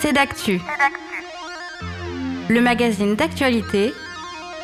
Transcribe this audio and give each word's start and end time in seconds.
C'est 0.00 0.12
d'actu. 0.12 0.60
Le 2.48 2.60
magazine 2.60 3.14
d'actualité, 3.14 3.94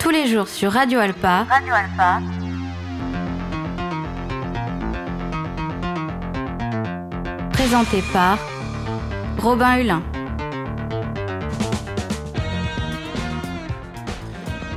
tous 0.00 0.10
les 0.10 0.26
jours 0.26 0.48
sur 0.48 0.72
Radio 0.72 0.98
Alpa. 0.98 1.46
Radio 1.48 1.74
Alpa. 1.74 2.20
Présenté 7.52 8.02
par 8.12 8.38
Robin 9.38 9.76
Hulin. 9.78 10.02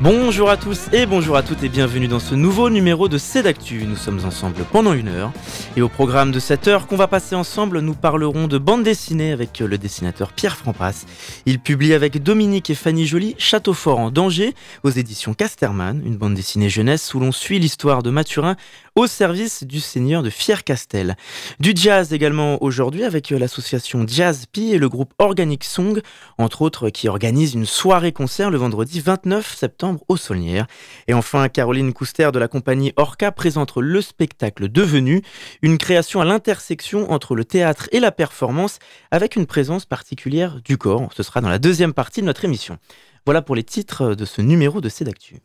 Bonjour 0.04 0.50
à 0.50 0.58
tous 0.58 0.88
et 0.94 1.06
bonjour 1.06 1.36
à 1.38 1.44
toutes 1.44 1.62
et 1.62 1.70
bienvenue 1.70 2.08
dans 2.08 2.18
ce 2.18 2.34
nouveau 2.34 2.72
numéro 2.72 3.08
de 3.08 3.20
C'est 3.20 3.44
d'actu. 3.44 3.84
Nous 3.86 3.96
sommes 3.96 4.26
ensemble 4.26 4.64
pendant 4.72 4.94
une 4.94 5.10
heure 5.10 5.32
et 5.78 5.84
au 5.84 5.90
programme 5.90 6.32
de 6.32 6.40
cette 6.40 6.68
heure 6.68 6.88
qu'on 6.88 6.96
va 6.96 7.06
passer 7.06 7.36
ensemble, 7.36 7.82
nous 7.82 7.94
parlerons 7.94 8.48
de 8.48 8.58
bande 8.58 8.82
dessinée 8.82 9.32
avec 9.32 9.60
le 9.60 9.78
dessinateur 9.78 10.34
Pierre 10.34 10.58
Frampas. 10.58 11.06
Il 11.46 11.60
publie 11.60 11.94
avec 11.94 12.24
Dominique 12.24 12.72
et 12.72 12.76
Fanny 12.76 13.06
Joly 13.06 13.36
Château 13.38 13.74
Fort 13.74 14.00
en 14.00 14.10
danger 14.10 14.56
aux 14.82 14.90
éditions 14.90 15.36
Casterman, 15.36 16.02
une 16.04 16.18
bande 16.18 16.34
dessinée 16.34 16.70
jeunesse 16.70 17.14
où 17.14 17.20
l'on 17.20 17.32
suit 17.32 17.60
l'histoire 17.60 18.02
de 18.02 18.10
Mathurin 18.10 18.56
au 18.96 19.08
service 19.08 19.64
du 19.64 19.80
seigneur 19.80 20.24
de 20.24 20.30
Fier-Castel. 20.30 21.16
Du 21.60 21.72
jazz 21.76 22.14
également 22.14 22.62
aujourd'hui 22.62 23.04
avec 23.04 23.30
l'association 23.30 24.06
Jazz 24.08 24.46
Pi 24.52 24.72
et 24.74 24.78
le 24.78 24.90
groupe 24.90 25.14
Organic 25.18 25.64
Song, 25.64 26.02
entre 26.38 26.62
autres 26.62 26.90
qui 26.90 27.08
organise 27.08 27.54
une 27.54 27.66
soirée-concert 27.66 28.50
le 28.50 28.58
vendredi 28.58 29.00
29 29.00 29.56
septembre 29.56 30.04
au 30.08 30.18
Saulnières. 30.18 30.68
Et 31.08 31.14
enfin, 31.14 31.48
Caroline 31.48 31.94
Couster 31.94 32.32
de 32.34 32.40
la 32.40 32.48
compagnie 32.48 32.94
Orca 32.98 33.32
présente 33.32 33.78
le 33.78 34.02
spectacle 34.02 34.70
Devenu, 34.70 35.22
une 35.62 35.78
création 35.78 36.22
à 36.22 36.26
l'intersection 36.26 37.12
entre 37.12 37.36
le 37.36 37.46
théâtre 37.46 37.88
et 37.92 38.00
la 38.00 38.12
performance 38.12 38.80
avec 39.12 39.36
une 39.36 39.46
présence 39.46 39.86
particulière 39.86 40.60
du 40.64 40.78
corps. 40.78 41.10
Ce 41.16 41.24
sera 41.24 41.42
dans 41.42 41.50
la 41.50 41.60
deuxième 41.60 41.94
partie 41.94 42.22
de 42.22 42.26
notre 42.26 42.46
émission. 42.46 42.78
Voilà 43.26 43.42
pour 43.42 43.56
les 43.56 43.64
titres 43.64 44.16
de 44.16 44.26
ce 44.26 44.42
numéro 44.42 44.82
de 44.82 44.90
Cédactu. 44.90 45.38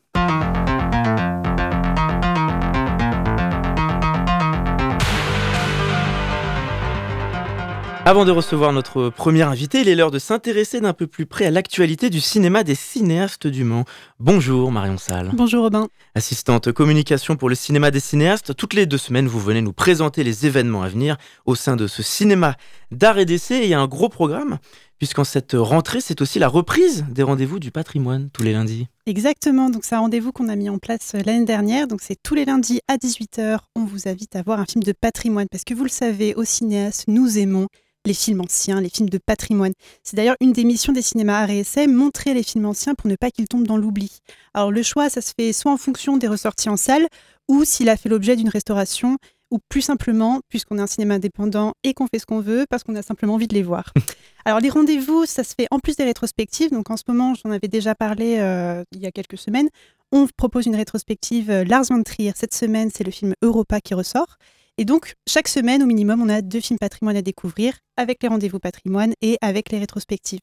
Avant 8.08 8.24
de 8.24 8.30
recevoir 8.30 8.72
notre 8.72 9.08
premier 9.08 9.42
invité, 9.42 9.80
il 9.80 9.88
est 9.88 9.96
l'heure 9.96 10.12
de 10.12 10.20
s'intéresser 10.20 10.80
d'un 10.80 10.92
peu 10.92 11.08
plus 11.08 11.26
près 11.26 11.44
à 11.44 11.50
l'actualité 11.50 12.08
du 12.08 12.20
cinéma 12.20 12.62
des 12.62 12.76
cinéastes 12.76 13.48
du 13.48 13.64
Mans. 13.64 13.84
Bonjour 14.20 14.70
Marion 14.70 14.96
Salle. 14.96 15.32
Bonjour 15.34 15.64
Robin. 15.64 15.88
Assistante 16.14 16.70
communication 16.70 17.34
pour 17.34 17.48
le 17.48 17.56
cinéma 17.56 17.90
des 17.90 17.98
cinéastes, 17.98 18.54
toutes 18.54 18.74
les 18.74 18.86
deux 18.86 18.96
semaines 18.96 19.27
vous 19.27 19.40
venez 19.40 19.60
nous 19.60 19.72
présenter 19.72 20.22
les 20.22 20.46
événements 20.46 20.84
à 20.84 20.88
venir 20.88 21.16
au 21.46 21.56
sein 21.56 21.74
de 21.74 21.88
ce 21.88 22.04
cinéma 22.04 22.54
d'art 22.92 23.18
et 23.18 23.24
d'essai. 23.24 23.62
il 23.64 23.70
y 23.70 23.74
a 23.74 23.80
un 23.80 23.88
gros 23.88 24.08
programme, 24.08 24.58
puisqu'en 25.00 25.24
cette 25.24 25.56
rentrée, 25.58 26.00
c'est 26.00 26.20
aussi 26.20 26.38
la 26.38 26.46
reprise 26.46 27.04
des 27.10 27.24
rendez-vous 27.24 27.58
du 27.58 27.72
patrimoine 27.72 28.30
tous 28.32 28.44
les 28.44 28.52
lundis. 28.52 28.86
Exactement, 29.06 29.68
donc 29.68 29.84
c'est 29.84 29.96
un 29.96 30.00
rendez-vous 30.00 30.30
qu'on 30.30 30.48
a 30.48 30.54
mis 30.54 30.70
en 30.70 30.78
place 30.78 31.16
euh, 31.16 31.22
l'année 31.27 31.44
dernière. 31.44 31.88
Donc 31.88 32.00
c'est 32.02 32.22
tous 32.22 32.36
les 32.36 32.44
lundis 32.44 32.78
à 32.86 32.98
18h. 32.98 33.58
On 33.74 33.84
vous 33.84 34.06
invite 34.06 34.36
à 34.36 34.42
voir 34.42 34.60
un 34.60 34.64
film 34.64 34.84
de 34.84 34.92
patrimoine, 34.92 35.48
parce 35.50 35.64
que 35.64 35.74
vous 35.74 35.82
le 35.82 35.90
savez, 35.90 36.36
aux 36.36 36.44
cinéastes, 36.44 37.06
nous 37.08 37.36
aimons 37.36 37.66
les 38.06 38.14
films 38.14 38.40
anciens, 38.40 38.80
les 38.80 38.88
films 38.88 39.08
de 39.08 39.18
patrimoine. 39.18 39.72
C'est 40.02 40.16
d'ailleurs 40.16 40.36
une 40.40 40.52
des 40.52 40.64
missions 40.64 40.92
des 40.92 41.02
cinémas 41.02 41.46
essai, 41.48 41.86
montrer 41.86 42.34
les 42.34 42.42
films 42.42 42.66
anciens 42.66 42.94
pour 42.94 43.10
ne 43.10 43.16
pas 43.16 43.30
qu'ils 43.30 43.48
tombent 43.48 43.66
dans 43.66 43.76
l'oubli. 43.76 44.18
Alors 44.54 44.70
le 44.70 44.82
choix, 44.82 45.10
ça 45.10 45.20
se 45.20 45.32
fait 45.38 45.52
soit 45.52 45.72
en 45.72 45.76
fonction 45.76 46.16
des 46.16 46.28
ressorties 46.28 46.68
en 46.68 46.77
salle, 46.77 47.06
ou 47.48 47.64
s'il 47.64 47.88
a 47.88 47.96
fait 47.96 48.08
l'objet 48.08 48.36
d'une 48.36 48.48
restauration, 48.48 49.18
ou 49.50 49.58
plus 49.68 49.82
simplement, 49.82 50.40
puisqu'on 50.48 50.78
est 50.78 50.82
un 50.82 50.86
cinéma 50.86 51.14
indépendant 51.14 51.74
et 51.84 51.94
qu'on 51.94 52.06
fait 52.06 52.18
ce 52.18 52.27
qu'on 52.27 52.40
veut, 52.40 52.66
parce 52.68 52.82
qu'on 52.82 52.96
a 52.96 53.02
simplement 53.02 53.34
envie 53.34 53.46
de 53.46 53.54
les 53.54 53.62
voir. 53.62 53.92
Alors 54.44 54.60
les 54.60 54.70
rendez-vous, 54.70 55.27
ça 55.27 55.44
se 55.44 55.54
fait 55.58 55.66
en 55.70 55.78
plus 55.78 55.96
des 55.96 56.04
rétrospectives. 56.04 56.70
Donc 56.70 56.90
en 56.90 56.96
ce 56.96 57.04
moment, 57.06 57.34
j'en 57.34 57.50
avais 57.50 57.68
déjà 57.68 57.94
parlé 57.94 58.38
euh, 58.38 58.82
il 58.92 59.00
y 59.00 59.06
a 59.06 59.12
quelques 59.12 59.38
semaines. 59.38 59.68
On 60.12 60.27
propose 60.36 60.66
une 60.66 60.77
rétrospective 60.77 61.50
euh, 61.50 61.64
Lars 61.64 61.84
von 61.90 62.02
Trier. 62.02 62.33
Cette 62.34 62.55
semaine, 62.55 62.90
c'est 62.92 63.05
le 63.05 63.11
film 63.11 63.34
Europa 63.42 63.80
qui 63.80 63.95
ressort. 63.95 64.39
Et 64.79 64.85
donc, 64.85 65.14
chaque 65.27 65.48
semaine, 65.48 65.83
au 65.83 65.87
minimum, 65.87 66.20
on 66.20 66.29
a 66.29 66.42
deux 66.42 66.61
films 66.61 66.79
patrimoine 66.79 67.17
à 67.17 67.23
découvrir, 67.23 67.79
avec 67.97 68.23
les 68.23 68.29
rendez-vous 68.29 68.59
patrimoine 68.59 69.14
et 69.23 69.39
avec 69.41 69.70
les 69.70 69.79
rétrospectives. 69.79 70.41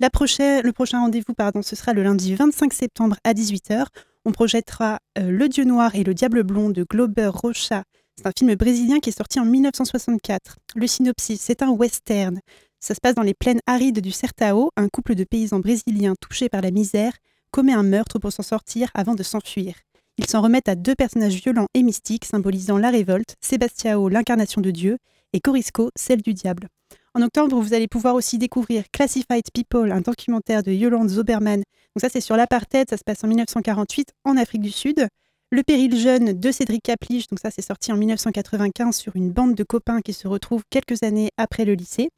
Le 0.00 0.70
prochain 0.72 1.00
rendez-vous, 1.00 1.34
pardon, 1.34 1.60
ce 1.60 1.76
sera 1.76 1.92
le 1.92 2.02
lundi 2.02 2.34
25 2.34 2.72
septembre 2.72 3.16
à 3.24 3.34
18h. 3.34 3.86
On 4.24 4.32
projettera 4.32 5.00
euh, 5.18 5.30
Le 5.30 5.48
Dieu 5.50 5.64
Noir 5.64 5.94
et 5.94 6.02
le 6.02 6.14
Diable 6.14 6.44
Blond 6.44 6.70
de 6.70 6.86
Glober 6.88 7.30
Rocha. 7.34 7.84
C'est 8.16 8.26
un 8.26 8.32
film 8.36 8.54
brésilien 8.54 9.00
qui 9.00 9.10
est 9.10 9.16
sorti 9.16 9.38
en 9.38 9.44
1964. 9.44 10.56
Le 10.76 10.86
synopsis, 10.86 11.40
c'est 11.40 11.62
un 11.62 11.70
western. 11.70 12.40
Ça 12.80 12.94
se 12.94 13.00
passe 13.00 13.14
dans 13.14 13.22
les 13.22 13.34
plaines 13.34 13.60
arides 13.66 14.00
du 14.00 14.12
Sertao. 14.12 14.70
Un 14.76 14.88
couple 14.88 15.14
de 15.14 15.24
paysans 15.24 15.60
brésiliens 15.60 16.14
touchés 16.20 16.48
par 16.48 16.62
la 16.62 16.70
misère 16.70 17.12
commet 17.50 17.74
un 17.74 17.82
meurtre 17.82 18.18
pour 18.18 18.32
s'en 18.32 18.42
sortir 18.42 18.88
avant 18.94 19.14
de 19.14 19.22
s'enfuir. 19.22 19.74
Ils 20.16 20.26
s'en 20.26 20.42
remettent 20.42 20.68
à 20.68 20.76
deux 20.76 20.94
personnages 20.94 21.34
violents 21.34 21.66
et 21.74 21.82
mystiques 21.82 22.24
symbolisant 22.24 22.78
la 22.78 22.90
révolte, 22.90 23.34
Sébastiao, 23.40 24.08
l'incarnation 24.08 24.60
de 24.60 24.70
Dieu, 24.70 24.98
et 25.32 25.40
Corisco, 25.40 25.90
celle 25.96 26.22
du 26.22 26.34
diable. 26.34 26.68
En 27.14 27.22
octobre, 27.22 27.60
vous 27.60 27.74
allez 27.74 27.88
pouvoir 27.88 28.14
aussi 28.14 28.38
découvrir 28.38 28.84
Classified 28.92 29.44
People, 29.52 29.90
un 29.90 30.00
documentaire 30.00 30.62
de 30.62 30.70
Yolande 30.72 31.08
Zoberman. 31.08 31.58
Donc 31.58 32.00
ça, 32.00 32.08
c'est 32.08 32.20
sur 32.20 32.36
l'apartheid, 32.36 32.88
ça 32.88 32.96
se 32.96 33.04
passe 33.04 33.24
en 33.24 33.28
1948 33.28 34.12
en 34.24 34.36
Afrique 34.36 34.62
du 34.62 34.70
Sud. 34.70 35.06
Le 35.50 35.62
péril 35.62 35.96
jeune 35.96 36.32
de 36.32 36.50
Cédric 36.52 36.82
Caplige, 36.82 37.28
donc 37.28 37.40
ça, 37.40 37.50
c'est 37.50 37.62
sorti 37.62 37.92
en 37.92 37.96
1995 37.96 38.96
sur 38.96 39.14
une 39.16 39.30
bande 39.30 39.54
de 39.54 39.62
copains 39.64 40.00
qui 40.00 40.12
se 40.12 40.26
retrouvent 40.26 40.64
quelques 40.70 41.02
années 41.02 41.30
après 41.36 41.64
le 41.64 41.74
lycée. 41.74 42.10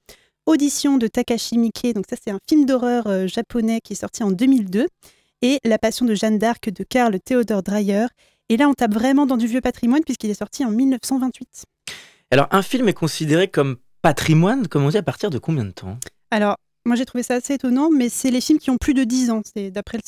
Audition 0.47 0.97
de 0.97 1.07
Takashi 1.07 1.59
Miike, 1.59 1.95
donc 1.95 2.05
ça, 2.09 2.17
c'est 2.23 2.31
un 2.31 2.39
film 2.49 2.67
d'horreur 2.67 3.07
euh, 3.07 3.27
japonais 3.27 3.81
qui 3.83 3.95
est 3.95 3.97
sorti 3.97 4.23
en 4.23 4.31
2002 4.31 4.87
et 5.43 5.59
La 5.65 5.79
Passion 5.79 6.07
de 6.07 6.15
Jeanne 6.15 6.39
d'Arc 6.39 6.71
de 6.71 6.85
Karl 6.85 7.19
Theodor 7.21 7.63
Dreyer. 7.63 8.07
Et 8.49 8.57
là, 8.57 8.69
on 8.69 8.75
tape 8.75 8.95
vraiment 8.95 9.27
dans 9.27 9.37
du 9.37 9.47
vieux 9.47 9.61
patrimoine 9.61 10.03
puisqu'il 10.05 10.31
est 10.31 10.35
sorti 10.35 10.65
en 10.65 10.71
1928. 10.71 11.65
Alors, 12.31 12.49
un 12.51 12.63
film 12.63 12.89
est 12.89 12.95
considéré 12.95 13.49
comme 13.49 13.77
patrimoine, 14.03 14.69
comme 14.69 14.85
on 14.85 14.89
dit, 14.89 14.97
à 14.97 15.03
partir 15.03 15.31
de 15.31 15.39
combien 15.39 15.65
de 15.65 15.71
temps? 15.71 15.99
Alors, 16.31 16.57
moi, 16.85 16.95
j'ai 16.95 17.05
trouvé 17.05 17.23
ça 17.23 17.35
assez 17.35 17.55
étonnant, 17.55 17.91
mais 17.91 18.09
c'est 18.09 18.31
les 18.31 18.41
films 18.41 18.59
qui 18.59 18.71
ont 18.71 18.79
plus 18.79 18.95
de 18.95 19.05
10 19.05 19.31
ans. 19.31 19.43
C'est 19.45 19.71
d'après 19.71 19.99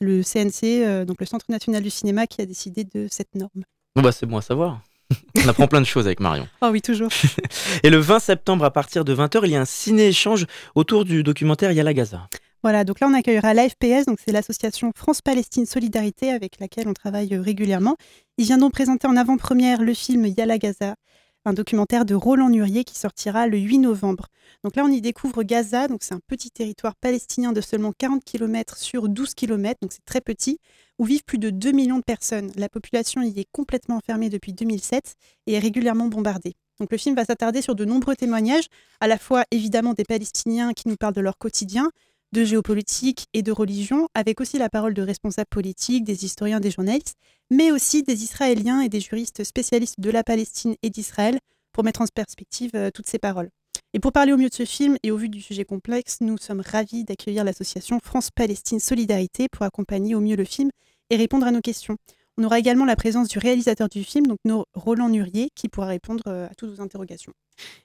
le, 0.00 0.22
CNC, 0.22 0.64
euh, 0.64 1.04
donc 1.04 1.20
le 1.20 1.26
Centre 1.26 1.44
national 1.50 1.82
du 1.82 1.90
cinéma, 1.90 2.26
qui 2.26 2.40
a 2.40 2.46
décidé 2.46 2.84
de 2.84 3.06
cette 3.10 3.34
norme. 3.34 3.64
Bon, 3.94 4.02
bah, 4.02 4.12
c'est 4.12 4.26
bon 4.26 4.38
à 4.38 4.42
savoir. 4.42 4.80
On 5.44 5.48
apprend 5.48 5.68
plein 5.68 5.80
de 5.80 5.86
choses 5.86 6.06
avec 6.06 6.20
Marion. 6.20 6.48
Oh 6.62 6.68
oui, 6.72 6.80
toujours. 6.80 7.10
Et 7.82 7.90
le 7.90 7.98
20 7.98 8.18
septembre, 8.18 8.64
à 8.64 8.70
partir 8.70 9.04
de 9.04 9.14
20h, 9.14 9.40
il 9.44 9.50
y 9.50 9.56
a 9.56 9.60
un 9.60 9.66
ciné-échange 9.66 10.46
autour 10.74 11.04
du 11.04 11.22
documentaire 11.22 11.72
Yala 11.72 11.92
Gaza. 11.92 12.28
Voilà, 12.62 12.84
donc 12.84 13.00
là 13.00 13.08
on 13.08 13.14
accueillera 13.14 13.54
l'AFPS, 13.54 14.06
donc 14.06 14.20
c'est 14.24 14.30
l'association 14.30 14.92
France-Palestine 14.94 15.66
Solidarité 15.66 16.30
avec 16.30 16.60
laquelle 16.60 16.86
on 16.86 16.92
travaille 16.92 17.34
euh, 17.34 17.40
régulièrement. 17.40 17.96
Ils 18.38 18.44
viendront 18.44 18.70
présenter 18.70 19.08
en 19.08 19.16
avant-première 19.16 19.82
le 19.82 19.92
film 19.94 20.26
Yala 20.26 20.58
Gaza, 20.58 20.94
un 21.44 21.54
documentaire 21.54 22.04
de 22.04 22.14
Roland 22.14 22.50
Nurier 22.50 22.84
qui 22.84 22.96
sortira 22.96 23.48
le 23.48 23.58
8 23.58 23.80
novembre. 23.80 24.28
Donc 24.62 24.76
là 24.76 24.84
on 24.84 24.88
y 24.88 25.00
découvre 25.00 25.42
Gaza, 25.42 25.88
donc 25.88 26.04
c'est 26.04 26.14
un 26.14 26.20
petit 26.24 26.52
territoire 26.52 26.94
palestinien 26.94 27.52
de 27.52 27.60
seulement 27.60 27.92
40 27.98 28.22
km 28.22 28.76
sur 28.76 29.08
12 29.08 29.34
km, 29.34 29.80
donc 29.82 29.90
c'est 29.92 30.04
très 30.04 30.20
petit, 30.20 30.60
où 31.00 31.04
vivent 31.04 31.24
plus 31.24 31.38
de 31.38 31.50
2 31.50 31.72
millions 31.72 31.98
de 31.98 32.04
personnes. 32.04 32.52
La 32.54 32.68
population 32.68 33.22
y 33.22 33.40
est 33.40 33.48
complètement 33.50 33.96
enfermée 33.96 34.28
depuis 34.28 34.52
2007 34.52 35.16
et 35.48 35.54
est 35.54 35.58
régulièrement 35.58 36.06
bombardée. 36.06 36.54
Donc 36.78 36.92
le 36.92 36.98
film 36.98 37.16
va 37.16 37.24
s'attarder 37.24 37.60
sur 37.60 37.74
de 37.74 37.84
nombreux 37.84 38.14
témoignages, 38.14 38.66
à 39.00 39.08
la 39.08 39.18
fois 39.18 39.44
évidemment 39.50 39.94
des 39.94 40.04
Palestiniens 40.04 40.72
qui 40.74 40.88
nous 40.88 40.96
parlent 40.96 41.14
de 41.14 41.20
leur 41.20 41.38
quotidien, 41.38 41.90
de 42.32 42.44
géopolitique 42.44 43.26
et 43.34 43.42
de 43.42 43.52
religion, 43.52 44.08
avec 44.14 44.40
aussi 44.40 44.58
la 44.58 44.68
parole 44.68 44.94
de 44.94 45.02
responsables 45.02 45.48
politiques, 45.50 46.04
des 46.04 46.24
historiens, 46.24 46.60
des 46.60 46.70
journalistes, 46.70 47.16
mais 47.50 47.70
aussi 47.70 48.02
des 48.02 48.24
Israéliens 48.24 48.80
et 48.80 48.88
des 48.88 49.00
juristes 49.00 49.44
spécialistes 49.44 50.00
de 50.00 50.10
la 50.10 50.24
Palestine 50.24 50.74
et 50.82 50.90
d'Israël 50.90 51.38
pour 51.72 51.84
mettre 51.84 52.00
en 52.00 52.06
perspective 52.06 52.72
euh, 52.74 52.90
toutes 52.90 53.08
ces 53.08 53.18
paroles. 53.18 53.50
Et 53.94 54.00
pour 54.00 54.12
parler 54.12 54.32
au 54.32 54.36
mieux 54.36 54.48
de 54.48 54.54
ce 54.54 54.64
film 54.64 54.96
et 55.02 55.10
au 55.10 55.16
vu 55.16 55.28
du 55.28 55.40
sujet 55.40 55.64
complexe, 55.64 56.18
nous 56.20 56.38
sommes 56.38 56.62
ravis 56.64 57.04
d'accueillir 57.04 57.44
l'association 57.44 57.98
France-Palestine 58.02 58.80
Solidarité 58.80 59.48
pour 59.50 59.64
accompagner 59.64 60.14
au 60.14 60.20
mieux 60.20 60.36
le 60.36 60.44
film 60.44 60.70
et 61.10 61.16
répondre 61.16 61.46
à 61.46 61.50
nos 61.50 61.60
questions. 61.60 61.96
On 62.38 62.44
aura 62.44 62.58
également 62.58 62.86
la 62.86 62.96
présence 62.96 63.28
du 63.28 63.38
réalisateur 63.38 63.88
du 63.88 64.04
film, 64.04 64.26
donc 64.26 64.38
Roland 64.74 65.10
Nurier, 65.10 65.50
qui 65.54 65.68
pourra 65.68 65.88
répondre 65.88 66.24
euh, 66.28 66.46
à 66.46 66.54
toutes 66.54 66.74
vos 66.74 66.82
interrogations. 66.82 67.32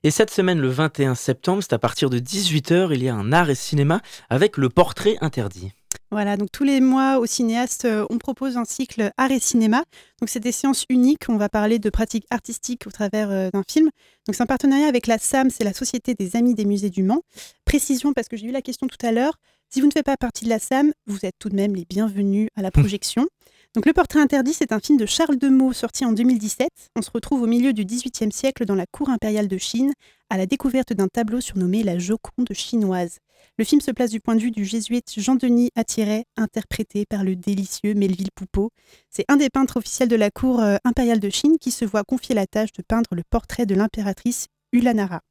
Et 0.03 0.11
cette 0.11 0.31
semaine, 0.31 0.59
le 0.59 0.69
21 0.69 1.15
septembre, 1.15 1.61
c'est 1.61 1.73
à 1.73 1.79
partir 1.79 2.09
de 2.09 2.19
18h, 2.19 2.94
il 2.94 3.03
y 3.03 3.09
a 3.09 3.15
un 3.15 3.33
art 3.33 3.49
et 3.49 3.55
cinéma 3.55 4.01
avec 4.29 4.55
le 4.55 4.69
portrait 4.69 5.17
interdit. 5.19 5.73
Voilà, 6.09 6.38
donc 6.38 6.49
tous 6.53 6.63
les 6.63 6.79
mois 6.79 7.19
au 7.19 7.25
cinéaste, 7.25 7.83
euh, 7.83 8.05
on 8.09 8.17
propose 8.17 8.55
un 8.55 8.63
cycle 8.63 9.11
art 9.17 9.31
et 9.31 9.41
cinéma. 9.41 9.83
Donc 10.21 10.29
c'est 10.29 10.39
des 10.39 10.53
séances 10.53 10.85
uniques, 10.89 11.23
on 11.27 11.35
va 11.35 11.49
parler 11.49 11.79
de 11.79 11.89
pratiques 11.89 12.25
artistiques 12.29 12.88
au 12.88 12.91
travers 12.91 13.29
euh, 13.29 13.49
d'un 13.51 13.63
film. 13.69 13.89
Donc 14.25 14.35
c'est 14.35 14.44
un 14.44 14.47
partenariat 14.47 14.88
avec 14.88 15.07
la 15.07 15.17
SAM, 15.17 15.49
c'est 15.49 15.65
la 15.65 15.73
Société 15.73 16.13
des 16.13 16.38
Amis 16.38 16.55
des 16.55 16.63
Musées 16.63 16.89
du 16.89 17.03
Mans. 17.03 17.23
Précision 17.65 18.13
parce 18.13 18.29
que 18.29 18.38
j'ai 18.38 18.47
eu 18.47 18.51
la 18.51 18.61
question 18.61 18.88
tout 18.88 19.05
à 19.05 19.11
l'heure, 19.11 19.33
si 19.69 19.81
vous 19.81 19.88
ne 19.88 19.91
faites 19.91 20.05
pas 20.05 20.15
partie 20.15 20.45
de 20.45 20.49
la 20.49 20.59
SAM, 20.59 20.94
vous 21.07 21.25
êtes 21.25 21.35
tout 21.39 21.49
de 21.49 21.55
même 21.55 21.75
les 21.75 21.83
bienvenus 21.83 22.47
à 22.55 22.61
la 22.61 22.71
projection. 22.71 23.27
Le 23.75 23.93
Portrait 23.93 24.19
interdit, 24.19 24.53
c'est 24.53 24.71
un 24.71 24.79
film 24.79 24.97
de 24.97 25.05
Charles 25.05 25.37
Demeaux 25.37 25.71
sorti 25.71 26.03
en 26.03 26.11
2017. 26.11 26.67
On 26.95 27.01
se 27.01 27.11
retrouve 27.11 27.43
au 27.43 27.47
milieu 27.47 27.73
du 27.73 27.85
XVIIIe 27.85 28.31
siècle 28.31 28.65
dans 28.65 28.75
la 28.75 28.87
cour 28.87 29.09
impériale 29.09 29.47
de 29.47 29.57
Chine, 29.57 29.93
à 30.29 30.37
la 30.37 30.47
découverte 30.47 30.93
d'un 30.93 31.07
tableau 31.07 31.41
surnommé 31.41 31.83
la 31.83 31.99
Joconde 31.99 32.51
chinoise. 32.53 33.17
Le 33.59 33.65
film 33.65 33.79
se 33.79 33.91
place 33.91 34.09
du 34.09 34.19
point 34.19 34.35
de 34.35 34.41
vue 34.41 34.51
du 34.51 34.65
jésuite 34.65 35.13
Jean-Denis 35.17 35.69
Attiret, 35.75 36.25
interprété 36.37 37.05
par 37.05 37.23
le 37.23 37.35
délicieux 37.35 37.93
Melville 37.93 38.31
Poupeau. 38.33 38.71
C'est 39.11 39.25
un 39.27 39.37
des 39.37 39.49
peintres 39.49 39.77
officiels 39.77 40.09
de 40.09 40.15
la 40.15 40.31
cour 40.31 40.59
euh, 40.59 40.77
impériale 40.83 41.19
de 41.19 41.29
Chine 41.29 41.57
qui 41.59 41.71
se 41.71 41.85
voit 41.85 42.03
confier 42.03 42.33
la 42.33 42.47
tâche 42.47 42.71
de 42.73 42.81
peindre 42.81 43.09
le 43.11 43.23
portrait 43.29 43.67
de 43.67 43.75
l'impératrice 43.75 44.47
Ulanara. 44.71 45.21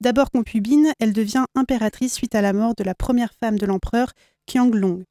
D'abord 0.00 0.30
concubine, 0.30 0.92
elle 1.00 1.12
devient 1.12 1.44
impératrice 1.56 2.14
suite 2.14 2.36
à 2.36 2.42
la 2.42 2.52
mort 2.52 2.74
de 2.76 2.84
la 2.84 2.94
première 2.94 3.34
femme 3.34 3.58
de 3.58 3.66
l'empereur, 3.66 4.12
Qianglong. 4.46 5.02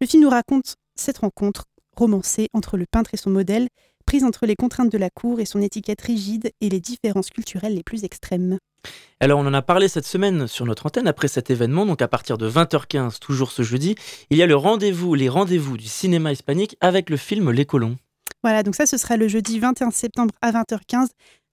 Le 0.00 0.06
film 0.06 0.22
nous 0.22 0.30
raconte 0.30 0.76
cette 0.94 1.18
rencontre 1.18 1.64
romancée 1.98 2.48
entre 2.54 2.76
le 2.76 2.86
peintre 2.90 3.10
et 3.12 3.16
son 3.16 3.30
modèle, 3.30 3.68
prise 4.06 4.24
entre 4.24 4.46
les 4.46 4.56
contraintes 4.56 4.90
de 4.90 4.98
la 4.98 5.10
cour 5.10 5.40
et 5.40 5.44
son 5.44 5.60
étiquette 5.60 6.00
rigide 6.00 6.50
et 6.60 6.70
les 6.70 6.80
différences 6.80 7.30
culturelles 7.30 7.74
les 7.74 7.82
plus 7.82 8.04
extrêmes. 8.04 8.58
Alors 9.20 9.40
on 9.40 9.46
en 9.46 9.52
a 9.52 9.62
parlé 9.62 9.88
cette 9.88 10.06
semaine 10.06 10.46
sur 10.46 10.64
notre 10.64 10.86
antenne 10.86 11.08
après 11.08 11.28
cet 11.28 11.50
événement, 11.50 11.84
donc 11.84 12.00
à 12.00 12.08
partir 12.08 12.38
de 12.38 12.48
20h15, 12.48 13.18
toujours 13.18 13.50
ce 13.50 13.62
jeudi, 13.62 13.96
il 14.30 14.38
y 14.38 14.42
a 14.42 14.46
le 14.46 14.56
rendez-vous, 14.56 15.14
les 15.14 15.28
rendez-vous 15.28 15.76
du 15.76 15.86
cinéma 15.86 16.32
hispanique 16.32 16.76
avec 16.80 17.10
le 17.10 17.16
film 17.16 17.50
Les 17.50 17.66
Colons. 17.66 17.96
Voilà, 18.42 18.62
donc 18.62 18.76
ça 18.76 18.86
ce 18.86 18.96
sera 18.96 19.16
le 19.16 19.26
jeudi 19.26 19.58
21 19.58 19.90
septembre 19.90 20.32
à 20.40 20.52
20h15 20.52 21.08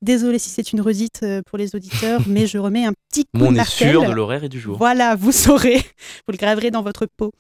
Désolée 0.06 0.38
si 0.38 0.52
c'est 0.52 0.72
une 0.72 0.82
redite 0.82 1.22
euh, 1.24 1.42
pour 1.48 1.58
les 1.58 1.76
auditeurs, 1.76 2.22
mais 2.28 2.46
je 2.46 2.60
remets 2.60 2.86
un 2.86 2.94
petit 3.10 3.24
coup 3.24 3.30
On 3.42 3.50
de 3.50 3.56
est 3.56 3.58
martel. 3.58 3.90
sûr 3.90 4.06
de 4.06 4.12
l'horaire 4.12 4.44
et 4.44 4.50
du 4.50 4.60
jour. 4.60 4.78
Voilà, 4.78 5.16
vous 5.16 5.32
saurez, 5.32 5.78
vous 5.78 6.32
le 6.32 6.38
graverez 6.38 6.70
dans 6.70 6.84
votre 6.84 7.08
peau. 7.08 7.32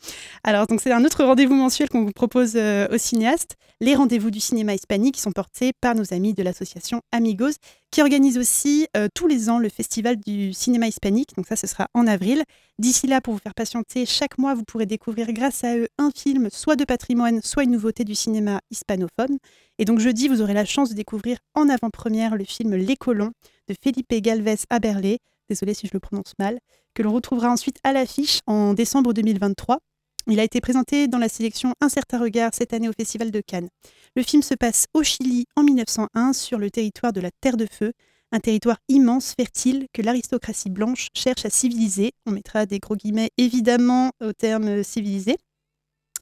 Alors, 0.43 0.65
donc 0.65 0.81
c'est 0.81 0.91
un 0.91 1.05
autre 1.05 1.23
rendez-vous 1.23 1.53
mensuel 1.53 1.89
qu'on 1.89 2.03
vous 2.03 2.11
propose 2.11 2.53
euh, 2.55 2.87
aux 2.91 2.97
cinéastes, 2.97 3.55
les 3.81 3.93
rendez-vous 3.93 4.31
du 4.31 4.39
cinéma 4.39 4.73
hispanique 4.73 5.13
qui 5.13 5.21
sont 5.21 5.31
portés 5.31 5.73
par 5.79 5.93
nos 5.93 6.11
amis 6.11 6.33
de 6.33 6.41
l'association 6.41 7.01
Amigos, 7.11 7.51
qui 7.91 8.01
organise 8.01 8.37
aussi 8.39 8.87
euh, 8.97 9.09
tous 9.13 9.27
les 9.27 9.47
ans 9.49 9.59
le 9.59 9.69
festival 9.69 10.17
du 10.17 10.51
cinéma 10.51 10.87
hispanique. 10.87 11.35
Donc 11.37 11.45
ça, 11.45 11.55
ce 11.55 11.67
sera 11.67 11.87
en 11.93 12.07
avril. 12.07 12.43
D'ici 12.79 13.05
là, 13.05 13.21
pour 13.21 13.33
vous 13.33 13.39
faire 13.39 13.53
patienter, 13.53 14.07
chaque 14.07 14.39
mois, 14.39 14.55
vous 14.55 14.63
pourrez 14.63 14.87
découvrir 14.87 15.31
grâce 15.33 15.63
à 15.63 15.77
eux 15.77 15.87
un 15.99 16.09
film, 16.17 16.49
soit 16.51 16.75
de 16.75 16.83
patrimoine, 16.83 17.41
soit 17.43 17.63
une 17.63 17.71
nouveauté 17.71 18.03
du 18.05 18.15
cinéma 18.15 18.59
hispanophone. 18.71 19.37
Et 19.77 19.85
donc 19.85 19.99
jeudi, 19.99 20.29
vous 20.29 20.41
aurez 20.41 20.53
la 20.53 20.63
chance 20.63 20.89
de 20.89 20.95
découvrir 20.95 21.37
en 21.53 21.67
avant-première 21.67 22.35
le 22.35 22.45
film 22.45 22.75
Les 22.75 22.95
Colons 22.95 23.31
de 23.67 23.75
Felipe 23.83 24.13
Galvez 24.21 24.55
Aberlé, 24.69 25.19
désolé 25.49 25.73
si 25.73 25.87
je 25.87 25.91
le 25.93 25.99
prononce 25.99 26.33
mal, 26.39 26.59
que 26.93 27.03
l'on 27.03 27.11
retrouvera 27.11 27.49
ensuite 27.49 27.77
à 27.83 27.91
l'affiche 27.91 28.39
en 28.47 28.73
décembre 28.73 29.13
2023. 29.13 29.79
Il 30.27 30.39
a 30.39 30.43
été 30.43 30.61
présenté 30.61 31.07
dans 31.07 31.17
la 31.17 31.27
sélection 31.27 31.73
Un 31.81 31.89
certain 31.89 32.19
regard 32.19 32.51
cette 32.53 32.73
année 32.73 32.87
au 32.87 32.93
Festival 32.93 33.31
de 33.31 33.41
Cannes. 33.41 33.67
Le 34.15 34.23
film 34.23 34.41
se 34.41 34.55
passe 34.55 34.85
au 34.93 35.03
Chili 35.03 35.45
en 35.57 35.63
1901 35.63 36.33
sur 36.33 36.57
le 36.57 36.71
territoire 36.71 37.11
de 37.11 37.21
la 37.21 37.29
Terre 37.41 37.57
de 37.57 37.67
Feu, 37.69 37.91
un 38.31 38.39
territoire 38.39 38.77
immense, 38.87 39.33
fertile, 39.37 39.87
que 39.93 40.01
l'aristocratie 40.01 40.69
blanche 40.69 41.09
cherche 41.13 41.45
à 41.45 41.49
civiliser. 41.49 42.13
On 42.25 42.31
mettra 42.31 42.65
des 42.65 42.79
gros 42.79 42.95
guillemets 42.95 43.29
évidemment 43.37 44.11
au 44.21 44.33
terme 44.33 44.83
civilisé. 44.83 45.37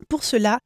Pour 0.09 0.23
cela, 0.23 0.59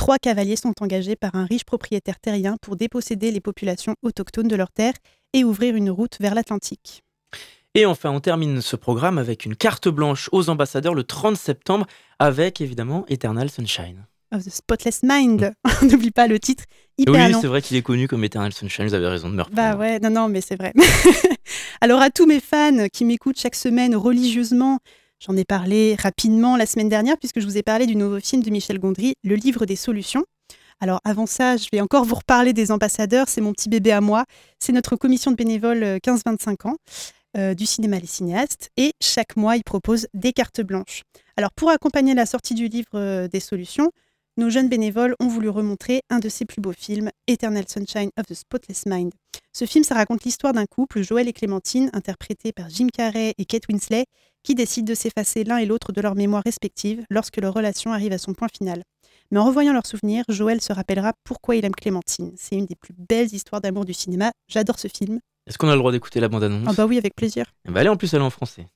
trois 0.00 0.16
cavaliers 0.16 0.56
sont 0.56 0.72
engagés 0.80 1.14
par 1.14 1.34
un 1.34 1.44
riche 1.44 1.64
propriétaire 1.64 2.18
terrien 2.18 2.56
pour 2.62 2.74
déposséder 2.74 3.30
les 3.30 3.40
populations 3.40 3.96
autochtones 4.00 4.48
de 4.48 4.56
leurs 4.56 4.70
terres 4.70 4.94
et 5.34 5.44
ouvrir 5.44 5.76
une 5.76 5.90
route 5.90 6.16
vers 6.20 6.34
l'Atlantique. 6.34 7.02
Et 7.74 7.84
enfin, 7.84 8.10
on 8.10 8.18
termine 8.18 8.62
ce 8.62 8.76
programme 8.76 9.18
avec 9.18 9.44
une 9.44 9.54
carte 9.54 9.88
blanche 9.88 10.30
aux 10.32 10.48
ambassadeurs 10.48 10.94
le 10.94 11.04
30 11.04 11.36
septembre 11.36 11.86
avec 12.18 12.62
évidemment 12.62 13.04
Eternal 13.08 13.50
Sunshine. 13.50 14.06
Of 14.32 14.44
the 14.44 14.48
Spotless 14.50 15.02
Mind, 15.02 15.52
n'oublie 15.82 16.12
pas 16.12 16.28
le 16.28 16.38
titre 16.38 16.64
hyper 16.96 17.14
oui, 17.14 17.34
c'est 17.38 17.46
vrai 17.46 17.60
qu'il 17.60 17.76
est 17.76 17.82
connu 17.82 18.08
comme 18.08 18.24
Eternal 18.24 18.54
Sunshine, 18.54 18.86
vous 18.86 18.94
avez 18.94 19.06
raison 19.06 19.28
de 19.28 19.34
me 19.34 19.42
reprendre. 19.42 19.76
Bah 19.76 19.76
ouais, 19.76 19.98
non, 19.98 20.08
non, 20.08 20.28
mais 20.30 20.40
c'est 20.40 20.56
vrai. 20.56 20.72
Alors 21.82 22.00
à 22.00 22.08
tous 22.08 22.24
mes 22.24 22.40
fans 22.40 22.88
qui 22.90 23.04
m'écoutent 23.04 23.38
chaque 23.38 23.54
semaine 23.54 23.94
religieusement, 23.94 24.78
j'en 25.20 25.36
ai 25.36 25.44
parlé 25.44 25.94
rapidement 25.96 26.56
la 26.56 26.66
semaine 26.66 26.88
dernière 26.88 27.18
puisque 27.18 27.40
je 27.40 27.46
vous 27.46 27.58
ai 27.58 27.62
parlé 27.62 27.86
du 27.86 27.94
nouveau 27.94 28.20
film 28.20 28.42
de 28.42 28.50
Michel 28.50 28.78
Gondry, 28.78 29.14
Le 29.22 29.36
Livre 29.36 29.66
des 29.66 29.76
Solutions. 29.76 30.24
Alors 30.80 31.00
avant 31.04 31.26
ça, 31.26 31.58
je 31.58 31.68
vais 31.70 31.80
encore 31.82 32.04
vous 32.04 32.14
reparler 32.14 32.54
des 32.54 32.72
ambassadeurs, 32.72 33.28
c'est 33.28 33.42
mon 33.42 33.52
petit 33.52 33.68
bébé 33.68 33.92
à 33.92 34.00
moi, 34.00 34.24
c'est 34.58 34.72
notre 34.72 34.96
commission 34.96 35.30
de 35.30 35.36
bénévoles 35.36 35.82
euh, 35.82 35.98
15-25 35.98 36.68
ans 36.68 36.76
euh, 37.36 37.54
du 37.54 37.66
cinéma 37.66 37.98
Les 37.98 38.06
Cinéastes 38.06 38.70
et 38.78 38.94
chaque 39.00 39.36
mois 39.36 39.56
ils 39.56 39.62
proposent 39.62 40.08
des 40.14 40.32
cartes 40.32 40.62
blanches. 40.62 41.02
Alors 41.36 41.50
pour 41.52 41.68
accompagner 41.68 42.14
la 42.14 42.24
sortie 42.24 42.54
du 42.54 42.68
livre 42.68 42.88
euh, 42.94 43.28
des 43.28 43.40
solutions, 43.40 43.90
nos 44.40 44.48
jeunes 44.48 44.70
bénévoles 44.70 45.14
ont 45.20 45.28
voulu 45.28 45.50
remontrer 45.50 46.00
un 46.08 46.18
de 46.18 46.30
ses 46.30 46.46
plus 46.46 46.62
beaux 46.62 46.72
films, 46.72 47.10
Eternal 47.28 47.64
Sunshine 47.68 48.08
of 48.18 48.24
the 48.26 48.32
Spotless 48.32 48.86
Mind. 48.86 49.12
Ce 49.52 49.66
film, 49.66 49.84
ça 49.84 49.94
raconte 49.94 50.24
l'histoire 50.24 50.54
d'un 50.54 50.64
couple, 50.64 51.02
Joël 51.02 51.28
et 51.28 51.34
Clémentine, 51.34 51.90
interprétés 51.92 52.50
par 52.50 52.70
Jim 52.70 52.86
Carrey 52.90 53.34
et 53.36 53.44
Kate 53.44 53.68
Winslet, 53.68 54.06
qui 54.42 54.54
décident 54.54 54.88
de 54.88 54.94
s'effacer 54.94 55.44
l'un 55.44 55.58
et 55.58 55.66
l'autre 55.66 55.92
de 55.92 56.00
leurs 56.00 56.14
mémoires 56.14 56.42
respectives 56.42 57.04
lorsque 57.10 57.36
leur 57.36 57.52
relation 57.52 57.92
arrive 57.92 58.12
à 58.12 58.18
son 58.18 58.32
point 58.32 58.48
final. 58.48 58.82
Mais 59.30 59.38
en 59.38 59.44
revoyant 59.44 59.74
leurs 59.74 59.86
souvenirs, 59.86 60.24
Joël 60.30 60.62
se 60.62 60.72
rappellera 60.72 61.12
pourquoi 61.22 61.56
il 61.56 61.64
aime 61.66 61.74
Clémentine. 61.74 62.32
C'est 62.38 62.56
une 62.56 62.64
des 62.64 62.76
plus 62.76 62.94
belles 62.96 63.34
histoires 63.34 63.60
d'amour 63.60 63.84
du 63.84 63.92
cinéma. 63.92 64.32
J'adore 64.48 64.78
ce 64.78 64.88
film. 64.88 65.20
Est-ce 65.46 65.58
qu'on 65.58 65.68
a 65.68 65.74
le 65.74 65.78
droit 65.78 65.92
d'écouter 65.92 66.18
la 66.18 66.28
bande-annonce? 66.28 66.66
Ah 66.66 66.72
bah 66.72 66.86
oui, 66.86 66.96
avec 66.96 67.14
plaisir. 67.14 67.44
Eh 67.68 67.72
Elle 67.76 67.86
est 67.86 67.90
en 67.90 67.96
plus 67.96 68.14
elle 68.14 68.20
est 68.20 68.24
en 68.24 68.30
français. 68.30 68.66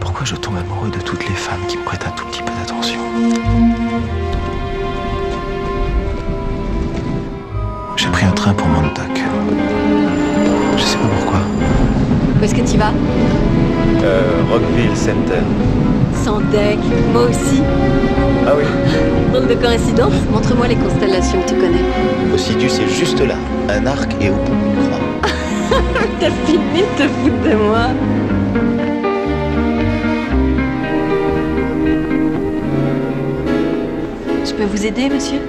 Pourquoi 0.00 0.24
je 0.24 0.36
tombe 0.36 0.56
amoureux 0.56 0.90
de 0.90 1.00
toutes 1.02 1.28
les 1.28 1.34
femmes 1.34 1.66
qui 1.66 1.76
me 1.76 1.84
prêtent 1.84 2.06
un 2.06 2.12
tout 2.12 2.24
petit 2.26 2.40
peu 2.40 2.52
d'attention? 2.52 3.77
Train 8.48 8.54
pour 8.54 8.68
Montauk. 8.68 9.22
Je 10.76 10.82
sais 10.82 10.96
pas 10.96 11.08
pourquoi. 11.18 11.40
Où 12.40 12.44
est-ce 12.44 12.54
que 12.54 12.70
tu 12.70 12.78
vas? 12.78 12.92
Euh, 14.02 14.42
Rockville 14.50 14.96
Center. 14.96 15.42
Sans 16.24 16.40
deck, 16.52 16.78
moi 17.12 17.24
aussi. 17.28 17.62
Ah 18.46 18.52
oui. 18.56 18.64
Drôle 19.32 19.48
de 19.48 19.54
coïncidence. 19.54 20.14
Montre-moi 20.32 20.68
les 20.68 20.76
constellations 20.76 21.40
que 21.42 21.48
tu 21.48 21.54
connais. 21.54 21.84
Ossidu, 22.32 22.68
c'est 22.68 22.88
juste 22.88 23.20
là. 23.20 23.34
Un 23.68 23.86
arc 23.86 24.10
et 24.20 24.30
au 24.30 24.34
bout 24.34 24.52
une 24.52 24.88
croix. 24.88 25.30
T'as 26.20 26.30
fini 26.46 26.58
de 26.80 27.02
te 27.02 27.08
foutre 27.08 27.42
de 27.44 27.54
moi. 27.56 27.88
Je 34.44 34.52
peux 34.52 34.64
vous 34.64 34.86
aider, 34.86 35.08
monsieur? 35.08 35.40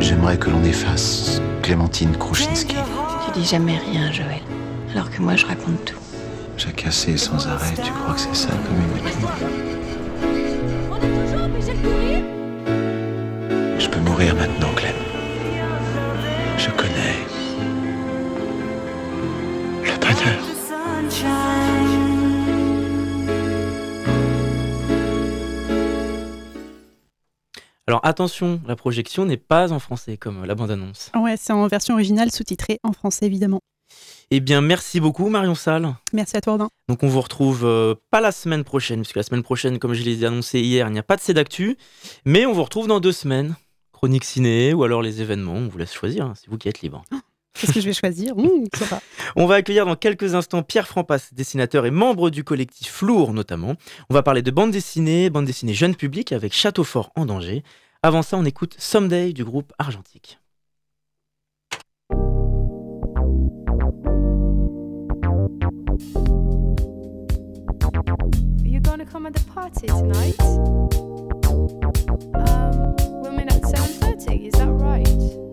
J'aimerais 0.00 0.36
que 0.38 0.50
l'on 0.50 0.62
efface 0.62 1.42
Clémentine 1.62 2.16
Kruczynski. 2.16 2.76
Tu 3.24 3.40
dis 3.40 3.44
jamais 3.44 3.78
rien, 3.78 4.12
Joël. 4.12 4.42
Alors 4.92 5.10
que 5.10 5.20
moi, 5.20 5.34
je 5.34 5.44
raconte 5.44 5.84
tout. 5.84 5.98
Jacassé 6.56 7.16
sans 7.16 7.48
arrêt, 7.48 7.74
tu 7.82 7.90
crois 7.92 8.14
que 8.14 8.20
c'est 8.20 8.34
ça 8.34 8.50
comme 8.50 8.76
Je 13.78 13.88
peux 13.88 14.00
mourir 14.00 14.36
maintenant, 14.36 14.67
attention, 28.08 28.60
la 28.66 28.76
projection 28.76 29.24
n'est 29.24 29.36
pas 29.36 29.72
en 29.72 29.78
français 29.78 30.16
comme 30.16 30.44
la 30.44 30.54
bande-annonce. 30.54 31.10
Ouais, 31.14 31.36
c'est 31.38 31.52
en 31.52 31.66
version 31.66 31.94
originale, 31.94 32.30
sous-titrée 32.30 32.78
en 32.82 32.92
français 32.92 33.26
évidemment. 33.26 33.60
Eh 34.30 34.40
bien 34.40 34.60
merci 34.60 35.00
beaucoup 35.00 35.30
Marion 35.30 35.54
Salle. 35.54 35.94
Merci 36.12 36.36
à 36.36 36.40
toi, 36.40 36.54
Ordin. 36.54 36.68
Donc 36.88 37.02
on 37.02 37.08
vous 37.08 37.20
retrouve 37.20 37.64
euh, 37.64 37.94
pas 38.10 38.20
la 38.20 38.32
semaine 38.32 38.64
prochaine, 38.64 39.00
puisque 39.00 39.16
la 39.16 39.22
semaine 39.22 39.42
prochaine, 39.42 39.78
comme 39.78 39.94
je 39.94 40.02
l'ai 40.02 40.24
annoncé 40.24 40.60
hier, 40.60 40.86
il 40.88 40.92
n'y 40.92 40.98
a 40.98 41.02
pas 41.02 41.16
de 41.16 41.22
C 41.22 41.32
d'actu, 41.32 41.78
mais 42.24 42.44
on 42.44 42.52
vous 42.52 42.64
retrouve 42.64 42.88
dans 42.88 43.00
deux 43.00 43.12
semaines. 43.12 43.56
Chronique 43.92 44.24
ciné 44.24 44.74
ou 44.74 44.84
alors 44.84 45.02
les 45.02 45.22
événements, 45.22 45.54
on 45.54 45.68
vous 45.68 45.78
laisse 45.78 45.92
choisir, 45.92 46.26
hein, 46.26 46.34
c'est 46.36 46.48
vous 46.48 46.58
qui 46.58 46.68
êtes 46.68 46.82
libre. 46.82 47.02
Qu'est-ce 47.58 47.72
que 47.72 47.80
je 47.80 47.86
vais 47.86 47.92
choisir? 47.92 48.36
Mmh, 48.36 48.66
sympa. 48.72 49.00
On 49.36 49.46
va 49.46 49.56
accueillir 49.56 49.84
dans 49.84 49.96
quelques 49.96 50.36
instants 50.36 50.62
Pierre 50.62 50.86
Frampas, 50.86 51.30
dessinateur 51.32 51.86
et 51.86 51.90
membre 51.90 52.30
du 52.30 52.44
collectif 52.44 52.88
Flour 52.88 53.32
notamment. 53.32 53.74
On 54.10 54.14
va 54.14 54.22
parler 54.22 54.42
de 54.42 54.52
bande 54.52 54.70
dessinée, 54.70 55.28
bande 55.28 55.46
dessinée 55.46 55.74
jeune 55.74 55.96
public 55.96 56.30
avec 56.30 56.52
Château 56.52 56.84
Fort 56.84 57.10
en 57.16 57.26
danger. 57.26 57.64
Avant 58.04 58.22
ça, 58.22 58.36
on 58.36 58.44
écoute 58.44 58.76
Someday 58.78 59.32
du 59.32 59.44
groupe 59.44 59.72
Argentique. 59.76 60.38
Are 62.12 62.16
you 68.64 68.80
going 68.80 69.00
to 69.00 69.04
come 69.04 69.26
at 69.26 69.34
the 69.34 69.44
party 69.52 69.88
tonight? 69.88 70.40
Um, 72.36 72.94
we'll 73.20 73.32
meet 73.32 73.52
at 73.52 73.62
7.30, 73.62 74.46
is 74.46 75.47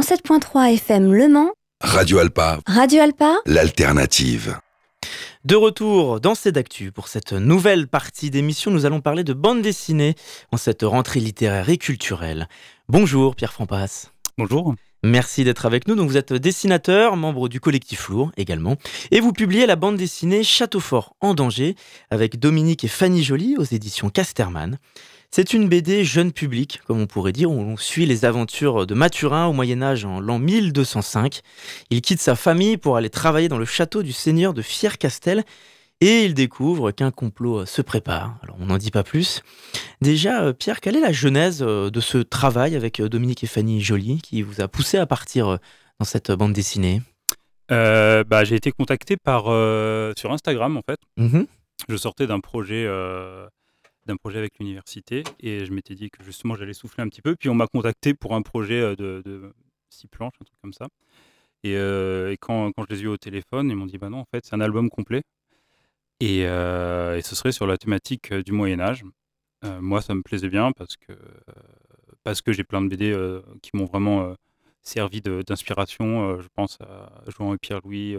107.3 0.00 0.74
FM 0.74 1.12
Le 1.12 1.26
Mans. 1.26 1.50
Radio 1.80 2.18
Alpa. 2.18 2.60
Radio 2.68 3.02
Alpa. 3.02 3.38
L'alternative. 3.46 4.56
De 5.44 5.56
retour 5.56 6.20
dans 6.20 6.34
d'actu 6.46 6.92
pour 6.92 7.08
cette 7.08 7.32
nouvelle 7.32 7.88
partie 7.88 8.30
d'émission, 8.30 8.70
nous 8.70 8.86
allons 8.86 9.00
parler 9.00 9.24
de 9.24 9.32
bande 9.32 9.60
dessinée 9.60 10.14
en 10.52 10.56
cette 10.56 10.82
rentrée 10.84 11.18
littéraire 11.18 11.68
et 11.68 11.78
culturelle. 11.78 12.46
Bonjour 12.88 13.34
Pierre 13.34 13.52
Frampas. 13.52 14.12
Bonjour. 14.38 14.76
Merci 15.02 15.42
d'être 15.42 15.66
avec 15.66 15.88
nous. 15.88 15.96
Donc 15.96 16.08
vous 16.08 16.16
êtes 16.16 16.32
dessinateur, 16.32 17.16
membre 17.16 17.48
du 17.48 17.58
collectif 17.58 18.08
Lourd 18.08 18.30
également, 18.36 18.76
et 19.10 19.18
vous 19.18 19.32
publiez 19.32 19.66
la 19.66 19.74
bande 19.74 19.96
dessinée 19.96 20.44
Château 20.44 20.78
fort 20.78 21.16
en 21.20 21.34
danger 21.34 21.74
avec 22.10 22.38
Dominique 22.38 22.84
et 22.84 22.88
Fanny 22.88 23.24
Joly 23.24 23.56
aux 23.58 23.64
éditions 23.64 24.10
Casterman. 24.10 24.78
C'est 25.30 25.52
une 25.52 25.68
BD 25.68 26.04
jeune 26.04 26.32
public, 26.32 26.80
comme 26.86 27.00
on 27.00 27.06
pourrait 27.06 27.32
dire, 27.32 27.50
où 27.50 27.60
on 27.60 27.76
suit 27.76 28.06
les 28.06 28.24
aventures 28.24 28.86
de 28.86 28.94
Mathurin 28.94 29.46
au 29.46 29.52
Moyen 29.52 29.82
Âge 29.82 30.04
en 30.04 30.20
l'an 30.20 30.38
1205. 30.38 31.40
Il 31.90 32.00
quitte 32.00 32.20
sa 32.20 32.34
famille 32.34 32.78
pour 32.78 32.96
aller 32.96 33.10
travailler 33.10 33.48
dans 33.48 33.58
le 33.58 33.66
château 33.66 34.02
du 34.02 34.12
seigneur 34.12 34.54
de 34.54 34.62
Fiercastel 34.62 35.44
et 36.00 36.24
il 36.24 36.34
découvre 36.34 36.92
qu'un 36.92 37.10
complot 37.10 37.66
se 37.66 37.82
prépare. 37.82 38.38
Alors 38.42 38.56
on 38.58 38.66
n'en 38.66 38.78
dit 38.78 38.90
pas 38.90 39.02
plus. 39.02 39.42
Déjà, 40.00 40.42
euh, 40.42 40.52
Pierre, 40.52 40.80
quelle 40.80 40.96
est 40.96 41.00
la 41.00 41.12
genèse 41.12 41.62
euh, 41.62 41.90
de 41.90 42.00
ce 42.00 42.18
travail 42.18 42.76
avec 42.76 43.00
euh, 43.00 43.08
Dominique 43.08 43.44
et 43.44 43.48
Fanny 43.48 43.80
Joly 43.80 44.22
qui 44.22 44.42
vous 44.42 44.60
a 44.60 44.68
poussé 44.68 44.96
à 44.96 45.06
partir 45.06 45.58
dans 45.98 46.06
cette 46.06 46.30
bande 46.32 46.52
dessinée? 46.52 47.02
Bah, 47.68 48.44
J'ai 48.44 48.54
été 48.54 48.72
contacté 48.72 49.16
par, 49.18 49.44
sur 50.16 50.32
Instagram 50.32 50.78
en 50.78 50.82
fait. 50.88 50.98
Mmh 51.18 51.42
Je 51.88 51.96
sortais 51.96 52.26
d'un 52.26 52.40
projet 52.40 52.86
d'un 54.08 54.16
projet 54.16 54.38
avec 54.38 54.58
l'université 54.58 55.22
et 55.40 55.64
je 55.64 55.72
m'étais 55.72 55.94
dit 55.94 56.10
que 56.10 56.24
justement 56.24 56.56
j'allais 56.56 56.72
souffler 56.72 57.02
un 57.02 57.08
petit 57.08 57.22
peu. 57.22 57.36
Puis 57.36 57.48
on 57.48 57.54
m'a 57.54 57.66
contacté 57.66 58.14
pour 58.14 58.34
un 58.34 58.42
projet 58.42 58.80
euh, 58.80 58.96
de, 58.96 59.52
six 59.90 60.08
planches, 60.08 60.34
un 60.40 60.44
truc 60.44 60.58
comme 60.60 60.72
ça. 60.72 60.88
Et, 61.64 61.76
euh, 61.76 62.34
quand, 62.40 62.72
quand, 62.72 62.84
je 62.88 62.94
les 62.94 63.00
ai 63.02 63.04
eu 63.04 63.08
au 63.08 63.16
téléphone, 63.16 63.70
ils 63.70 63.76
m'ont 63.76 63.86
dit 63.86 63.98
bah 63.98 64.10
non, 64.10 64.18
en 64.18 64.26
fait, 64.32 64.44
c'est 64.44 64.54
un 64.54 64.60
album 64.60 64.90
complet. 64.90 65.22
Et, 66.20 66.46
euh, 66.46 67.16
et, 67.16 67.22
ce 67.22 67.36
serait 67.36 67.52
sur 67.52 67.66
la 67.66 67.78
thématique 67.78 68.32
du 68.34 68.52
Moyen-Âge. 68.52 69.04
moi, 69.80 70.00
ça 70.02 70.14
me 70.14 70.22
plaisait 70.22 70.48
bien 70.48 70.72
parce 70.72 70.96
que, 70.96 71.12
parce 72.24 72.42
que 72.42 72.52
j'ai 72.52 72.64
plein 72.64 72.82
de 72.82 72.88
BD 72.88 73.16
qui 73.62 73.70
m'ont 73.74 73.84
vraiment 73.86 74.34
servi 74.82 75.20
d'inspiration. 75.20 76.40
je 76.40 76.48
pense 76.54 76.78
à 76.80 77.10
Jean 77.28 77.54
et 77.54 77.58
Pierre-Louis 77.58 78.16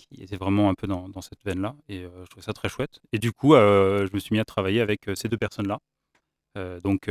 qui 0.00 0.22
était 0.22 0.36
vraiment 0.36 0.70
un 0.70 0.74
peu 0.74 0.86
dans, 0.86 1.20
cette 1.20 1.44
veine-là. 1.44 1.74
Et 1.88 2.04
euh, 2.04 2.08
je 2.24 2.30
trouvais 2.30 2.44
ça 2.44 2.52
très 2.52 2.68
chouette. 2.68 3.00
Et 3.12 3.18
du 3.18 3.32
coup, 3.32 3.54
euh, 3.54 4.06
je 4.06 4.14
me 4.14 4.18
suis 4.18 4.32
mis 4.32 4.40
à 4.40 4.44
travailler 4.44 4.80
avec 4.80 5.08
euh, 5.08 5.14
ces 5.14 5.28
deux 5.28 5.36
personnes-là. 5.36 5.78
donc 6.82 7.08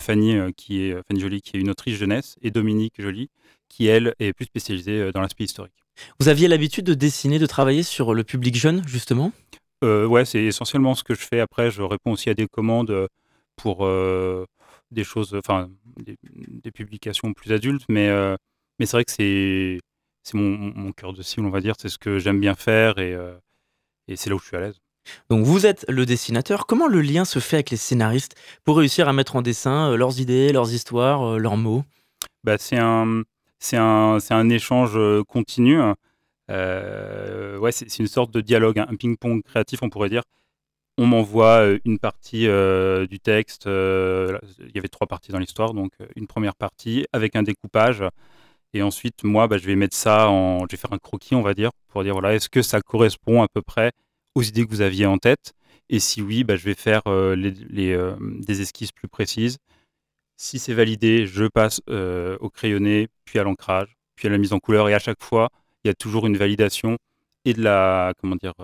Fanny, 0.00 0.38
qui 0.56 0.82
est, 0.82 0.96
Fanny 1.06 1.20
Joly, 1.20 1.42
qui 1.42 1.56
est 1.56 1.60
une 1.60 1.70
autrice 1.70 1.96
jeunesse, 1.96 2.36
et 2.42 2.50
Dominique 2.50 2.94
Joly, 2.98 3.28
qui, 3.68 3.86
elle, 3.86 4.14
est 4.18 4.32
plus 4.32 4.46
spécialisée 4.46 5.12
dans 5.12 5.20
l'aspect 5.20 5.44
historique. 5.44 5.74
Vous 6.18 6.28
aviez 6.28 6.48
l'habitude 6.48 6.86
de 6.86 6.94
dessiner, 6.94 7.38
de 7.38 7.46
travailler 7.46 7.82
sur 7.82 8.14
le 8.14 8.24
public 8.24 8.54
jeune, 8.56 8.82
justement? 8.88 9.32
Euh, 9.84 10.06
Ouais, 10.06 10.24
c'est 10.24 10.42
essentiellement 10.42 10.94
ce 10.94 11.04
que 11.04 11.14
je 11.14 11.26
fais. 11.26 11.40
Après, 11.40 11.70
je 11.70 11.82
réponds 11.82 12.12
aussi 12.12 12.30
à 12.30 12.34
des 12.34 12.46
commandes 12.46 13.08
pour 13.56 13.86
des 14.90 15.04
choses, 15.04 15.34
enfin, 15.34 15.70
des, 15.98 16.70
publications 16.72 17.32
plus 17.34 17.52
adultes, 17.52 17.84
mais, 17.88 18.08
mais 18.78 18.86
c'est 18.86 18.96
vrai 18.96 19.04
que 19.04 19.12
c'est 19.12 19.78
c'est 20.22 20.36
mon, 20.36 20.92
cœur 20.92 21.12
de 21.12 21.22
cible, 21.22 21.46
on 21.46 21.50
va 21.50 21.60
dire. 21.60 21.74
C'est 21.78 21.88
ce 21.88 21.98
que 21.98 22.18
j'aime 22.18 22.40
bien 22.40 22.54
faire 22.54 22.94
euh, 22.98 23.36
et, 24.08 24.16
c'est 24.16 24.30
là 24.30 24.36
où 24.36 24.38
je 24.38 24.46
suis 24.46 24.56
à 24.56 24.60
l'aise. 24.60 24.80
Donc 25.28 25.44
vous 25.44 25.66
êtes 25.66 25.84
le 25.88 26.04
dessinateur. 26.04 26.66
Comment 26.66 26.86
le 26.86 27.00
lien 27.00 27.24
se 27.24 27.38
fait 27.38 27.56
avec 27.56 27.70
les 27.70 27.76
scénaristes 27.76 28.34
pour 28.64 28.76
réussir 28.76 29.08
à 29.08 29.12
mettre 29.12 29.36
en 29.36 29.42
dessin 29.42 29.90
euh, 29.90 29.96
leurs 29.96 30.20
idées, 30.20 30.52
leurs 30.52 30.72
histoires, 30.72 31.22
euh, 31.22 31.38
leurs 31.38 31.56
mots? 31.56 31.84
Bah, 32.44 32.58
C'est 32.58 32.78
un, 32.78 33.22
un, 33.72 34.18
un, 34.30 34.48
échange 34.50 34.98
continu. 35.26 35.80
ouais, 36.48 37.72
c'est 37.72 37.98
une 37.98 38.06
sorte 38.06 38.30
de 38.30 38.40
dialogue, 38.40 38.78
un 38.78 38.94
ping-pong 38.96 39.42
créatif, 39.42 39.82
on 39.82 39.90
pourrait 39.90 40.10
dire. 40.10 40.22
On 40.98 41.06
m'envoie 41.06 41.66
une 41.86 41.98
partie 41.98 42.46
du 43.08 43.20
texte. 43.20 43.64
il 43.66 44.70
y 44.74 44.78
avait 44.78 44.88
trois 44.88 45.06
parties 45.06 45.32
dans 45.32 45.38
l'histoire, 45.38 45.72
donc 45.72 45.92
une 46.14 46.26
première 46.26 46.54
partie 46.54 47.06
avec 47.12 47.36
un 47.36 47.42
découpage 47.42 48.04
et 48.72 48.82
ensuite, 48.82 49.24
moi, 49.24 49.48
bah, 49.48 49.58
je 49.58 49.66
vais 49.66 49.76
mettre 49.76 49.96
ça 49.96 50.28
en. 50.28 50.60
Je 50.60 50.72
vais 50.72 50.76
faire 50.76 50.92
un 50.92 50.98
croquis, 50.98 51.34
on 51.34 51.42
va 51.42 51.54
dire, 51.54 51.70
pour 51.88 52.02
dire 52.04 52.12
voilà, 52.12 52.34
est-ce 52.34 52.48
que 52.48 52.62
ça 52.62 52.80
correspond 52.80 53.42
à 53.42 53.48
peu 53.48 53.62
près 53.62 53.92
aux 54.34 54.42
idées 54.42 54.64
que 54.64 54.70
vous 54.70 54.80
aviez 54.80 55.06
en 55.06 55.18
tête? 55.18 55.52
Et 55.88 55.98
si 55.98 56.22
oui, 56.22 56.44
bah, 56.44 56.56
je 56.56 56.64
vais 56.64 56.74
faire 56.74 57.02
euh, 57.08 57.36
euh, 57.76 58.16
des 58.20 58.62
esquisses 58.62 58.92
plus 58.92 59.08
précises. 59.08 59.58
Si 60.36 60.58
c'est 60.58 60.72
validé, 60.72 61.26
je 61.26 61.44
passe 61.46 61.80
euh, 61.90 62.38
au 62.40 62.48
crayonné, 62.48 63.08
puis 63.24 63.38
à 63.38 63.42
l'ancrage, 63.42 63.96
puis 64.14 64.28
à 64.28 64.30
la 64.30 64.38
mise 64.38 64.52
en 64.52 64.60
couleur. 64.60 64.88
Et 64.88 64.94
à 64.94 65.00
chaque 65.00 65.22
fois, 65.22 65.50
il 65.84 65.88
y 65.88 65.90
a 65.90 65.94
toujours 65.94 66.26
une 66.26 66.36
validation 66.36 66.96
et 67.44 67.54
de 67.54 67.62
la 67.62 68.12
comment 68.20 68.36
dire 68.36 68.54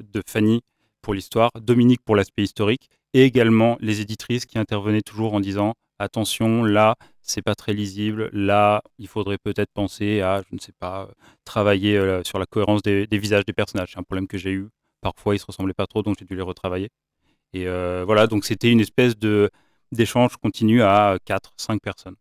de 0.00 0.22
Fanny 0.26 0.62
pour 1.02 1.14
l'histoire, 1.14 1.50
Dominique 1.60 2.00
pour 2.04 2.16
l'aspect 2.16 2.42
historique, 2.42 2.88
et 3.12 3.24
également 3.24 3.76
les 3.80 4.00
éditrices 4.00 4.46
qui 4.46 4.58
intervenaient 4.58 5.02
toujours 5.02 5.34
en 5.34 5.40
disant 5.40 5.74
attention, 6.00 6.64
là, 6.64 6.96
c'est 7.22 7.42
pas 7.42 7.54
très 7.54 7.72
lisible. 7.72 8.30
Là, 8.32 8.82
il 8.98 9.06
faudrait 9.06 9.38
peut-être 9.38 9.70
penser 9.72 10.20
à, 10.20 10.42
je 10.48 10.54
ne 10.54 10.60
sais 10.60 10.72
pas, 10.78 11.08
travailler 11.44 11.96
euh, 11.96 12.22
sur 12.24 12.38
la 12.38 12.46
cohérence 12.46 12.82
des, 12.82 13.06
visages 13.12 13.44
des 13.44 13.52
personnages. 13.52 13.90
C'est 13.92 13.98
un 13.98 14.02
problème 14.02 14.26
que 14.26 14.38
j'ai 14.38 14.50
eu. 14.50 14.68
Parfois, 15.00 15.34
ils 15.34 15.38
se 15.38 15.46
ressemblaient 15.46 15.74
pas 15.74 15.86
trop, 15.86 16.02
donc 16.02 16.16
j'ai 16.18 16.24
dû 16.24 16.34
les 16.34 16.42
retravailler. 16.42 16.88
Et 17.52 17.66
euh, 17.66 18.02
voilà, 18.04 18.26
donc 18.26 18.44
c'était 18.44 18.70
une 18.70 18.80
espèce 18.80 19.16
de 19.16 19.50
d'échange 19.92 20.36
continu 20.36 20.82
à 20.82 21.18
4, 21.24 21.52
5 21.56 21.82
personnes. 21.82 22.14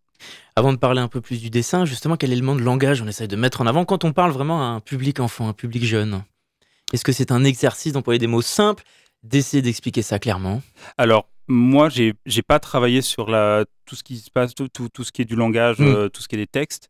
Avant 0.56 0.74
de 0.74 0.78
parler 0.78 1.02
un 1.02 1.08
peu 1.08 1.22
plus 1.22 1.40
du 1.40 1.52
dessin, 1.52 1.86
justement, 1.86 2.18
quel 2.18 2.32
élément 2.32 2.56
de 2.56 2.62
langage? 2.62 3.02
On 3.02 3.08
essaye 3.08 3.28
de 3.28 3.36
mettre 3.36 3.62
en 3.62 3.68
avant 3.68 3.86
quand 3.86 4.04
on 4.06 4.12
parle 4.12 4.32
vraiment 4.32 4.60
à 4.60 4.66
un 4.66 4.80
public 4.80 5.20
enfant, 5.20 5.48
un 5.48 5.54
public 5.54 5.84
jeune 5.86 6.24
Est-ce 6.94 7.04
que 7.04 7.12
c'est 7.12 7.32
un 7.32 7.44
exercice 7.44 7.94
d'employer 7.94 8.18
des 8.18 8.28
mots 8.28 8.42
simples, 8.42 8.84
d'essayer 9.23 9.62
d'expliquer 9.62 10.01
ça 10.01 10.19
clairement 10.19 10.62
Alors, 10.97 11.29
moi, 11.47 11.89
j'ai 11.89 12.13
n'ai 12.25 12.41
pas 12.41 12.60
travaillé 12.60 13.01
sur 13.01 13.29
la, 13.29 13.65
tout 13.86 13.95
ce 13.95 14.03
qui 14.03 14.17
se 14.17 14.29
passe, 14.29 14.53
tout, 14.53 14.69
tout, 14.69 15.03
ce 15.03 15.12
qui 15.12 15.23
est 15.23 15.25
du 15.25 15.36
langage, 15.36 15.79
mm. 15.79 15.88
euh, 15.88 16.10
tout 16.10 16.21
ce 16.21 16.27
qui 16.27 16.36
est 16.36 16.39
des 16.39 16.47
textes. 16.47 16.89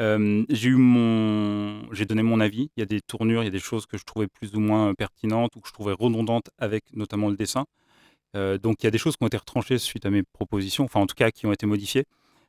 Euh, 0.00 0.44
j'ai 0.48 0.70
eu 0.70 0.76
mon, 0.76 1.92
j'ai 1.92 2.06
donné 2.06 2.22
mon 2.22 2.40
avis. 2.40 2.70
Il 2.76 2.80
y 2.80 2.82
a 2.82 2.86
des 2.86 3.00
tournures, 3.00 3.42
il 3.42 3.46
y 3.46 3.48
a 3.48 3.52
des 3.52 3.58
choses 3.58 3.86
que 3.86 3.98
je 3.98 4.04
trouvais 4.04 4.28
plus 4.28 4.54
ou 4.54 4.60
moins 4.60 4.94
pertinentes 4.94 5.56
ou 5.56 5.60
que 5.60 5.68
je 5.68 5.72
trouvais 5.72 5.92
redondantes 5.92 6.50
avec 6.58 6.84
notamment 6.94 7.28
le 7.28 7.36
dessin. 7.36 7.66
Euh, 8.36 8.58
donc 8.58 8.82
il 8.82 8.86
y 8.86 8.88
a 8.88 8.90
des 8.90 8.98
choses 8.98 9.16
qui 9.16 9.24
ont 9.24 9.26
été 9.26 9.36
retranchées 9.36 9.78
suite 9.78 10.06
à 10.06 10.10
mes 10.10 10.22
propositions, 10.22 10.84
enfin 10.84 11.00
en 11.00 11.06
tout 11.06 11.14
cas 11.14 11.30
qui 11.30 11.46
ont 11.46 11.52
été 11.52 11.66
modifiées. 11.66 12.04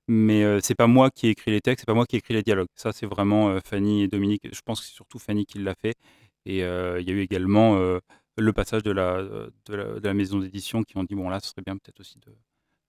Mais 0.07 0.43
c'est 0.61 0.75
pas 0.75 0.87
moi 0.87 1.11
qui 1.11 1.27
ai 1.27 1.29
écrit 1.31 1.51
les 1.51 1.61
textes, 1.61 1.81
c'est 1.81 1.85
pas 1.85 1.93
moi 1.93 2.05
qui 2.05 2.15
ai 2.15 2.19
écrit 2.19 2.33
les 2.33 2.41
dialogues. 2.41 2.67
Ça 2.75 2.91
c'est 2.91 3.05
vraiment 3.05 3.59
Fanny 3.63 4.03
et 4.03 4.07
Dominique. 4.07 4.47
Je 4.51 4.61
pense 4.61 4.79
que 4.79 4.87
c'est 4.87 4.95
surtout 4.95 5.19
Fanny 5.19 5.45
qui 5.45 5.59
l'a 5.59 5.75
fait. 5.75 5.95
Et 6.47 6.59
il 6.59 6.61
y 6.61 6.63
a 6.63 7.13
eu 7.13 7.21
également 7.21 7.99
le 8.39 8.53
passage 8.53 8.83
de 8.83 8.91
la, 8.91 9.21
de 9.67 9.99
la, 10.03 10.13
maison 10.13 10.39
d'édition 10.39 10.83
qui 10.83 10.97
ont 10.97 11.03
dit 11.03 11.15
bon 11.15 11.29
là, 11.29 11.39
ce 11.39 11.49
serait 11.49 11.61
bien 11.65 11.75
peut-être 11.75 11.99
aussi 11.99 12.19
de, 12.19 12.31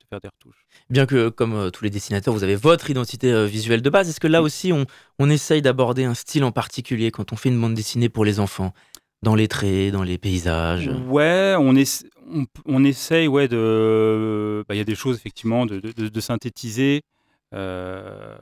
faire 0.08 0.20
des 0.20 0.28
retouches. 0.28 0.66
Bien 0.90 1.06
que, 1.06 1.28
comme 1.28 1.54
euh, 1.54 1.70
tous 1.70 1.84
les 1.84 1.90
dessinateurs, 1.90 2.34
vous 2.34 2.42
avez 2.42 2.56
votre 2.56 2.90
identité 2.90 3.32
euh, 3.32 3.46
visuelle 3.46 3.82
de 3.82 3.90
base, 3.90 4.08
est-ce 4.08 4.20
que 4.20 4.26
là 4.26 4.42
aussi 4.42 4.72
on, 4.72 4.86
on 5.18 5.30
essaye 5.30 5.62
d'aborder 5.62 6.04
un 6.04 6.14
style 6.14 6.44
en 6.44 6.52
particulier 6.52 7.10
quand 7.10 7.32
on 7.32 7.36
fait 7.36 7.48
une 7.48 7.60
bande 7.60 7.74
dessinée 7.74 8.08
pour 8.08 8.24
les 8.24 8.40
enfants? 8.40 8.72
Dans 9.22 9.34
les 9.34 9.48
traits, 9.48 9.92
dans 9.92 10.02
les 10.02 10.16
paysages? 10.16 10.88
Ouais, 11.06 11.54
on, 11.58 11.76
est, 11.76 12.06
on, 12.64 12.84
essaye 12.84 13.28
ouais, 13.28 13.48
de. 13.48 14.64
Bah, 14.66 14.74
il 14.74 14.78
y 14.78 14.80
a 14.80 14.84
des 14.84 14.94
choses 14.94 15.16
effectivement 15.16 15.66
de, 15.66 15.78
de, 15.78 16.20
synthétiser. 16.20 17.02
Euh, 17.54 18.34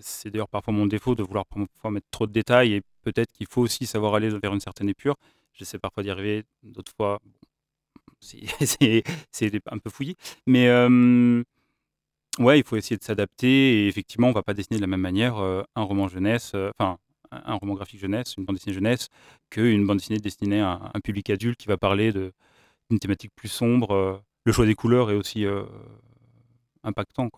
c'est 0.00 0.30
d'ailleurs 0.30 0.50
parfois 0.50 0.74
mon 0.74 0.84
défaut 0.84 1.14
de 1.14 1.22
vouloir 1.22 1.46
parfois 1.46 1.90
mettre 1.90 2.06
trop 2.10 2.26
de 2.26 2.32
détails 2.32 2.74
et 2.74 2.82
peut-être 3.02 3.32
qu'il 3.32 3.46
faut 3.46 3.62
aussi 3.62 3.86
savoir 3.86 4.14
aller 4.14 4.28
vers 4.28 4.52
une 4.52 4.60
certaine 4.60 4.90
épure. 4.90 5.14
J'essaie 5.58 5.78
parfois 5.78 6.02
d'y 6.02 6.10
arriver, 6.10 6.44
d'autres 6.62 6.92
fois, 6.96 7.20
c'est 8.20 8.42
un 9.66 9.78
peu 9.78 9.90
fouillis. 9.90 10.16
Mais 10.46 10.68
ouais, 12.38 12.58
il 12.58 12.64
faut 12.64 12.76
essayer 12.76 12.96
de 12.96 13.04
s'adapter. 13.04 13.84
Et 13.84 13.88
effectivement, 13.88 14.28
on 14.28 14.30
ne 14.30 14.34
va 14.34 14.42
pas 14.42 14.54
dessiner 14.54 14.76
de 14.76 14.82
la 14.82 14.86
même 14.86 15.00
manière 15.00 15.36
un 15.38 15.82
roman 15.82 16.08
jeunesse, 16.08 16.54
enfin, 16.78 16.98
un 17.30 17.54
roman 17.56 17.74
graphique 17.74 18.00
jeunesse, 18.00 18.34
une 18.38 18.44
bande 18.44 18.56
dessinée 18.56 18.74
jeunesse, 18.74 19.08
qu'une 19.50 19.86
bande 19.86 19.98
dessinée 19.98 20.18
destinée 20.18 20.60
à 20.60 20.90
un 20.94 21.00
public 21.00 21.28
adulte 21.30 21.58
qui 21.58 21.68
va 21.68 21.76
parler 21.76 22.12
d'une 22.12 22.98
thématique 23.00 23.32
plus 23.34 23.48
sombre. 23.48 24.22
le 24.44 24.52
choix 24.52 24.66
des 24.66 24.74
couleurs 24.74 25.10
est 25.10 25.16
aussi 25.16 25.44
impactant. 26.84 27.30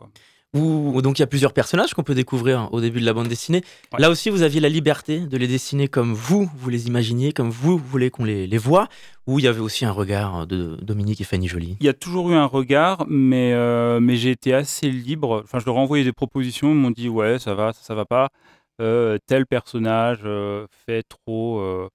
Donc 0.53 1.19
il 1.19 1.23
y 1.23 1.23
a 1.23 1.29
plusieurs 1.29 1.53
personnages 1.53 1.95
qu'on 1.95 2.03
peut 2.03 2.15
découvrir 2.15 2.69
au 2.73 2.81
début 2.81 3.01
de 3.01 3.07
la 3.07 3.13
bande 3.13 3.29
dessinée. 3.29 3.63
Là 3.99 4.11
aussi, 4.11 4.31
vous 4.31 4.43
aviez 4.43 4.61
la 4.61 4.69
liberté 4.69 5.21
de 5.21 5.37
les 5.37 5.47
dessiner 5.47 5.89
comme 5.89 6.13
vous, 6.13 6.51
vous 6.57 6.71
les 6.71 6.87
imaginiez, 6.87 7.33
comme 7.33 7.51
vous, 7.51 7.79
voulez 7.79 8.11
qu'on 8.11 8.25
les, 8.25 8.47
les 8.47 8.59
voit, 8.59 8.89
ou 9.27 9.39
il 9.39 9.45
y 9.45 9.49
avait 9.49 9.61
aussi 9.61 9.85
un 9.85 9.93
regard 9.93 10.47
de 10.47 10.77
Dominique 10.83 11.21
et 11.21 11.25
Fanny 11.25 11.47
Joly 11.47 11.77
Il 11.81 11.87
y 11.87 11.89
a 11.89 11.95
toujours 11.95 12.31
eu 12.31 12.35
un 12.35 12.47
regard, 12.47 13.07
mais, 13.09 13.53
euh, 13.53 14.01
mais 14.01 14.17
j'ai 14.17 14.31
été 14.31 14.53
assez 14.53 14.91
libre. 14.91 15.43
Enfin, 15.45 15.61
je 15.61 15.67
leur 15.67 15.77
ai 15.77 15.81
envoyé 15.81 16.05
des 16.05 16.13
propositions, 16.13 16.71
ils 16.71 16.77
m'ont 16.77 16.91
dit 16.91 17.09
ouais, 17.09 17.39
ça 17.39 17.55
va, 17.55 17.73
ça, 17.73 17.83
ça 17.83 17.95
va 17.95 18.05
pas. 18.05 18.31
Euh, 18.81 19.19
tel 19.27 19.47
personnage 19.47 20.21
euh, 20.25 20.67
fait 20.87 21.03
trop 21.03 21.91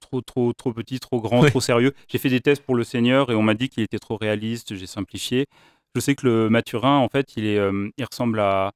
trop, 0.00 0.20
trop, 0.20 0.52
trop 0.52 0.72
petit, 0.72 1.00
trop 1.00 1.20
grand, 1.20 1.44
trop 1.44 1.60
sérieux. 1.60 1.92
J'ai 2.08 2.18
fait 2.18 2.28
des 2.28 2.40
tests 2.40 2.62
pour 2.62 2.74
le 2.74 2.84
Seigneur 2.84 3.30
et 3.30 3.34
on 3.34 3.42
m'a 3.42 3.54
dit 3.54 3.68
qu'il 3.68 3.82
était 3.82 3.98
trop 3.98 4.16
réaliste, 4.16 4.74
j'ai 4.74 4.86
simplifié. 4.86 5.46
Je 5.94 6.00
sais 6.00 6.14
que 6.14 6.26
le 6.26 6.50
Maturin, 6.50 6.98
en 6.98 7.08
fait, 7.08 7.36
il, 7.36 7.44
est, 7.46 7.58
il 7.96 8.04
ressemble 8.04 8.40
à, 8.40 8.72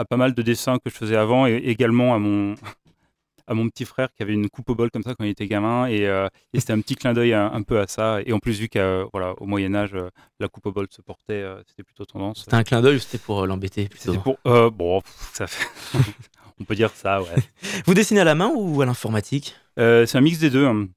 à 0.00 0.04
pas 0.04 0.16
mal 0.16 0.34
de 0.34 0.42
dessins 0.42 0.78
que 0.78 0.90
je 0.90 0.94
faisais 0.94 1.16
avant 1.16 1.46
et 1.46 1.56
également 1.56 2.14
à 2.14 2.18
mon, 2.18 2.54
à 3.46 3.54
mon 3.54 3.68
petit 3.68 3.84
frère 3.84 4.08
qui 4.14 4.22
avait 4.22 4.32
une 4.32 4.48
coupe 4.48 4.70
au 4.70 4.74
bol 4.74 4.90
comme 4.90 5.02
ça 5.02 5.14
quand 5.14 5.24
il 5.24 5.30
était 5.30 5.46
gamin 5.46 5.86
et, 5.86 6.08
c'était 6.54 6.72
un 6.72 6.80
petit 6.80 6.96
clin 6.96 7.12
d'œil 7.12 7.34
un, 7.34 7.62
peu 7.62 7.78
à 7.78 7.86
ça. 7.86 8.20
Et 8.24 8.32
en 8.32 8.38
plus 8.38 8.58
vu 8.58 8.68
qu'au 8.68 9.10
voilà, 9.12 9.34
Moyen 9.40 9.74
Âge 9.74 9.94
la 10.38 10.48
coupe 10.48 10.66
au 10.66 10.72
bol 10.72 10.86
se 10.90 11.02
portait 11.02 11.44
c'était 11.68 11.82
plutôt 11.82 12.04
tendance. 12.04 12.40
C'était 12.40 12.54
un 12.54 12.64
clin 12.64 12.80
d'œil 12.80 12.96
ou 12.96 12.98
c'était 12.98 13.18
pour 13.18 13.46
l'embêter 13.46 13.88
c'était 13.94 14.18
pour 14.18 14.38
bon 14.70 15.02
ça 15.32 15.46
fait 15.46 15.68
on 16.60 16.64
peut 16.64 16.74
dire 16.74 16.90
ça 16.90 17.22
ouais. 17.22 17.28
Vous 17.86 17.94
dessinez 17.94 18.20
à 18.20 18.24
la 18.24 18.34
main 18.34 18.50
ou 18.54 18.80
à 18.80 18.86
l'informatique? 18.86 19.56
C'est 19.76 20.16
un 20.16 20.20
mix 20.20 20.38
des 20.38 20.50
deux 20.50 20.66
hein. 20.66 20.88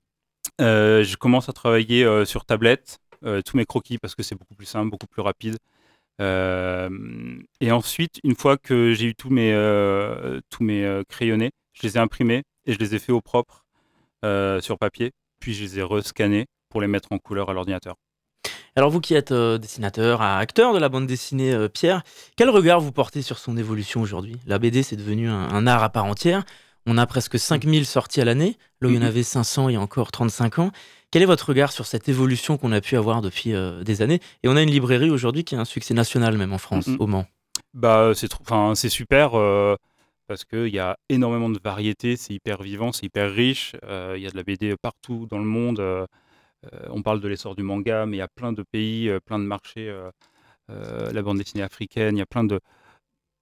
je 0.59 1.15
commence 1.17 1.49
à 1.49 1.53
travailler 1.53 2.25
sur 2.25 2.45
tablette 2.45 2.99
tous 3.45 3.57
mes 3.57 3.65
croquis 3.65 3.97
parce 3.97 4.15
que 4.15 4.23
c'est 4.23 4.35
beaucoup 4.35 4.55
plus 4.55 4.65
simple 4.65 4.89
beaucoup 4.89 5.07
plus 5.07 5.21
rapide 5.21 5.57
et 6.19 7.71
ensuite, 7.71 8.19
une 8.23 8.35
fois 8.35 8.57
que 8.57 8.93
j'ai 8.93 9.07
eu 9.07 9.15
tous 9.15 9.29
mes, 9.29 9.51
tous 10.49 10.63
mes 10.63 11.01
crayonnés, 11.09 11.51
je 11.73 11.87
les 11.87 11.97
ai 11.97 11.99
imprimés 11.99 12.43
et 12.65 12.73
je 12.73 12.79
les 12.79 12.95
ai 12.95 12.99
fait 12.99 13.11
au 13.11 13.21
propre 13.21 13.65
sur 14.61 14.77
papier, 14.77 15.11
puis 15.39 15.53
je 15.53 15.63
les 15.63 15.79
ai 15.79 15.83
rescannés 15.83 16.45
pour 16.69 16.81
les 16.81 16.87
mettre 16.87 17.11
en 17.11 17.17
couleur 17.17 17.49
à 17.49 17.53
l'ordinateur. 17.53 17.95
Alors 18.75 18.89
vous 18.89 19.01
qui 19.01 19.13
êtes 19.13 19.33
dessinateur, 19.33 20.21
acteur 20.21 20.73
de 20.73 20.79
la 20.79 20.89
bande 20.89 21.05
dessinée, 21.05 21.67
Pierre, 21.69 22.03
quel 22.35 22.49
regard 22.49 22.79
vous 22.79 22.91
portez 22.91 23.21
sur 23.21 23.37
son 23.37 23.57
évolution 23.57 24.01
aujourd'hui? 24.01 24.37
La 24.47 24.59
BD, 24.59 24.83
c'est 24.83 24.95
devenu 24.95 25.29
un, 25.29 25.67
art 25.67 25.83
à 25.83 25.89
part 25.89 26.05
entière. 26.05 26.43
On 26.85 26.97
a 26.97 27.05
presque 27.05 27.39
5000 27.39 27.85
sorties 27.85 28.19
à 28.19 28.25
l'année, 28.25 28.57
là 28.81 28.89
où 28.89 28.91
il 28.91 28.95
y 28.95 28.97
en 28.97 29.01
mmh 29.01 29.05
avait 29.05 29.23
500 29.23 29.69
il 29.69 29.73
y 29.73 29.75
a 29.77 29.81
encore 29.81 30.11
35 30.11 30.59
ans. 30.59 30.71
Quel 31.13 31.21
est 31.21 31.27
votre 31.27 31.49
regard 31.49 31.71
sur 31.71 31.85
cette 31.85 32.09
évolution 32.09 32.57
qu'on 32.57 32.71
a 32.71 32.81
pu 32.81 32.97
avoir 32.97 33.21
depuis 33.21 33.53
euh, 33.53 33.83
des 33.83 34.01
années? 34.01 34.19
Et 34.41 34.47
on 34.47 34.55
a 34.55 34.63
une 34.63 34.71
librairie 34.71 35.11
aujourd'hui 35.11 35.43
qui 35.43 35.55
a 35.55 35.59
un 35.59 35.63
succès 35.63 35.93
national 35.93 36.39
même 36.39 36.51
en 36.53 36.57
France, 36.57 36.89
au 36.97 37.05
Mans. 37.05 37.27
Bah, 37.75 38.13
c'est 38.15 38.33
enfin, 38.41 38.73
c'est 38.73 38.89
super 38.89 39.35
euh, 39.35 39.75
parce 40.25 40.43
qu'il 40.43 40.69
y 40.69 40.79
a 40.79 40.97
énormément 41.09 41.51
de 41.51 41.59
variétés, 41.63 42.15
c'est 42.15 42.33
hyper 42.33 42.63
vivant, 42.63 42.91
c'est 42.91 43.05
hyper 43.05 43.31
riche. 43.31 43.75
Euh, 43.83 44.15
il 44.17 44.23
y 44.23 44.25
a 44.25 44.31
de 44.31 44.35
la 44.35 44.41
BD 44.41 44.75
partout 44.75 45.27
dans 45.29 45.37
le 45.37 45.45
monde. 45.45 45.79
on 46.89 47.03
parle 47.03 47.21
de 47.21 47.27
l'essor 47.27 47.55
du 47.55 47.61
manga, 47.61 48.07
mais 48.07 48.17
il 48.17 48.19
y 48.19 48.23
a 48.23 48.27
plein 48.27 48.51
de 48.51 48.63
pays, 48.63 49.11
plein 49.27 49.37
de 49.37 49.45
marchés. 49.45 49.95
la 50.67 51.21
bande 51.21 51.37
dessinée 51.37 51.61
africaine, 51.61 52.15
il 52.15 52.21
y 52.21 52.23
a 52.23 52.25
plein 52.25 52.43
de, 52.43 52.59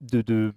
de, 0.01 0.53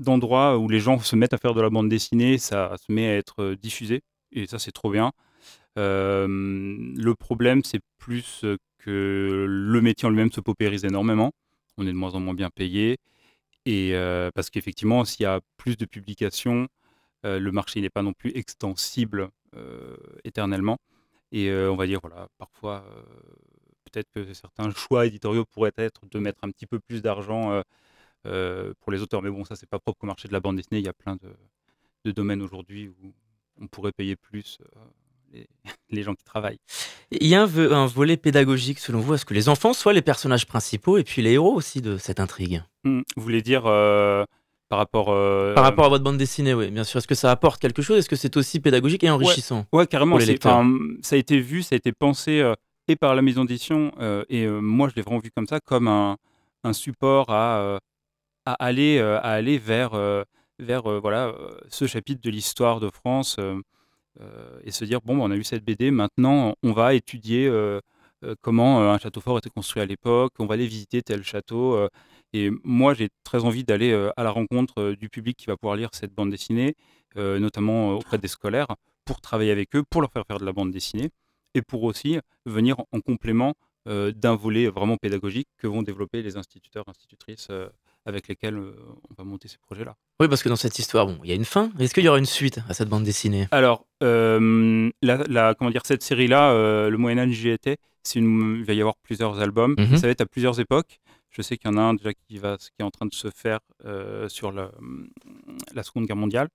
d'endroits 0.00 0.58
où 0.58 0.68
les 0.68 0.80
gens 0.80 0.98
se 0.98 1.14
mettent 1.14 1.32
à 1.32 1.38
faire 1.38 1.54
de 1.54 1.60
la 1.60 1.70
bande 1.70 1.88
dessinée, 1.88 2.38
ça 2.38 2.74
se 2.84 2.90
met 2.90 3.06
à 3.06 3.16
être 3.16 3.54
diffusé. 3.54 4.02
Et 4.32 4.48
ça, 4.48 4.58
c'est 4.58 4.72
trop 4.72 4.90
bien 4.90 5.12
le 5.76 7.14
problème, 7.14 7.62
c'est 7.64 7.80
plus 7.98 8.44
que 8.78 9.46
le 9.48 9.80
métier 9.80 10.06
en 10.06 10.10
lui-même 10.10 10.32
se 10.32 10.40
paupérise 10.40 10.84
énormément. 10.84 11.32
On 11.76 11.86
est 11.86 11.92
de 11.92 11.96
moins 11.96 12.14
en 12.14 12.20
moins 12.20 12.34
bien 12.34 12.50
payé. 12.50 12.96
Et 13.66 13.92
parce 14.34 14.50
qu'effectivement, 14.50 15.04
s'il 15.04 15.24
y 15.24 15.26
a 15.26 15.40
plus 15.56 15.76
de 15.76 15.84
publications, 15.84 16.68
le 17.24 17.50
marché 17.50 17.80
n'est 17.80 17.90
pas 17.90 18.02
non 18.02 18.12
plus 18.12 18.30
extensible 18.36 19.30
éternellement. 20.24 20.78
Et 21.32 21.50
on 21.52 21.76
va 21.76 21.86
dire, 21.86 21.98
voilà, 22.00 22.28
parfois, 22.38 22.84
peut-être 23.84 24.08
que 24.14 24.32
certains 24.32 24.70
choix 24.70 25.06
éditoriaux 25.06 25.44
pourraient 25.44 25.72
être 25.76 26.06
de 26.10 26.18
mettre 26.18 26.44
un 26.44 26.50
petit 26.50 26.66
peu 26.66 26.78
plus 26.78 27.02
d'argent 27.02 27.60
pour 28.22 28.92
les 28.92 29.02
auteurs. 29.02 29.22
Mais 29.22 29.30
bon, 29.30 29.44
ça, 29.44 29.56
c'est 29.56 29.68
pas 29.68 29.80
propre 29.80 30.04
au 30.04 30.06
marché 30.06 30.28
de 30.28 30.32
la 30.32 30.40
bande 30.40 30.56
dessinée. 30.56 30.78
Il 30.78 30.86
y 30.86 30.88
a 30.88 30.94
plein 30.94 31.16
de, 31.16 31.34
de 32.04 32.12
domaines 32.12 32.42
aujourd'hui 32.42 32.88
où 32.88 33.12
on 33.60 33.66
pourrait 33.66 33.92
payer 33.92 34.16
plus 34.16 34.58
les, 35.90 36.02
gens 36.02 36.14
qui 36.14 36.24
travaillent. 36.24 36.58
Il 37.10 37.26
y 37.26 37.34
a 37.34 37.42
un, 37.42 37.86
volet 37.86 38.16
pédagogique 38.16 38.78
selon 38.78 39.00
vous, 39.00 39.14
est-ce 39.14 39.24
que 39.24 39.34
les 39.34 39.48
enfants 39.48 39.72
soient 39.72 39.92
les 39.92 40.02
personnages 40.02 40.46
principaux 40.46 40.98
et 40.98 41.04
puis 41.04 41.22
les 41.22 41.32
héros 41.32 41.54
aussi 41.54 41.80
de 41.80 41.96
cette 41.98 42.20
intrigue? 42.20 42.62
Mmh, 42.84 43.02
Vous 43.16 43.22
voulez 43.22 43.42
dire 43.42 43.64
euh, 43.66 44.24
par 44.68 44.78
rapport 44.78 45.08
euh, 45.10 45.54
Par 45.54 45.64
rapport 45.64 45.86
à 45.86 45.88
votre 45.88 46.04
bande 46.04 46.18
dessinée, 46.18 46.54
oui, 46.54 46.70
bien 46.70 46.84
sûr. 46.84 46.98
Est-ce 46.98 47.08
que 47.08 47.14
ça 47.14 47.30
apporte 47.30 47.60
quelque 47.60 47.82
chose? 47.82 47.98
Est-ce 47.98 48.08
que 48.08 48.16
c'est 48.16 48.36
aussi 48.36 48.60
pédagogique 48.60 49.04
et 49.04 49.10
enrichissant 49.10 49.66
Ouais, 49.72 49.86
carrément. 49.86 50.18
ça 50.20 51.14
a 51.14 51.18
été 51.18 51.40
vu, 51.40 51.62
ça 51.62 51.74
a 51.74 51.76
été 51.76 51.92
pensé 51.92 52.40
euh, 52.40 52.54
et 52.88 52.96
par 52.96 53.14
la 53.14 53.22
maison 53.22 53.44
d'édition 53.44 53.90
et 54.28 54.46
moi 54.46 54.88
je 54.88 54.94
l'ai 54.94 55.02
vraiment 55.02 55.18
vu 55.18 55.32
comme 55.34 55.48
ça, 55.48 55.58
comme 55.58 55.88
un, 55.88 56.16
support 56.72 57.30
à, 57.30 57.80
à 58.44 58.52
aller, 58.52 59.00
à 59.00 59.18
aller 59.18 59.58
vers, 59.58 59.98
vers 60.60 61.00
voilà, 61.00 61.34
ce 61.68 61.86
chapitre 61.86 62.20
de 62.22 62.30
l'histoire 62.30 62.78
de 62.78 62.88
France. 62.88 63.36
Euh, 63.40 63.60
et 64.64 64.70
se 64.70 64.84
dire 64.84 65.00
bon, 65.02 65.20
on 65.20 65.30
a 65.30 65.36
eu 65.36 65.44
cette 65.44 65.64
BD, 65.64 65.90
maintenant 65.90 66.54
on 66.62 66.72
va 66.72 66.94
étudier 66.94 67.46
euh, 67.46 67.80
euh, 68.24 68.34
comment 68.40 68.92
un 68.92 68.98
château 68.98 69.20
fort 69.20 69.38
était 69.38 69.50
construit 69.50 69.82
à 69.82 69.86
l'époque, 69.86 70.32
on 70.38 70.46
va 70.46 70.54
aller 70.54 70.66
visiter 70.66 71.02
tel 71.02 71.22
château. 71.22 71.88
et 72.32 72.50
moi, 72.64 72.94
j'ai 72.94 73.08
très 73.24 73.44
envie 73.44 73.64
d'aller 73.64 73.92
à 74.16 74.24
la 74.24 74.30
rencontre 74.30 74.92
du 74.92 75.08
public 75.08 75.36
qui 75.36 75.46
va 75.46 75.56
pouvoir 75.56 75.76
lire 75.76 75.90
cette 75.92 76.14
bande 76.14 76.30
dessinée, 76.30 76.74
notamment 77.16 77.92
auprès 77.92 78.18
des 78.18 78.28
scolaires, 78.28 78.68
pour 79.04 79.20
travailler 79.20 79.52
avec 79.52 79.76
eux, 79.76 79.82
pour 79.88 80.00
leur 80.00 80.10
faire 80.12 80.24
faire 80.26 80.38
de 80.38 80.44
la 80.46 80.52
bande 80.52 80.70
dessinée, 80.70 81.10
et 81.54 81.62
pour 81.62 81.82
aussi 81.84 82.18
venir 82.46 82.76
en 82.92 83.00
complément 83.00 83.54
d'un 83.86 84.34
volet 84.34 84.68
vraiment 84.68 84.96
pédagogique 84.96 85.48
que 85.58 85.66
vont 85.66 85.82
développer 85.82 86.22
les 86.22 86.36
instituteurs, 86.36 86.84
institutrices 86.88 87.48
avec 88.06 88.28
lesquels 88.28 88.56
on 88.56 89.14
va 89.18 89.24
monter 89.24 89.48
ces 89.48 89.58
projets-là. 89.58 89.96
Oui, 90.20 90.28
parce 90.28 90.42
que 90.42 90.48
dans 90.48 90.56
cette 90.56 90.78
histoire, 90.78 91.06
bon, 91.06 91.18
il 91.24 91.28
y 91.28 91.32
a 91.32 91.34
une 91.34 91.44
fin. 91.44 91.70
Est-ce 91.78 91.92
qu'il 91.92 92.04
y 92.04 92.08
aura 92.08 92.18
une 92.18 92.24
suite 92.24 92.60
à 92.68 92.74
cette 92.74 92.88
bande 92.88 93.04
dessinée? 93.04 93.48
Alors, 93.50 93.84
la, 94.00 95.54
comment 95.58 95.70
dire, 95.70 95.82
cette 95.84 96.02
série-là, 96.02 96.88
Le 96.88 96.96
Moyen 96.96 97.18
Âge 97.18 97.30
j'y 97.30 97.50
étais. 97.50 97.76
Une, 98.14 98.58
il 98.60 98.64
va 98.64 98.72
y 98.72 98.80
avoir 98.80 98.94
plusieurs 99.02 99.40
albums. 99.40 99.74
Mmh 99.76 99.96
Ça 99.96 100.06
va 100.06 100.12
être 100.12 100.20
à 100.20 100.26
plusieurs 100.26 100.60
époques. 100.60 101.00
Je 101.30 101.42
sais 101.42 101.56
qu'il 101.56 101.68
y 101.68 101.74
en 101.74 101.76
a 101.76 101.82
un 101.82 101.94
déjà 101.94 102.14
qui, 102.14 102.38
va, 102.38 102.56
qui 102.56 102.70
est 102.78 102.84
en 102.84 102.90
train 102.90 103.06
de 103.06 103.14
se 103.14 103.28
faire 103.30 103.58
sur 104.28 104.52
la, 104.52 104.70
la 105.74 105.82
Seconde 105.82 106.06
Guerre 106.06 106.16
mondiale. 106.16 106.48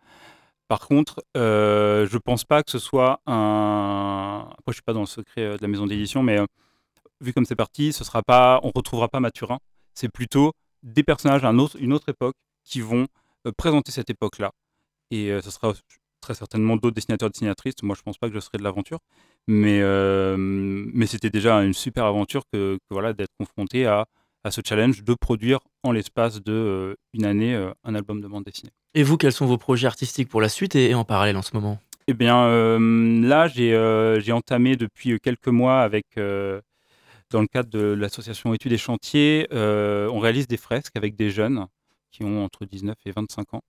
Par 0.69 0.87
contre, 0.87 1.21
je 1.35 2.13
ne 2.13 2.19
pense 2.19 2.45
pas 2.45 2.63
que 2.63 2.71
ce 2.71 2.79
soit 2.79 3.19
un. 3.27 4.47
Après, 4.49 4.67
je 4.67 4.71
ne 4.71 4.73
suis 4.75 4.81
pas 4.83 4.93
dans 4.93 5.01
le 5.01 5.05
secret 5.05 5.57
de 5.57 5.61
la 5.61 5.67
maison 5.67 5.85
d'édition, 5.85 6.23
mais 6.23 6.39
vu 7.19 7.33
comme 7.33 7.43
c'est 7.43 7.57
parti, 7.57 7.91
ce 7.91 8.05
sera 8.05 8.23
pas, 8.23 8.61
on 8.63 8.71
retrouvera 8.73 9.09
pas 9.09 9.19
Mathurin. 9.19 9.59
C'est 9.93 10.07
plutôt 10.07 10.53
des 10.83 11.03
personnages 11.03 11.43
à 11.43 11.51
une 11.51 11.93
autre 11.93 12.09
époque 12.09 12.35
qui 12.63 12.81
vont 12.81 13.07
euh, 13.47 13.51
présenter 13.55 13.91
cette 13.91 14.09
époque-là. 14.09 14.51
Et 15.09 15.31
euh, 15.31 15.41
ce 15.41 15.51
sera 15.51 15.73
très 16.21 16.33
certainement 16.33 16.75
d'autres 16.75 16.95
dessinateurs 16.95 17.27
et 17.27 17.31
dessinatrices. 17.31 17.75
Moi, 17.83 17.95
je 17.97 18.01
pense 18.03 18.17
pas 18.17 18.29
que 18.29 18.35
je 18.35 18.39
serai 18.39 18.57
de 18.57 18.63
l'aventure. 18.63 18.99
Mais, 19.47 19.79
euh, 19.81 20.35
mais 20.37 21.07
c'était 21.07 21.31
déjà 21.31 21.57
une 21.63 21.73
super 21.73 22.05
aventure 22.05 22.43
que, 22.53 22.77
voilà, 22.91 23.13
d'être 23.13 23.31
confronté 23.39 23.87
à, 23.87 24.05
à, 24.43 24.51
ce 24.51 24.61
challenge 24.63 25.03
de 25.03 25.13
produire 25.15 25.59
en 25.83 25.91
l'espace 25.91 26.41
de 26.41 26.95
une 27.13 27.25
année 27.25 27.55
un 27.83 27.95
album 27.95 28.21
de 28.21 28.27
bande 28.27 28.43
dessinée. 28.43 28.71
Et 28.93 29.01
vous, 29.01 29.17
quels 29.17 29.31
sont 29.31 29.47
vos 29.47 29.57
projets 29.57 29.87
artistiques 29.87 30.29
pour 30.29 30.41
la 30.41 30.49
suite 30.49 30.75
et, 30.75 30.93
en 30.93 31.03
parallèle 31.03 31.37
en 31.37 31.41
ce 31.41 31.55
moment? 31.55 31.79
Eh 32.07 32.13
bien, 32.13 32.47
là, 32.47 33.47
j'ai 33.47 34.31
entamé 34.31 34.75
depuis 34.75 35.19
quelques 35.19 35.47
mois 35.47 35.81
avec 35.81 36.05
dans 37.31 37.41
le 37.41 37.47
cadre 37.47 37.69
de 37.69 37.79
l'association 37.79 38.53
Études 38.53 38.73
et 38.73 38.77
Chantiers, 38.77 39.47
euh, 39.51 40.09
on 40.09 40.19
réalise 40.19 40.47
des 40.47 40.57
fresques 40.57 40.95
avec 40.95 41.15
des 41.15 41.31
jeunes 41.31 41.65
qui 42.11 42.23
ont 42.23 42.43
entre 42.43 42.65
19 42.65 42.95
et 43.05 43.11
25 43.11 43.53
ans. 43.53 43.63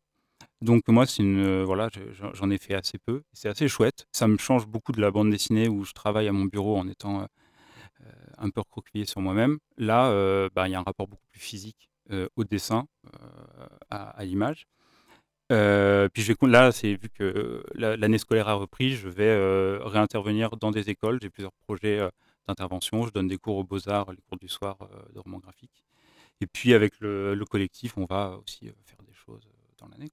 Donc 0.61 0.89
moi, 0.89 1.07
c'est 1.07 1.23
une, 1.23 1.41
euh, 1.41 1.65
voilà, 1.65 1.89
j'en 2.35 2.51
ai 2.51 2.59
fait 2.59 2.75
assez 2.75 2.99
peu. 2.99 3.23
C'est 3.33 3.49
assez 3.49 3.69
chouette. 3.69 4.07
Ça 4.13 4.29
me 4.29 4.37
change 4.37 4.67
beaucoup 4.67 4.93
de 4.93 5.01
la 5.01 5.11
bande 5.11 5.31
dessinée 5.31 5.69
où 5.69 5.85
je 5.85 5.93
travaille 5.93 6.29
à 6.29 6.33
mon 6.33 6.45
bureau 6.45 6.77
en 6.77 6.89
étant 6.89 7.23
euh, 7.23 7.27
un 8.39 8.51
peu 8.51 8.61
recroquevillé 8.61 9.07
sur 9.07 9.21
moi-même. 9.21 9.59
Là, 9.79 10.11
bah, 10.55 10.69
il 10.69 10.73
y 10.73 10.75
a 10.75 10.81
un 10.81 10.85
rapport 10.85 11.07
beaucoup 11.07 11.27
plus 11.31 11.41
physique 11.41 11.89
au 12.37 12.45
dessin, 12.45 12.87
à, 13.91 14.25
l'image. 14.25 14.67
puis 15.49 16.23
je 16.23 16.33
vais, 16.33 16.49
là, 16.49 16.71
vu 16.71 17.09
que 17.15 17.63
l'année 17.75 18.19
scolaire 18.19 18.49
a 18.49 18.55
repris, 18.55 18.91
je 18.97 19.09
vais 19.09 19.79
réintervenir 19.85 20.57
dans 20.57 20.73
des 20.73 20.91
écoles. 20.91 21.21
J'ai 21.23 21.31
plusieurs 21.31 21.53
projets 21.65 22.01
d'intervention. 22.49 23.07
Je 23.07 23.13
donne 23.13 23.29
des 23.29 23.39
cours 23.39 23.57
aux 23.57 23.65
Beaux-Arts, 23.65 24.13
les 24.13 24.23
cours 24.29 24.39
du 24.39 24.49
soir 24.49 24.77
euh, 24.83 25.13
de 25.15 25.19
roman 25.19 25.39
graphique. 25.39 25.85
Et 26.41 26.47
puis 26.47 26.75
avec 26.75 26.95
le, 27.01 27.41
collectif, 27.49 27.97
on 27.97 28.05
va 28.05 28.39
aussi 28.43 28.69
euh, 28.69 28.73
faire 28.85 29.03
des 29.07 29.15
choses 29.15 29.47
euh, 29.47 29.75
dans 29.79 29.89
l'année. 29.89 30.11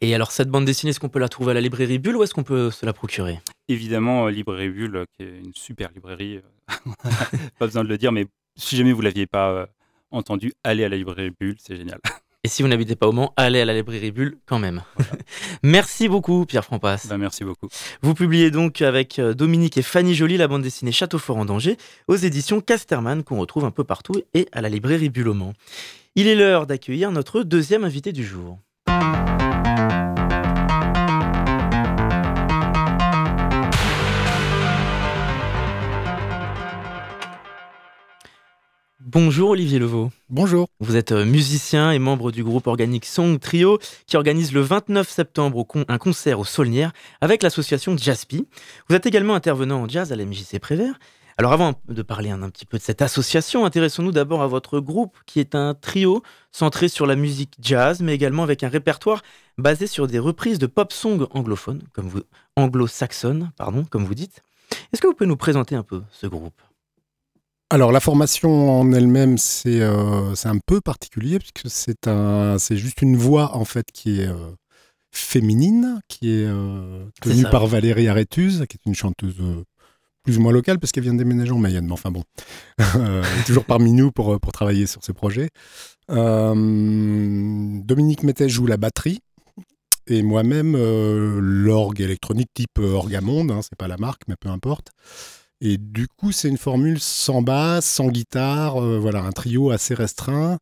Et 0.00 0.14
alors 0.14 0.32
cette 0.32 0.48
bande 0.48 0.64
dessinée, 0.64 0.90
est-ce 0.90 1.00
qu'on 1.00 1.08
peut 1.08 1.18
la 1.18 1.28
trouver 1.28 1.52
à 1.52 1.54
la 1.54 1.60
librairie 1.60 1.98
Bulle 1.98 2.16
ou 2.16 2.22
est-ce 2.22 2.34
qu'on 2.34 2.44
peut 2.44 2.70
se 2.70 2.84
la 2.86 2.92
procurer? 2.92 3.40
Évidemment, 3.68 4.26
Librairie 4.28 4.70
Bulle, 4.70 5.06
qui 5.12 5.22
est 5.22 5.38
une 5.38 5.54
super 5.54 5.90
librairie. 5.92 6.40
pas 7.58 7.66
besoin 7.66 7.84
de 7.84 7.88
le 7.88 7.98
dire, 7.98 8.10
mais 8.10 8.26
si 8.56 8.76
jamais 8.76 8.92
vous 8.92 9.00
ne 9.00 9.06
l'aviez 9.06 9.26
pas 9.26 9.68
entendu, 10.10 10.52
allez 10.64 10.84
à 10.84 10.88
la 10.88 10.96
librairie 10.96 11.30
Bulle, 11.30 11.56
c'est 11.58 11.76
génial. 11.76 12.00
Et 12.44 12.48
si 12.48 12.62
vous 12.62 12.68
n'habitez 12.68 12.96
pas 12.96 13.06
au 13.06 13.12
Mans, 13.12 13.32
allez 13.36 13.60
à 13.60 13.64
la 13.64 13.72
librairie 13.72 14.10
Bulle 14.10 14.36
quand 14.46 14.58
même. 14.58 14.82
merci 15.62 16.08
beaucoup, 16.08 16.44
Pierre 16.44 16.64
Frampas. 16.64 17.06
Ben, 17.08 17.16
merci 17.16 17.44
beaucoup. 17.44 17.68
Vous 18.02 18.14
publiez 18.14 18.50
donc 18.50 18.82
avec 18.82 19.20
euh, 19.20 19.32
Dominique 19.32 19.78
et 19.78 19.82
Fanny 19.82 20.12
Joly 20.12 20.36
la 20.38 20.48
bande 20.48 20.62
dessinée 20.62 20.90
Château 20.90 21.18
Fort 21.18 21.36
en 21.36 21.44
danger 21.44 21.76
aux 22.08 22.16
éditions 22.16 22.60
Casterman 22.60 23.22
qu'on 23.22 23.38
retrouve 23.38 23.64
un 23.64 23.70
peu 23.70 23.84
partout 23.84 24.14
et 24.34 24.48
à 24.50 24.60
la 24.60 24.68
librairie 24.68 25.08
Bulle 25.08 25.28
au 25.28 25.34
Mans. 25.34 25.52
Il 26.16 26.26
est 26.26 26.34
l'heure 26.34 26.66
d'accueillir 26.66 27.12
notre 27.12 27.44
deuxième 27.44 27.84
invité 27.84 28.10
du 28.10 28.24
jour. 28.24 28.58
Bonjour 39.12 39.50
Olivier 39.50 39.78
Levaux. 39.78 40.10
Bonjour. 40.30 40.68
Vous 40.80 40.96
êtes 40.96 41.12
euh, 41.12 41.26
musicien 41.26 41.92
et 41.92 41.98
membre 41.98 42.32
du 42.32 42.42
groupe 42.42 42.66
organique 42.66 43.04
Song 43.04 43.38
Trio 43.38 43.78
qui 44.06 44.16
organise 44.16 44.54
le 44.54 44.62
29 44.62 45.06
septembre 45.06 45.66
un 45.86 45.98
concert 45.98 46.40
au 46.40 46.46
Saulnières 46.46 46.94
avec 47.20 47.42
l'association 47.42 47.94
Jaspy. 47.94 48.46
Vous 48.88 48.96
êtes 48.96 49.04
également 49.04 49.34
intervenant 49.34 49.82
en 49.82 49.86
jazz 49.86 50.12
à 50.12 50.16
la 50.16 50.24
MJC 50.24 50.58
Prévert. 50.58 50.98
Alors 51.36 51.52
avant 51.52 51.74
de 51.88 52.00
parler 52.00 52.30
un, 52.30 52.48
petit 52.48 52.64
peu 52.64 52.78
de 52.78 52.82
cette 52.82 53.02
association, 53.02 53.66
intéressons-nous 53.66 54.12
d'abord 54.12 54.40
à 54.40 54.46
votre 54.46 54.80
groupe 54.80 55.18
qui 55.26 55.40
est 55.40 55.54
un 55.54 55.74
trio 55.74 56.22
centré 56.50 56.88
sur 56.88 57.04
la 57.04 57.14
musique 57.14 57.52
jazz 57.60 58.00
mais 58.00 58.14
également 58.14 58.44
avec 58.44 58.62
un 58.62 58.70
répertoire 58.70 59.20
basé 59.58 59.86
sur 59.86 60.06
des 60.06 60.20
reprises 60.20 60.58
de 60.58 60.66
pop 60.66 60.90
song 60.90 61.26
anglophones, 61.32 61.82
comme 61.92 62.08
vous 62.08 62.22
anglo-saxonnes, 62.56 63.52
pardon, 63.58 63.84
comme 63.84 64.06
vous 64.06 64.14
dites. 64.14 64.40
Est-ce 64.90 65.02
que 65.02 65.06
vous 65.06 65.12
pouvez 65.12 65.28
nous 65.28 65.36
présenter 65.36 65.74
un 65.74 65.82
peu 65.82 66.00
ce 66.10 66.26
groupe? 66.26 66.54
Alors 67.72 67.90
la 67.90 68.00
formation 68.00 68.80
en 68.80 68.92
elle-même, 68.92 69.38
c'est 69.38 69.80
euh, 69.80 70.34
un 70.44 70.58
peu 70.58 70.82
particulier 70.82 71.38
puisque 71.38 71.70
c'est 71.70 72.06
un, 72.06 72.58
juste 72.58 73.00
une 73.00 73.16
voix 73.16 73.56
en 73.56 73.64
fait 73.64 73.90
qui 73.90 74.20
est 74.20 74.28
euh, 74.28 74.50
féminine, 75.10 76.02
qui 76.06 76.28
est 76.28 76.44
euh, 76.44 77.06
tenue 77.22 77.44
par 77.44 77.66
Valérie 77.66 78.08
Arétuse, 78.08 78.66
qui 78.68 78.76
est 78.76 78.84
une 78.84 78.94
chanteuse 78.94 79.36
plus 80.22 80.36
ou 80.36 80.42
moins 80.42 80.52
locale 80.52 80.78
parce 80.78 80.92
qu'elle 80.92 81.04
vient 81.04 81.14
de 81.14 81.18
déménager 81.18 81.52
en 81.52 81.58
Mayenne. 81.58 81.86
Mais 81.86 81.92
enfin 81.92 82.10
bon, 82.10 82.24
elle 82.78 83.40
est 83.40 83.46
toujours 83.46 83.64
parmi 83.64 83.92
nous 83.92 84.12
pour, 84.12 84.38
pour 84.38 84.52
travailler 84.52 84.86
sur 84.86 85.02
ce 85.02 85.12
projet. 85.12 85.48
Dominique 86.08 86.52
Mettet 88.22 88.50
joue 88.50 88.66
la 88.66 88.76
batterie. 88.76 89.20
Et 90.08 90.22
moi-même, 90.22 90.76
l'orgue 90.76 92.02
électronique 92.02 92.50
type 92.52 92.78
Orgamonde, 92.80 93.50
hein, 93.50 93.60
c'est 93.62 93.78
pas 93.78 93.88
la 93.88 93.96
marque, 93.96 94.24
mais 94.28 94.36
peu 94.38 94.50
importe. 94.50 94.90
Et 95.64 95.78
du 95.78 96.08
coup, 96.08 96.32
c'est 96.32 96.48
une 96.48 96.58
formule 96.58 96.98
sans 96.98 97.40
basse, 97.40 97.86
sans 97.86 98.08
guitare, 98.08 98.82
euh, 98.82 98.98
voilà, 98.98 99.22
un 99.22 99.30
trio 99.30 99.70
assez 99.70 99.94
restreint. 99.94 100.58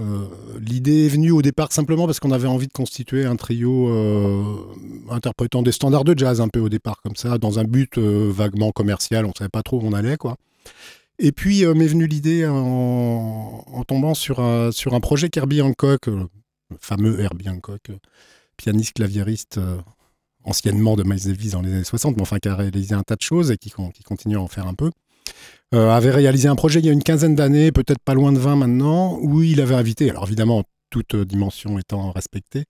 Euh, 0.00 0.26
l'idée 0.58 1.06
est 1.06 1.10
venue 1.10 1.30
au 1.30 1.42
départ 1.42 1.70
simplement 1.70 2.06
parce 2.06 2.18
qu'on 2.18 2.32
avait 2.32 2.48
envie 2.48 2.66
de 2.66 2.72
constituer 2.72 3.24
un 3.24 3.36
trio 3.36 3.88
euh, 3.88 4.42
interprétant 5.10 5.62
des 5.62 5.70
standards 5.70 6.02
de 6.02 6.18
jazz 6.18 6.40
un 6.40 6.48
peu 6.48 6.58
au 6.58 6.68
départ 6.68 7.00
comme 7.02 7.14
ça, 7.14 7.38
dans 7.38 7.60
un 7.60 7.64
but 7.64 7.98
vaguement 7.98 8.72
commercial, 8.72 9.26
on 9.26 9.28
ne 9.28 9.34
savait 9.38 9.48
pas 9.48 9.62
trop 9.62 9.78
où 9.78 9.86
on 9.86 9.92
allait 9.92 10.16
quoi. 10.16 10.36
Et 11.20 11.30
puis 11.30 11.64
m'est 11.64 11.86
venue 11.86 12.08
l'idée 12.08 12.44
en, 12.44 13.84
tombant 13.86 14.14
sur 14.14 14.40
un, 14.40 14.72
sur 14.72 14.94
un 14.94 15.00
projet 15.00 15.28
Herbie 15.36 15.62
Hancock, 15.62 16.06
le 16.06 16.26
fameux 16.80 17.20
Herbie 17.20 17.48
Hancock, 17.48 17.92
pianiste 18.56 18.94
claviériste 18.94 19.60
anciennement 20.44 20.96
de 20.96 21.02
Miles 21.04 21.24
Davis 21.24 21.52
dans 21.52 21.62
les 21.62 21.72
années 21.72 21.84
60, 21.84 22.16
mais 22.16 22.22
enfin 22.22 22.38
qui 22.38 22.48
a 22.48 22.56
réalisé 22.56 22.94
un 22.94 23.02
tas 23.02 23.16
de 23.16 23.22
choses 23.22 23.50
et 23.50 23.56
qui, 23.56 23.70
continue 23.70 24.36
à 24.36 24.40
en 24.40 24.48
faire 24.48 24.66
un 24.66 24.74
peu, 24.74 24.90
euh, 25.74 25.90
avait 25.90 26.10
réalisé 26.10 26.48
un 26.48 26.56
projet 26.56 26.80
il 26.80 26.86
y 26.86 26.88
a 26.88 26.92
une 26.92 27.02
quinzaine 27.02 27.34
d'années, 27.34 27.72
peut-être 27.72 28.02
pas 28.04 28.14
loin 28.14 28.32
de 28.32 28.38
20 28.38 28.56
maintenant, 28.56 29.18
où 29.20 29.42
il 29.42 29.60
avait 29.60 29.74
invité, 29.74 30.10
alors 30.10 30.24
évidemment 30.24 30.64
toute 30.90 31.16
dimension 31.16 31.78
étant 31.78 32.12
respectée, 32.12 32.64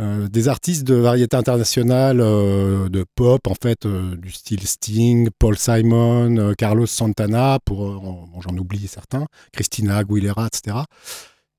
euh, 0.00 0.28
des 0.28 0.48
artistes 0.48 0.84
de 0.84 0.94
variété 0.94 1.36
internationale, 1.36 2.20
euh, 2.20 2.88
de 2.88 3.04
pop 3.14 3.46
en 3.46 3.54
fait, 3.60 3.86
du 3.86 4.30
style 4.30 4.66
Sting, 4.66 5.28
Paul 5.38 5.58
Simon, 5.58 6.54
Carlos 6.56 6.86
Santana, 6.86 7.58
pour 7.64 8.40
j'en 8.40 8.56
oublie 8.56 8.86
certains, 8.86 9.26
Christina 9.52 9.98
Aguilera, 9.98 10.46
etc. 10.46 10.78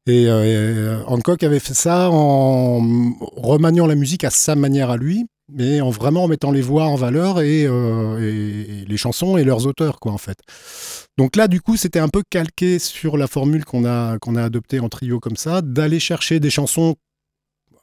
Et 0.08 0.28
Hancock 1.06 1.43
avait 1.43 1.60
fait 1.60 1.76
ça 1.76 2.10
en 2.10 2.80
remaniant 3.36 3.86
la 3.86 3.93
musique 3.93 4.24
à 4.24 4.32
sa 4.32 4.56
manière 4.56 4.89
à 4.89 4.98
lui, 4.98 5.28
mais 5.51 5.81
en 5.81 5.89
vraiment 5.89 6.23
en 6.23 6.27
mettant 6.27 6.51
les 6.51 6.62
voix 6.62 6.85
en 6.85 6.95
valeur 6.95 7.38
euh, 7.39 8.19
et, 8.19 8.85
les 8.85 8.97
chansons 8.97 9.38
et 9.38 9.43
leurs 9.43 9.65
auteurs, 9.67 9.99
quoi, 9.99 10.12
en 10.12 10.17
fait. 10.17 10.38
Donc 11.17 11.35
là, 11.35 11.47
du 11.47 11.62
coup, 11.62 11.77
c'était 11.77 11.99
un 11.99 12.09
peu 12.09 12.23
calqué 12.29 12.79
sur 12.79 13.17
la 13.17 13.27
formule 13.27 13.65
qu'on 13.65 13.85
a, 13.85 14.17
qu'on 14.19 14.35
a 14.35 14.43
adoptée 14.43 14.79
en 14.79 14.89
trio 14.89 15.19
comme 15.19 15.35
ça, 15.35 15.62
d'aller 15.62 15.99
chercher 15.99 16.39
des 16.39 16.49
chansons. 16.49 16.95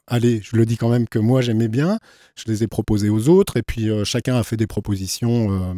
Allez, 0.09 0.41
je 0.41 0.55
le 0.55 0.65
dis 0.65 0.77
quand 0.77 0.87
même 0.87 1.05
que 1.05 1.19
moi 1.19 1.41
j'aimais 1.41 1.67
bien, 1.67 1.99
je 2.35 2.45
les 2.47 2.63
ai 2.63 2.67
proposées 2.67 3.09
aux 3.09 3.27
autres, 3.27 3.57
et 3.57 3.61
puis 3.61 3.89
euh, 3.89 4.05
chacun 4.05 4.37
a 4.37 4.43
fait 4.43 4.55
des 4.55 4.65
propositions 4.65 5.51
euh, 5.51 5.73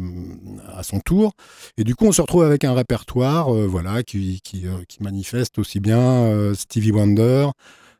à 0.72 0.84
son 0.84 1.00
tour. 1.00 1.32
Et 1.76 1.82
du 1.82 1.96
coup, 1.96 2.06
on 2.06 2.12
se 2.12 2.22
retrouve 2.22 2.44
avec 2.44 2.62
un 2.62 2.72
répertoire 2.72 3.52
voilà, 3.52 4.04
qui, 4.04 4.40
qui, 4.44 4.64
manifeste 5.00 5.58
aussi 5.58 5.80
bien 5.80 6.54
Stevie 6.54 6.92
Wonder, 6.92 7.48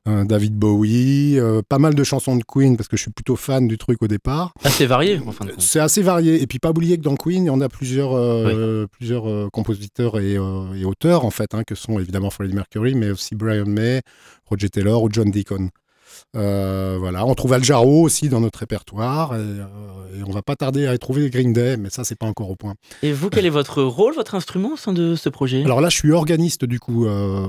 David 0.06 0.54
Bowie, 0.54 1.38
euh, 1.38 1.62
pas 1.68 1.78
mal 1.78 1.94
de 1.94 2.04
chansons 2.04 2.36
de 2.36 2.42
Queen 2.42 2.76
parce 2.76 2.88
que 2.88 2.96
je 2.96 3.02
suis 3.02 3.10
plutôt 3.10 3.36
fan 3.36 3.68
du 3.68 3.78
truc 3.78 4.02
au 4.02 4.08
départ. 4.08 4.52
Assez 4.64 4.86
varié 4.86 5.20
en 5.26 5.32
fin 5.32 5.44
de 5.44 5.50
compte. 5.50 5.60
C'est 5.60 5.80
assez 5.80 6.02
varié 6.02 6.42
et 6.42 6.46
puis 6.46 6.58
pas 6.58 6.70
oublier 6.70 6.96
que 6.96 7.02
dans 7.02 7.16
Queen 7.16 7.44
il 7.44 7.46
y 7.48 7.50
en 7.50 7.60
a 7.60 7.68
plusieurs, 7.68 8.16
euh, 8.16 8.86
plusieurs 8.90 9.28
euh, 9.28 9.48
compositeurs 9.52 10.18
et, 10.18 10.38
auteurs 10.38 11.24
en 11.24 11.30
fait, 11.30 11.54
hein, 11.54 11.62
que 11.64 11.74
sont 11.74 11.98
évidemment 11.98 12.30
Freddie 12.30 12.54
Mercury 12.54 12.94
mais 12.94 13.10
aussi 13.10 13.34
Brian 13.34 13.66
May, 13.66 14.00
Roger 14.46 14.70
Taylor 14.70 15.02
ou 15.02 15.08
John 15.12 15.30
Deacon. 15.30 15.68
Euh, 16.36 16.96
voilà, 16.98 17.26
on 17.26 17.34
trouve 17.34 17.52
Al 17.52 17.64
Jarreau 17.64 18.02
aussi 18.02 18.28
dans 18.28 18.40
notre 18.40 18.60
répertoire 18.60 19.34
et, 19.34 19.38
euh, 19.38 20.18
et, 20.18 20.22
on 20.24 20.30
va 20.30 20.42
pas 20.42 20.54
tarder 20.54 20.86
à 20.86 20.94
y 20.94 20.98
trouver 20.98 21.28
Green 21.28 21.52
Day, 21.52 21.76
mais 21.76 21.90
ça 21.90 22.04
c'est 22.04 22.14
pas 22.14 22.26
encore 22.26 22.50
au 22.50 22.56
point. 22.56 22.74
Et 23.02 23.12
vous, 23.12 23.30
quel 23.30 23.46
est 23.46 23.50
votre 23.50 23.82
rôle, 23.82 24.14
votre 24.14 24.34
instrument 24.34 24.74
au 24.74 24.76
sein 24.76 24.92
de 24.92 25.16
ce 25.16 25.28
projet? 25.28 25.64
Alors 25.64 25.80
là, 25.80 25.88
je 25.88 25.96
suis 25.96 26.12
organiste 26.12 26.64
du 26.64 26.78
coup, 26.78 27.06
euh, 27.06 27.48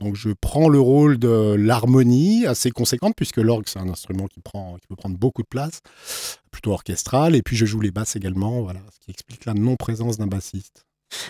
donc 0.00 0.16
je 0.16 0.30
prends 0.40 0.68
le 0.68 0.80
rôle 0.80 1.18
de 1.18 1.54
l'harmonie 1.58 2.46
assez 2.46 2.70
conséquente 2.70 3.14
puisque 3.16 3.38
l'orgue 3.38 3.66
c'est 3.66 3.78
un 3.78 3.88
instrument 3.88 4.26
qui 4.26 4.40
prend, 4.40 4.76
qui 4.80 4.86
peut 4.86 4.96
prendre 4.96 5.18
beaucoup 5.18 5.42
de 5.42 5.48
place, 5.48 5.82
plutôt 6.50 6.72
orchestral, 6.72 7.34
et 7.36 7.42
puis 7.42 7.56
je 7.56 7.66
joue 7.66 7.80
les 7.80 7.90
basses 7.90 8.16
également, 8.16 8.62
voilà, 8.62 8.80
ce 8.92 9.00
qui 9.04 9.10
explique 9.10 9.44
la 9.44 9.54
non 9.54 9.76
présence 9.76 10.16
d'un 10.16 10.26
bassiste. 10.26 10.86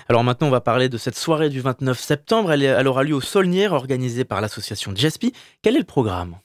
Alors 0.09 0.25
maintenant, 0.25 0.49
on 0.49 0.51
va 0.51 0.61
parler 0.61 0.89
de 0.89 0.99
cette 0.99 1.17
soirée 1.17 1.51
du 1.51 1.61
29 1.61 1.99
septembre. 1.99 2.53
Elle, 2.53 2.63
elle 2.63 2.89
aura 2.89 3.05
lieu 3.05 3.15
au 3.15 3.21
Saulnières, 3.21 3.73
organisée 3.73 4.25
par 4.25 4.41
l'association 4.41 4.93
Jaspi. 4.95 5.33
Quel 5.63 5.77
est 5.77 5.81
le 5.81 5.85
programme? 5.85 6.37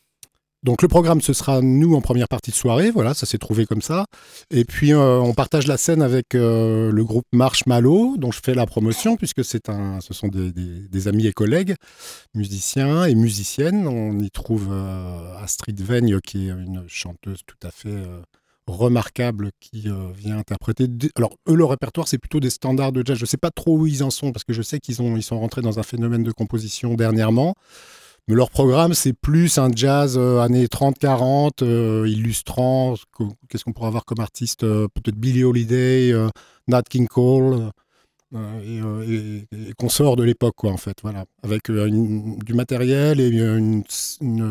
Donc 0.62 0.82
le 0.82 0.90
programme, 0.90 1.22
ce 1.22 1.32
sera 1.32 1.62
nous 1.62 1.96
en 1.96 2.02
première 2.02 2.28
partie 2.28 2.52
de 2.52 2.56
soirée, 2.56 2.92
voilà, 2.92 3.14
ça 3.14 3.26
s'est 3.26 3.38
trouvé 3.38 3.66
comme 3.66 3.82
ça. 3.82 4.06
Et 4.52 4.66
puis 4.66 4.92
euh, 4.92 5.18
on 5.20 5.34
partage 5.34 5.68
la 5.68 5.78
scène 5.78 6.02
avec 6.02 6.36
euh, 6.36 6.92
le 6.92 7.04
groupe 7.06 7.26
Marshmallow, 7.32 8.18
dont 8.18 8.32
je 8.32 8.42
fais 8.44 8.54
la 8.54 8.66
promotion, 8.66 9.16
puisque 9.16 9.46
c'est 9.46 9.70
un, 9.70 10.02
ce 10.02 10.14
sont 10.14 10.28
des, 10.28 11.08
amis 11.08 11.28
et 11.28 11.32
collègues, 11.32 11.76
musiciens 12.34 13.06
et 13.06 13.16
musiciennes. 13.16 13.88
On 13.88 14.20
y 14.20 14.30
trouve 14.32 14.68
euh, 14.70 15.38
Astrid 15.42 15.80
Veigne, 15.80 16.20
qui 16.20 16.50
est 16.50 16.52
une 16.52 16.84
chanteuse 16.88 17.40
tout 17.46 17.68
à 17.68 17.72
fait 17.72 17.96
remarquable, 18.68 19.52
qui 19.62 19.88
vient 20.14 20.38
interpréter... 20.38 20.88
Alors 21.16 21.38
eux, 21.48 21.56
leur 21.56 21.70
répertoire, 21.70 22.08
c'est 22.08 22.18
plutôt 22.18 22.42
des 22.42 22.50
standards 22.50 22.92
de 22.92 23.02
jazz. 23.04 23.18
Je 23.18 23.24
ne 23.24 23.28
sais 23.28 23.38
pas 23.38 23.50
trop 23.50 23.78
où 23.78 23.88
ils 23.88 24.04
en 24.04 24.10
sont, 24.10 24.34
parce 24.34 24.44
que 24.44 24.54
je 24.54 24.62
sais 24.62 24.80
qu'ils 24.80 24.98
ils 25.00 25.24
sont 25.24 25.40
rentrés 25.40 25.62
dans 25.62 25.80
un 25.80 25.84
phénomène 25.84 26.24
de 26.24 26.32
composition 26.32 26.96
dernièrement. 26.96 27.56
Mais 28.30 28.36
leur 28.36 28.52
programme, 28.52 28.94
c'est 28.94 29.14
plus 29.14 29.58
un 29.58 29.72
jazz 29.76 30.16
euh, 30.16 30.38
années 30.38 30.68
30-40, 30.68 31.64
euh, 31.64 32.08
illustrant, 32.08 32.94
qu'est-ce 33.50 33.64
qu'on 33.64 33.74
pourrait 33.74 33.88
avoir 33.88 34.06
comme 34.06 34.20
artiste 34.20 34.64
euh, 34.64 34.88
Peut-être 34.94 35.16
Billie 35.16 35.44
Holiday, 35.44 36.14
Nat 36.68 36.84
King 36.84 37.08
Cole, 37.08 37.72
et, 38.36 38.84
consorts 39.80 40.16
de 40.16 40.22
l'époque, 40.22 40.54
quoi, 40.56 40.72
en 40.72 40.78
fait. 40.78 40.98
Voilà. 41.02 41.26
Avec 41.42 41.72
du 41.72 42.54
matériel 42.54 43.20
et 43.20 43.30
une, 43.30 43.84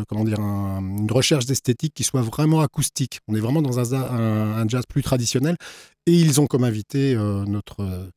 comment 0.09 0.25
dire, 0.25 0.39
une 0.39 1.09
recherche 1.09 1.45
d'esthétique 1.45 1.93
qui 1.93 2.03
soit 2.03 2.21
vraiment 2.21 2.59
acoustique. 2.59 3.19
On 3.29 3.35
est 3.35 3.39
vraiment 3.39 3.61
dans 3.61 3.95
un, 3.95 4.67
jazz 4.67 4.83
plus 4.89 5.03
traditionnel. 5.03 5.55
Et 6.05 6.11
ils 6.11 6.41
ont 6.41 6.47
comme 6.47 6.65
invité 6.65 7.15
notre 7.15 8.11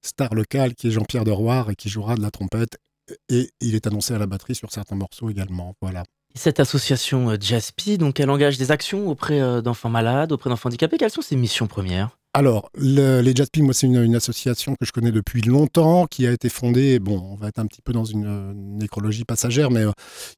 star 0.00 0.34
local 0.34 0.74
qui 0.74 0.88
est 0.88 0.90
Jean-Pierre 0.90 1.24
Deroir 1.24 1.68
et 1.68 1.74
qui 1.74 1.90
jouera 1.90 2.14
de 2.14 2.22
la 2.22 2.30
trompette 2.30 2.78
et 3.28 3.50
il 3.60 3.74
est 3.74 3.86
annoncé 3.86 4.14
à 4.14 4.18
la 4.18 4.26
batterie 4.26 4.54
sur 4.54 4.72
certains 4.72 4.96
morceaux 4.96 5.30
également. 5.30 5.74
Voilà. 5.80 6.04
Cette 6.34 6.60
association 6.60 7.30
euh, 7.30 7.36
Jaspi, 7.38 7.98
donc 7.98 8.18
elle 8.18 8.30
engage 8.30 8.56
des 8.56 8.70
actions 8.70 9.08
auprès 9.08 9.40
euh, 9.40 9.60
d'enfants 9.60 9.90
malades, 9.90 10.32
auprès 10.32 10.48
d'enfants 10.48 10.68
handicapés. 10.68 10.96
Quelles 10.96 11.10
sont 11.10 11.22
ses 11.22 11.36
missions 11.36 11.66
premières? 11.66 12.18
Alors, 12.34 12.70
les 12.74 13.36
Jaspi, 13.36 13.60
moi, 13.60 13.74
c'est 13.74 13.86
une, 13.86 14.14
association 14.14 14.74
que 14.80 14.86
je 14.86 14.92
connais 14.92 15.12
depuis 15.12 15.42
longtemps, 15.42 16.06
qui 16.06 16.26
a 16.26 16.32
été 16.32 16.48
fondée, 16.48 16.98
bon, 16.98 17.20
on 17.20 17.34
va 17.34 17.48
être 17.48 17.58
un 17.58 17.66
petit 17.66 17.82
peu 17.82 17.92
dans 17.92 18.06
une, 18.06 18.54
nécrologie 18.78 19.24
passagère, 19.24 19.70
mais 19.70 19.82
euh, 19.82 19.92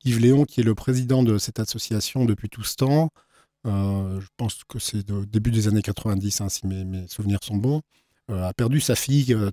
Yves 0.04 0.18
Léon, 0.18 0.44
qui 0.44 0.60
est 0.60 0.64
le 0.64 0.74
président 0.74 1.22
de 1.22 1.38
cette 1.38 1.60
association 1.60 2.24
depuis 2.24 2.48
tout 2.48 2.64
ce 2.64 2.74
temps, 2.74 3.10
je 3.64 4.26
pense 4.37 4.58
que 4.68 4.78
c'est 4.78 5.10
au 5.10 5.24
début 5.24 5.50
des 5.50 5.68
années 5.68 5.80
90, 5.80 6.40
hein, 6.40 6.48
si 6.48 6.66
mes, 6.66 7.06
souvenirs 7.06 7.38
sont 7.42 7.56
bons, 7.56 7.80
a 8.32 8.52
perdu 8.54 8.80
sa 8.80 8.94
fille 8.94 9.34
euh, 9.34 9.50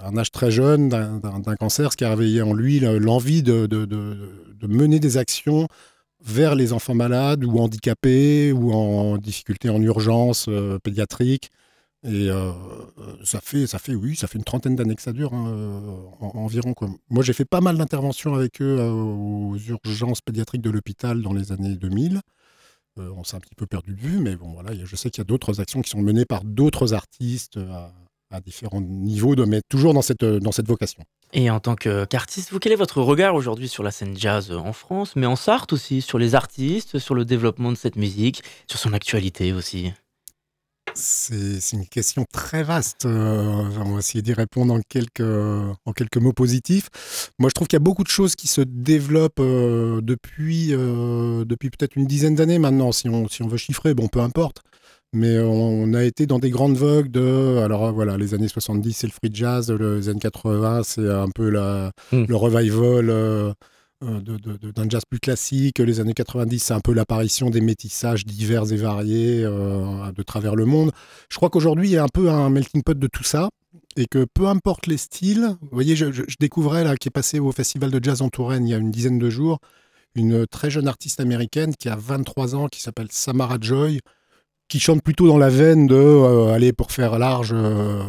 à 0.00 0.08
un 0.08 0.16
âge 0.16 0.30
très 0.30 0.50
jeune 0.50 0.88
d'un 0.88 1.56
cancer, 1.56 1.92
ce 1.92 1.96
qui 1.96 2.04
a 2.04 2.10
réveillé 2.10 2.42
en 2.42 2.52
lui 2.52 2.80
l'envie 2.80 3.42
de, 3.42 3.68
mener 4.66 4.98
des 4.98 5.16
actions 5.16 5.68
vers 6.24 6.54
les 6.54 6.72
enfants 6.72 6.94
malades 6.94 7.44
ou 7.44 7.58
handicapés 7.58 8.52
ou 8.52 8.72
en 8.72 9.18
difficulté 9.18 9.70
en 9.70 9.80
urgence 9.80 10.46
euh, 10.48 10.78
pédiatrique. 10.78 11.50
Et 12.04 12.30
ça 13.22 13.40
fait, 13.40 13.68
ça 13.68 13.78
fait, 13.78 13.94
oui, 13.94 14.16
ça 14.16 14.26
fait 14.26 14.36
une 14.36 14.42
trentaine 14.42 14.74
d'années 14.74 14.96
que 14.96 15.02
ça 15.02 15.12
dure 15.12 15.32
hein, 15.34 15.54
environ. 16.20 16.74
Quoi. 16.74 16.88
Moi, 17.10 17.22
j'ai 17.22 17.32
fait 17.32 17.44
pas 17.44 17.60
mal 17.60 17.78
d'interventions 17.78 18.34
avec 18.34 18.60
eux 18.60 18.82
aux 18.82 19.56
urgences 19.56 20.20
pédiatriques 20.20 20.62
de 20.62 20.70
l'hôpital 20.70 21.22
dans 21.22 21.32
les 21.32 21.52
années 21.52 21.76
2000. 21.76 22.20
Euh, 22.98 23.10
on 23.16 23.24
s'est 23.24 23.36
un 23.36 23.40
petit 23.40 23.54
peu 23.54 23.66
perdu 23.66 23.94
de 23.94 24.00
vue, 24.00 24.18
mais 24.18 24.36
bon, 24.36 24.52
voilà, 24.52 24.72
je 24.84 24.96
sais 24.96 25.10
qu'il 25.10 25.20
y 25.20 25.22
a 25.22 25.24
d'autres 25.24 25.60
actions 25.60 25.80
qui 25.80 25.90
sont 25.90 26.02
menées 26.02 26.26
par 26.26 26.44
d'autres 26.44 26.92
artistes 26.92 27.56
euh, 27.56 27.88
à 28.30 28.40
différents 28.40 28.82
niveaux, 28.82 29.34
de, 29.34 29.44
mais 29.44 29.62
toujours 29.68 29.94
dans 29.94 30.02
cette, 30.02 30.24
dans 30.24 30.52
cette 30.52 30.68
vocation. 30.68 31.02
Et 31.32 31.50
en 31.50 31.60
tant 31.60 31.74
qu'artiste, 31.74 32.52
vous, 32.52 32.58
quel 32.58 32.72
est 32.72 32.76
votre 32.76 33.00
regard 33.00 33.34
aujourd'hui 33.34 33.68
sur 33.68 33.82
la 33.82 33.90
scène 33.90 34.16
jazz 34.16 34.52
en 34.52 34.74
France, 34.74 35.16
mais 35.16 35.26
en 35.26 35.36
Sarthe 35.36 35.72
aussi, 35.72 36.02
sur 36.02 36.18
les 36.18 36.34
artistes, 36.34 36.98
sur 36.98 37.14
le 37.14 37.24
développement 37.24 37.70
de 37.72 37.76
cette 37.76 37.96
musique, 37.96 38.42
sur 38.66 38.78
son 38.78 38.92
actualité 38.92 39.54
aussi? 39.54 39.92
C'est 40.94 41.72
une 41.72 41.86
question 41.86 42.24
très 42.32 42.62
vaste. 42.62 43.06
Euh, 43.06 43.62
on 43.84 43.92
va 43.92 43.98
essayer 43.98 44.22
d'y 44.22 44.32
répondre 44.32 44.74
en 44.74 44.80
quelques, 44.88 45.20
en 45.20 45.92
quelques 45.92 46.18
mots 46.18 46.32
positifs. 46.32 46.88
Moi, 47.38 47.48
je 47.48 47.54
trouve 47.54 47.68
qu'il 47.68 47.76
y 47.76 47.82
a 47.82 47.84
beaucoup 47.84 48.04
de 48.04 48.08
choses 48.08 48.36
qui 48.36 48.48
se 48.48 48.60
développent 48.60 49.40
euh, 49.40 50.00
depuis, 50.02 50.68
euh, 50.72 51.44
depuis 51.44 51.70
peut-être 51.70 51.96
une 51.96 52.06
dizaine 52.06 52.34
d'années 52.34 52.58
maintenant, 52.58 52.92
si 52.92 53.08
on, 53.08 53.28
si 53.28 53.42
on 53.42 53.48
veut 53.48 53.58
chiffrer, 53.58 53.94
bon, 53.94 54.08
peu 54.08 54.20
importe 54.20 54.62
mais 55.14 55.38
on 55.38 55.92
a 55.92 56.04
été 56.04 56.26
dans 56.26 56.38
des 56.38 56.48
grandes 56.48 56.76
vogues 56.76 57.10
de 57.10 57.58
alors 57.62 57.92
voilà 57.92 58.16
les 58.16 58.32
années 58.32 58.48
70 58.48 58.94
c'est 58.94 59.06
le 59.06 59.12
free 59.12 59.30
jazz 59.30 59.70
les 59.70 60.08
années 60.08 60.18
80 60.18 60.82
c'est 60.84 61.06
un 61.06 61.28
peu 61.28 61.50
la, 61.50 61.92
hmm. 62.12 62.24
le 62.26 62.36
revival 62.36 63.10
euh, 63.10 63.52
d'un 64.02 64.88
jazz 64.88 65.02
plus 65.08 65.20
classique 65.20 65.78
les 65.78 66.00
années 66.00 66.12
90 66.12 66.58
c'est 66.58 66.74
un 66.74 66.80
peu 66.80 66.92
l'apparition 66.92 67.50
des 67.50 67.60
métissages 67.60 68.26
divers 68.26 68.72
et 68.72 68.76
variés 68.76 69.44
euh, 69.44 70.10
de 70.12 70.22
travers 70.22 70.56
le 70.56 70.64
monde. 70.64 70.90
Je 71.28 71.36
crois 71.36 71.50
qu'aujourd'hui 71.50 71.88
il 71.88 71.92
y 71.92 71.96
a 71.96 72.04
un 72.04 72.08
peu 72.12 72.30
un 72.30 72.50
melting 72.50 72.82
pot 72.82 72.98
de 72.98 73.06
tout 73.06 73.24
ça 73.24 73.50
et 73.96 74.06
que 74.06 74.26
peu 74.34 74.46
importe 74.46 74.86
les 74.86 74.96
styles 74.96 75.56
vous 75.60 75.68
voyez 75.70 75.96
je, 75.96 76.10
je 76.12 76.36
découvrais 76.40 76.84
là 76.84 76.96
qui 76.96 77.08
est 77.08 77.12
passé 77.12 77.38
au 77.38 77.52
festival 77.52 77.90
de 77.90 78.02
jazz 78.02 78.22
en 78.22 78.28
Touraine 78.28 78.66
il 78.66 78.70
y 78.70 78.74
a 78.74 78.78
une 78.78 78.90
dizaine 78.90 79.18
de 79.18 79.30
jours 79.30 79.58
une 80.14 80.46
très 80.46 80.70
jeune 80.70 80.88
artiste 80.88 81.20
américaine 81.20 81.74
qui 81.74 81.88
a 81.88 81.96
23 81.96 82.54
ans 82.54 82.68
qui 82.68 82.80
s'appelle 82.80 83.08
Samara 83.10 83.58
Joy 83.60 84.00
qui 84.68 84.80
chante 84.80 85.02
plutôt 85.02 85.26
dans 85.26 85.38
la 85.38 85.50
veine 85.50 85.86
de 85.86 85.94
euh, 85.94 86.52
aller 86.52 86.72
pour 86.72 86.92
faire 86.92 87.18
large, 87.18 87.50
euh, 87.52 88.02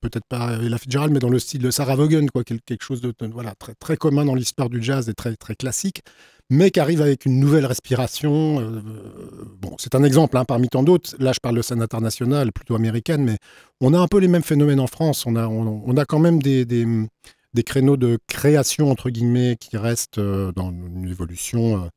peut-être 0.00 0.26
pas 0.28 0.58
Ella 0.62 0.76
Fitzgerald, 0.76 1.12
mais 1.12 1.20
dans 1.20 1.30
le 1.30 1.38
style 1.38 1.62
de 1.62 1.70
Sarah 1.70 1.96
Vaughan, 1.96 2.26
quoi, 2.32 2.44
quelque 2.44 2.82
chose 2.82 3.00
de, 3.00 3.14
voilà 3.32 3.54
très 3.54 3.74
très 3.74 3.96
commun 3.96 4.24
dans 4.24 4.34
l'histoire 4.34 4.68
du 4.68 4.82
jazz 4.82 5.08
et 5.08 5.14
très 5.14 5.36
très 5.36 5.54
classique, 5.54 6.02
mais 6.50 6.70
qui 6.70 6.80
arrive 6.80 7.00
avec 7.00 7.24
une 7.24 7.40
nouvelle 7.40 7.64
respiration. 7.64 8.60
Euh, 8.60 8.82
bon, 9.58 9.74
c'est 9.78 9.94
un 9.94 10.04
exemple 10.04 10.36
hein, 10.36 10.44
parmi 10.44 10.68
tant 10.68 10.82
d'autres. 10.82 11.14
Là, 11.18 11.32
je 11.32 11.40
parle 11.40 11.56
de 11.56 11.62
scène 11.62 11.80
internationale, 11.80 12.52
plutôt 12.52 12.74
américaine, 12.74 13.24
mais 13.24 13.38
on 13.80 13.94
a 13.94 13.98
un 13.98 14.06
peu 14.06 14.18
les 14.18 14.28
mêmes 14.28 14.42
phénomènes 14.42 14.80
en 14.80 14.88
France. 14.88 15.24
On 15.24 15.34
a 15.34 15.46
on, 15.48 15.96
a 15.96 16.04
quand 16.04 16.18
même 16.18 16.42
des, 16.42 16.66
des, 16.66 16.86
des 17.54 17.62
créneaux 17.62 17.96
de 17.96 18.18
création 18.26 18.90
entre 18.90 19.08
guillemets 19.08 19.56
qui 19.58 19.78
restent 19.78 20.20
dans 20.20 20.70
une 20.70 21.08
évolution 21.08 21.88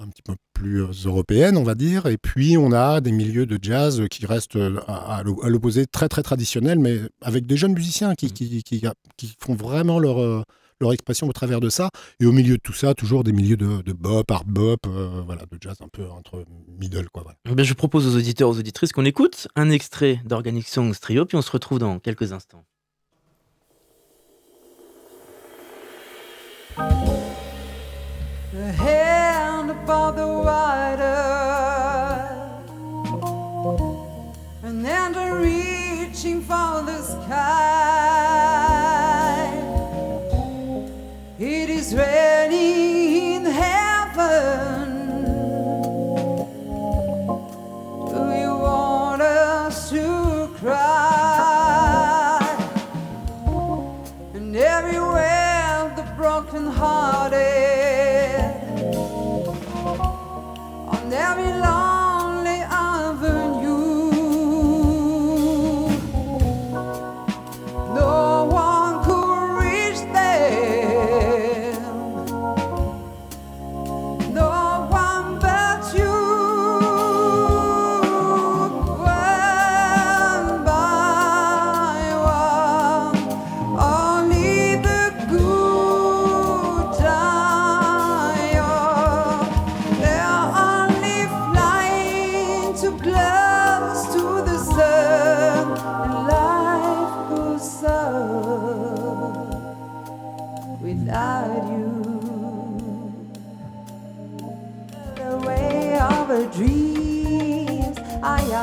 un 0.00 0.08
petit 0.08 0.22
peu 0.22 0.34
plus 0.52 0.82
euh, 0.82 0.92
européenne, 1.06 1.56
on 1.56 1.64
va 1.64 1.74
dire. 1.74 2.06
Et 2.06 2.18
puis, 2.18 2.56
on 2.56 2.72
a 2.72 3.00
des 3.00 3.12
milieux 3.12 3.46
de 3.46 3.58
jazz 3.60 4.02
qui 4.10 4.26
restent 4.26 4.56
euh, 4.56 4.80
à, 4.86 5.22
l'opposé 5.24 5.86
très, 5.86 6.08
très 6.08 6.22
traditionnels, 6.22 6.78
mais 6.78 7.00
avec 7.20 7.46
des 7.46 7.56
jeunes 7.56 7.74
musiciens 7.74 8.14
qui, 8.14 8.32
qui, 8.32 8.62
qui, 8.62 9.36
font 9.40 9.54
vraiment 9.54 9.98
leur, 9.98 10.20
euh, 10.20 10.42
leur 10.80 10.92
expression 10.92 11.26
au 11.28 11.32
travers 11.32 11.60
de 11.60 11.68
ça. 11.68 11.90
Et 12.20 12.26
au 12.26 12.32
milieu 12.32 12.56
de 12.56 12.62
tout 12.62 12.72
ça, 12.72 12.94
toujours 12.94 13.24
des 13.24 13.32
milieux 13.32 13.56
de, 13.56 13.82
de 13.82 13.92
bop, 13.92 14.30
art 14.30 14.44
bop, 14.44 14.86
voilà, 14.86 15.42
de 15.50 15.58
jazz 15.60 15.76
un 15.80 15.88
peu 15.88 16.08
entre 16.08 16.44
middle. 16.78 17.08
Quoi, 17.10 17.24
voilà. 17.24 17.60
Eh 17.60 17.64
je 17.64 17.74
propose 17.74 18.06
aux 18.06 18.16
auditeurs, 18.16 18.48
aux 18.48 18.58
auditrices 18.58 18.92
qu'on 18.92 19.04
écoute 19.04 19.48
un 19.56 19.70
extrait 19.70 20.20
d'Organic 20.24 20.68
Songs 20.68 20.94
Trio, 21.00 21.24
puis 21.24 21.36
on 21.36 21.42
se 21.42 21.50
retrouve 21.50 21.78
dans 21.78 21.98
quelques 21.98 22.32
instants. 22.32 22.64
hand 28.78 29.07
above 29.88 30.16
the 30.16 30.26
water 30.26 31.02
and 34.62 34.84
then 34.84 35.14
reaching 35.40 36.42
for 36.42 36.82
the 36.82 37.00
sky. 37.00 38.27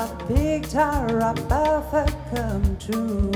I 0.06 0.08
picked 0.28 0.74
her 0.74 1.20
up 1.20 1.52
off 1.52 1.89
her 1.91 2.06
come 2.30 2.78
true. 2.78 3.32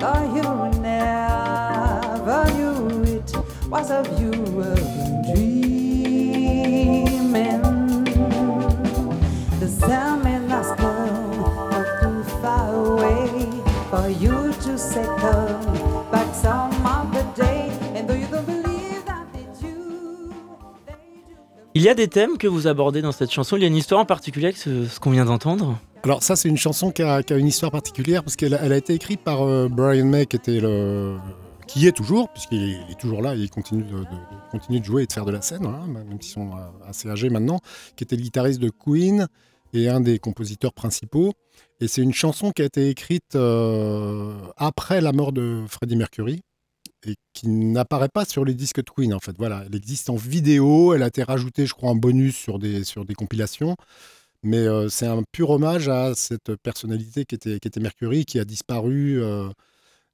Oh, 0.00 0.22
you 0.36 0.42
never 0.80 2.44
knew 2.54 3.02
it 3.16 3.28
was 3.68 3.90
of 3.90 4.06
you 4.20 4.32
I've 4.62 5.24
dreaming. 5.34 6.04
The 9.58 9.66
salmon 9.66 10.48
last 10.48 10.78
girl 10.78 11.68
not 11.72 11.88
too 12.00 12.22
far 12.40 12.72
away 12.72 13.28
for 13.90 14.08
you 14.08 14.52
to 14.52 14.78
say 14.78 15.04
come 15.18 16.10
back 16.12 16.32
some 16.32 16.70
other 16.86 17.26
day. 17.34 17.57
Il 21.74 21.82
y 21.82 21.88
a 21.88 21.94
des 21.94 22.08
thèmes 22.08 22.38
que 22.38 22.46
vous 22.46 22.66
abordez 22.66 23.02
dans 23.02 23.12
cette 23.12 23.30
chanson. 23.30 23.56
Il 23.56 23.62
y 23.62 23.64
a 23.64 23.68
une 23.68 23.76
histoire 23.76 24.00
en 24.00 24.06
particulier 24.06 24.46
avec 24.46 24.56
ce, 24.56 24.98
qu'on 25.00 25.10
vient 25.10 25.26
d'entendre 25.26 25.78
Alors 26.02 26.22
ça, 26.22 26.34
c'est 26.34 26.48
une 26.48 26.56
chanson 26.56 26.90
qui 26.90 27.02
a, 27.02 27.22
une 27.30 27.46
histoire 27.46 27.70
particulière 27.70 28.24
parce 28.24 28.36
qu'elle 28.36 28.54
a 28.54 28.76
été 28.76 28.94
écrite 28.94 29.20
par 29.20 29.42
euh, 29.42 29.68
Brian 29.68 30.06
May, 30.06 30.26
qui 30.26 30.36
est 31.86 31.92
toujours, 31.92 32.30
puisqu'il 32.30 32.72
est, 32.90 32.98
toujours 32.98 33.22
là, 33.22 33.34
et 33.34 33.38
il 33.38 33.50
continue 33.50 33.84
de, 33.84 34.78
de 34.78 34.84
jouer 34.84 35.02
et 35.02 35.06
de 35.06 35.12
faire 35.12 35.26
de 35.26 35.30
la 35.30 35.42
scène, 35.42 35.66
hein, 35.66 35.86
même 35.86 36.20
s'ils 36.20 36.32
sont 36.32 36.50
euh, 36.52 36.88
assez 36.88 37.08
âgés 37.08 37.28
maintenant, 37.28 37.60
qui 37.96 38.04
était 38.04 38.16
le 38.16 38.22
guitariste 38.22 38.60
de 38.60 38.70
Queen 38.70 39.28
et 39.74 39.88
un 39.88 40.00
des 40.00 40.18
compositeurs 40.18 40.72
principaux. 40.72 41.34
Et 41.80 41.86
c'est 41.86 42.02
une 42.02 42.14
chanson 42.14 42.50
qui 42.50 42.62
a 42.62 42.64
été 42.64 42.88
écrite 42.88 43.36
euh, 43.36 44.34
après 44.56 45.00
la 45.00 45.12
mort 45.12 45.32
de 45.32 45.64
Freddie 45.68 45.96
Mercury, 45.96 46.40
et 47.06 47.16
qui 47.32 47.48
n'apparaît 47.48 48.08
pas 48.08 48.24
sur 48.24 48.44
les 48.44 48.54
disques 48.54 48.82
Queen 48.84 49.14
en 49.14 49.20
fait. 49.20 49.36
Voilà, 49.38 49.64
elle 49.66 49.76
existe 49.76 50.10
en 50.10 50.16
vidéo, 50.16 50.94
elle 50.94 51.02
a 51.02 51.08
été 51.08 51.22
rajoutée 51.22 51.66
je 51.66 51.74
crois 51.74 51.90
en 51.90 51.94
bonus 51.96 52.36
sur 52.36 52.58
des, 52.58 52.84
sur 52.84 53.04
des 53.04 53.14
compilations, 53.14 53.76
mais 54.42 54.58
euh, 54.58 54.88
c'est 54.88 55.06
un 55.06 55.22
pur 55.32 55.50
hommage 55.50 55.88
à 55.88 56.14
cette 56.14 56.56
personnalité 56.56 57.24
qui 57.24 57.34
était, 57.34 57.58
qui 57.60 57.68
était 57.68 57.80
Mercury, 57.80 58.24
qui 58.24 58.38
a 58.40 58.44
disparu. 58.44 59.22
Euh, 59.22 59.48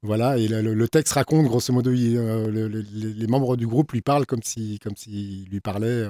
voilà, 0.03 0.37
et 0.37 0.47
le, 0.47 0.87
texte 0.87 1.13
raconte 1.13 1.47
grosso 1.47 1.73
modo, 1.73 1.89
euh, 1.91 2.83
les 2.93 3.27
membres 3.27 3.57
du 3.57 3.65
groupe 3.65 3.91
lui 3.91 4.01
parlent 4.01 4.27
comme 4.27 4.43
s'il 4.43 4.73
si, 4.73 4.79
comme 4.79 4.93
lui 5.49 5.61
parlait 5.61 6.07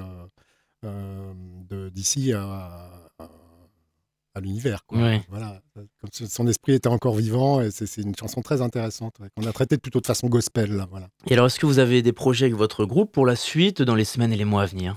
d'ici 1.92 2.32
à 2.34 2.90
l'univers. 4.40 4.80
Voilà, 5.28 5.60
comme 5.74 6.10
son 6.12 6.46
esprit 6.46 6.72
était 6.74 6.88
encore 6.88 7.14
vivant, 7.14 7.60
et 7.60 7.70
c'est 7.70 8.00
une 8.00 8.14
chanson 8.16 8.42
très 8.42 8.62
intéressante 8.62 9.16
qu'on 9.36 9.46
a 9.46 9.52
traitée 9.52 9.78
plutôt 9.78 10.00
de 10.00 10.06
façon 10.06 10.28
gospel. 10.28 10.72
Là, 10.72 10.86
voilà. 10.90 11.08
Et 11.26 11.34
alors, 11.34 11.46
est-ce 11.46 11.58
que 11.58 11.66
vous 11.66 11.78
avez 11.78 12.02
des 12.02 12.12
projets 12.12 12.46
avec 12.46 12.56
votre 12.56 12.84
groupe 12.84 13.12
pour 13.12 13.26
la 13.26 13.36
suite 13.36 13.82
dans 13.82 13.94
les 13.94 14.04
semaines 14.04 14.32
et 14.32 14.36
les 14.36 14.44
mois 14.44 14.62
à 14.62 14.66
venir? 14.66 14.96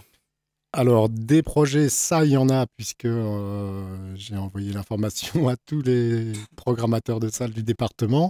Alors, 0.71 1.09
des 1.09 1.41
projets, 1.41 1.89
ça, 1.89 2.25
il 2.25 2.31
y 2.31 2.37
en 2.37 2.47
a, 2.49 2.67
puisque 2.77 3.05
euh, 3.05 4.15
j'ai 4.15 4.37
envoyé 4.37 4.71
l'information 4.71 5.47
à 5.49 5.55
tous 5.57 5.81
les 5.81 6.33
programmateurs 6.55 7.19
de 7.19 7.29
salles 7.29 7.53
du 7.53 7.63
département. 7.63 8.29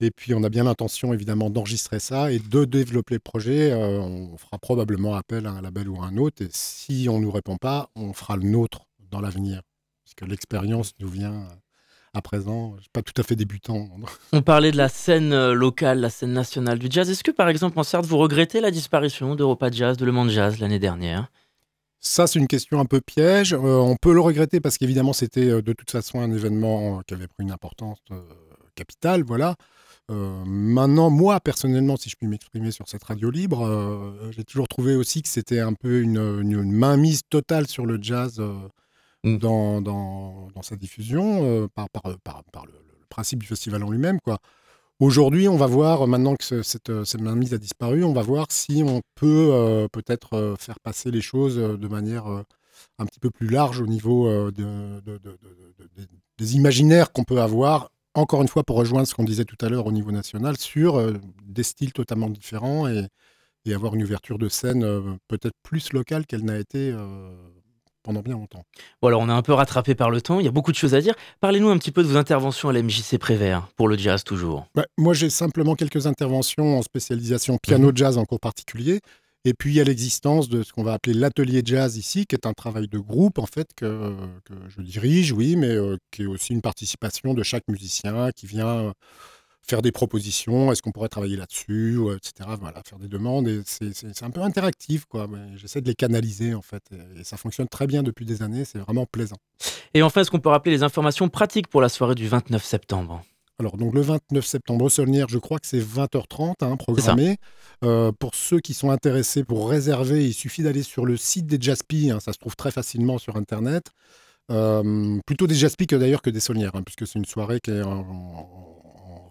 Et 0.00 0.10
puis, 0.10 0.34
on 0.34 0.44
a 0.44 0.48
bien 0.48 0.64
l'intention, 0.64 1.12
évidemment, 1.12 1.50
d'enregistrer 1.50 1.98
ça 1.98 2.30
et 2.30 2.38
de 2.38 2.64
développer 2.64 3.14
le 3.14 3.20
projet. 3.20 3.72
Euh, 3.72 4.00
on 4.00 4.36
fera 4.36 4.58
probablement 4.58 5.14
appel 5.14 5.46
à 5.46 5.50
un 5.50 5.62
label 5.62 5.88
ou 5.88 6.00
à 6.00 6.06
un 6.06 6.16
autre. 6.16 6.42
Et 6.42 6.48
si 6.50 7.08
on 7.10 7.18
ne 7.18 7.24
nous 7.24 7.30
répond 7.32 7.56
pas, 7.56 7.90
on 7.96 8.12
fera 8.12 8.36
le 8.36 8.44
nôtre 8.44 8.86
dans 9.10 9.20
l'avenir 9.20 9.62
que 10.14 10.24
l'expérience 10.26 10.92
nous 11.00 11.08
vient 11.08 11.48
à 12.14 12.22
présent, 12.22 12.74
je 12.76 12.82
suis 12.82 12.90
pas 12.90 13.02
tout 13.02 13.20
à 13.20 13.24
fait 13.24 13.36
débutant. 13.36 13.88
On 14.32 14.40
parlait 14.40 14.70
de 14.70 14.76
la 14.76 14.88
scène 14.88 15.32
euh, 15.32 15.52
locale, 15.52 16.00
la 16.00 16.10
scène 16.10 16.32
nationale 16.32 16.78
du 16.78 16.86
jazz. 16.88 17.10
Est-ce 17.10 17.24
que, 17.24 17.32
par 17.32 17.48
exemple, 17.48 17.78
en 17.78 17.82
Sarthe, 17.82 18.06
vous 18.06 18.18
regrettez 18.18 18.60
la 18.60 18.70
disparition 18.70 19.34
d'Europa 19.34 19.70
Jazz, 19.70 19.96
de 19.96 20.04
Le 20.04 20.12
Monde 20.12 20.30
Jazz 20.30 20.60
l'année 20.60 20.78
dernière? 20.78 21.30
Ça, 21.98 22.26
c'est 22.26 22.38
une 22.38 22.46
question 22.46 22.78
un 22.78 22.84
peu 22.84 23.00
piège. 23.00 23.52
Euh, 23.52 23.58
on 23.58 23.96
peut 23.96 24.14
le 24.14 24.20
regretter 24.20 24.60
parce 24.60 24.78
qu'évidemment, 24.78 25.12
c'était 25.12 25.48
euh, 25.48 25.62
de 25.62 25.72
toute 25.72 25.90
façon 25.90 26.20
un 26.20 26.32
événement 26.32 27.02
qui 27.06 27.14
avait 27.14 27.26
pris 27.26 27.42
une 27.42 27.50
importance 27.50 27.98
capitale. 28.76 29.24
Voilà. 29.24 29.56
maintenant, 30.08 31.10
moi, 31.10 31.40
personnellement, 31.40 31.96
si 31.96 32.10
je 32.10 32.16
puis 32.16 32.28
m'exprimer 32.28 32.70
sur 32.70 32.88
cette 32.88 33.02
radio 33.04 33.30
libre, 33.30 34.12
j'ai 34.30 34.44
toujours 34.44 34.68
trouvé 34.68 34.96
aussi 34.96 35.22
que 35.22 35.28
c'était 35.28 35.60
un 35.60 35.72
peu 35.72 36.00
une, 36.00 36.18
une, 36.42 36.70
mainmise 36.70 37.22
totale 37.30 37.66
sur 37.66 37.86
le 37.86 37.98
jazz 38.02 38.42
dans, 39.24 40.48
sa 40.62 40.76
diffusion 40.76 41.68
par, 41.74 41.88
par, 41.90 42.02
le, 42.06 42.72
principe 43.08 43.40
du 43.40 43.46
festival 43.46 43.82
en 43.82 43.90
lui-même. 43.90 44.18
Aujourd'hui, 45.00 45.48
on 45.48 45.56
va 45.56 45.66
voir, 45.66 46.06
maintenant 46.06 46.36
que 46.36 46.62
cette, 46.62 47.04
cette 47.04 47.20
mainmise 47.20 47.52
a 47.52 47.58
disparu, 47.58 48.04
on 48.04 48.12
va 48.12 48.22
voir 48.22 48.46
si 48.50 48.84
on 48.86 49.02
peut 49.16 49.50
euh, 49.52 49.88
peut-être 49.88 50.34
euh, 50.34 50.56
faire 50.56 50.78
passer 50.78 51.10
les 51.10 51.20
choses 51.20 51.58
euh, 51.58 51.76
de 51.76 51.88
manière 51.88 52.26
un 52.98 53.06
petit 53.06 53.18
peu 53.18 53.30
plus 53.30 53.48
large 53.48 53.80
au 53.80 53.86
niveau 53.86 54.30
de, 54.52 55.00
des 56.38 56.56
imaginaires 56.56 57.12
qu'on 57.12 57.24
peut 57.24 57.40
avoir, 57.40 57.90
encore 58.14 58.42
une 58.42 58.48
fois 58.48 58.62
pour 58.62 58.76
rejoindre 58.76 59.08
ce 59.08 59.14
qu'on 59.14 59.24
disait 59.24 59.44
tout 59.44 59.58
à 59.60 59.68
l'heure 59.68 59.86
au 59.86 59.92
niveau 59.92 60.12
national, 60.12 60.56
sur 60.58 61.00
des 61.44 61.62
styles 61.64 61.92
totalement 61.92 62.30
différents 62.30 62.88
et, 62.88 63.06
avoir 63.72 63.94
une 63.94 64.02
ouverture 64.02 64.38
de 64.38 64.48
scène 64.48 65.18
peut-être 65.26 65.56
plus 65.62 65.92
locale 65.92 66.26
qu'elle 66.26 66.44
n'a 66.44 66.58
été 66.58 66.94
pendant 68.04 68.20
bien 68.20 68.34
longtemps. 68.34 68.64
Alors 69.02 69.20
on 69.22 69.28
est 69.28 69.32
un 69.32 69.42
peu 69.42 69.52
rattrapé 69.52 69.96
par 69.96 70.10
le 70.10 70.20
temps, 70.20 70.38
il 70.38 70.44
y 70.44 70.48
a 70.48 70.52
beaucoup 70.52 70.70
de 70.70 70.76
choses 70.76 70.94
à 70.94 71.00
dire. 71.00 71.14
Parlez-nous 71.40 71.70
un 71.70 71.78
petit 71.78 71.90
peu 71.90 72.02
de 72.04 72.08
vos 72.08 72.16
interventions 72.16 72.68
à 72.68 72.72
la 72.72 72.82
MJC 72.82 73.18
Prévert, 73.18 73.66
pour 73.76 73.88
le 73.88 73.98
jazz 73.98 74.22
toujours. 74.22 74.68
Bah, 74.74 74.84
moi 74.96 75.14
j'ai 75.14 75.30
simplement 75.30 75.74
quelques 75.74 76.06
interventions 76.06 76.78
en 76.78 76.82
spécialisation 76.82 77.58
piano-jazz 77.60 78.16
mhm. 78.16 78.22
en 78.22 78.24
cours 78.26 78.40
particulier. 78.40 79.00
Et 79.46 79.52
puis 79.52 79.72
il 79.72 79.76
y 79.76 79.80
a 79.80 79.84
l'existence 79.84 80.48
de 80.48 80.62
ce 80.62 80.72
qu'on 80.72 80.84
va 80.84 80.94
appeler 80.94 81.14
l'atelier 81.14 81.60
jazz 81.64 81.98
ici, 81.98 82.24
qui 82.24 82.34
est 82.34 82.46
un 82.46 82.54
travail 82.54 82.88
de 82.88 82.98
groupe 82.98 83.38
en 83.38 83.46
fait 83.46 83.68
que, 83.76 84.14
que 84.44 84.54
je 84.68 84.80
dirige, 84.80 85.32
oui, 85.32 85.56
mais 85.56 85.68
euh, 85.68 85.98
qui 86.10 86.22
est 86.22 86.26
aussi 86.26 86.54
une 86.54 86.62
participation 86.62 87.34
de 87.34 87.42
chaque 87.42 87.64
musicien 87.68 88.30
qui 88.34 88.46
vient 88.46 88.94
faire 89.66 89.82
des 89.82 89.92
propositions, 89.92 90.72
est-ce 90.72 90.82
qu'on 90.82 90.92
pourrait 90.92 91.08
travailler 91.08 91.36
là-dessus, 91.36 91.98
etc. 92.16 92.50
Voilà, 92.60 92.82
faire 92.86 92.98
des 92.98 93.08
demandes. 93.08 93.48
Et 93.48 93.62
c'est 93.64 94.22
un 94.22 94.30
peu 94.30 94.42
interactif, 94.42 95.04
quoi. 95.06 95.28
J'essaie 95.56 95.80
de 95.80 95.88
les 95.88 95.94
canaliser, 95.94 96.54
en 96.54 96.62
fait. 96.62 96.82
Et, 97.18 97.24
ça 97.24 97.36
fonctionne 97.36 97.68
très 97.68 97.86
bien 97.86 98.02
depuis 98.02 98.26
des 98.26 98.42
années, 98.42 98.64
c'est 98.64 98.78
vraiment 98.78 99.06
plaisant. 99.06 99.36
Et 99.94 100.02
enfin, 100.02 100.20
est-ce 100.20 100.30
qu'on 100.30 100.40
peut 100.40 100.48
rappeler 100.48 100.72
les 100.72 100.82
informations 100.82 101.28
pratiques 101.28 101.68
pour 101.68 101.80
la 101.80 101.88
soirée 101.88 102.14
du 102.14 102.28
29 102.28 102.62
septembre? 102.64 103.22
Alors, 103.60 103.76
donc 103.76 103.94
le 103.94 104.00
29 104.00 104.44
septembre 104.44 104.84
au 104.84 104.88
Solnière, 104.88 105.28
je 105.28 105.38
crois 105.38 105.60
que 105.60 105.66
c'est 105.66 105.78
20h30 105.78 106.54
hein, 106.60 106.76
programmé. 106.76 107.36
Euh, 107.84 108.10
pour 108.18 108.34
ceux 108.34 108.58
qui 108.58 108.74
sont 108.74 108.90
intéressés 108.90 109.44
pour 109.44 109.70
réserver, 109.70 110.26
il 110.26 110.34
suffit 110.34 110.62
d'aller 110.64 110.82
sur 110.82 111.06
le 111.06 111.16
site 111.16 111.46
des 111.46 111.58
Jaspi, 111.60 112.10
hein, 112.10 112.18
ça 112.18 112.32
se 112.32 112.38
trouve 112.38 112.56
très 112.56 112.72
facilement 112.72 113.18
sur 113.18 113.36
Internet. 113.36 113.92
Euh, 114.50 115.18
plutôt 115.24 115.46
des 115.46 115.54
Jaspi 115.54 115.86
que 115.86 115.96
d'ailleurs 115.96 116.20
que 116.20 116.30
des 116.30 116.40
Solnières, 116.40 116.74
hein, 116.74 116.82
puisque 116.82 117.06
c'est 117.06 117.18
une 117.18 117.24
soirée 117.24 117.60
qui 117.60 117.70
est 117.70 117.82
en, 117.82 118.04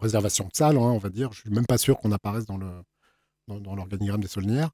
réservation 0.04 0.46
de 0.46 0.52
salle, 0.54 0.78
hein, 0.78 0.82
on 0.82 1.00
va 1.00 1.10
dire. 1.10 1.34
Je 1.34 1.42
suis 1.42 1.50
même 1.50 1.66
pas 1.66 1.78
sûr 1.78 1.98
qu'on 1.98 2.12
apparaisse 2.12 2.46
dans 2.46 2.58
le 2.58 2.70
dans, 3.48 3.76
l'organigramme 3.76 4.22
des 4.22 4.28
Solnières. 4.28 4.70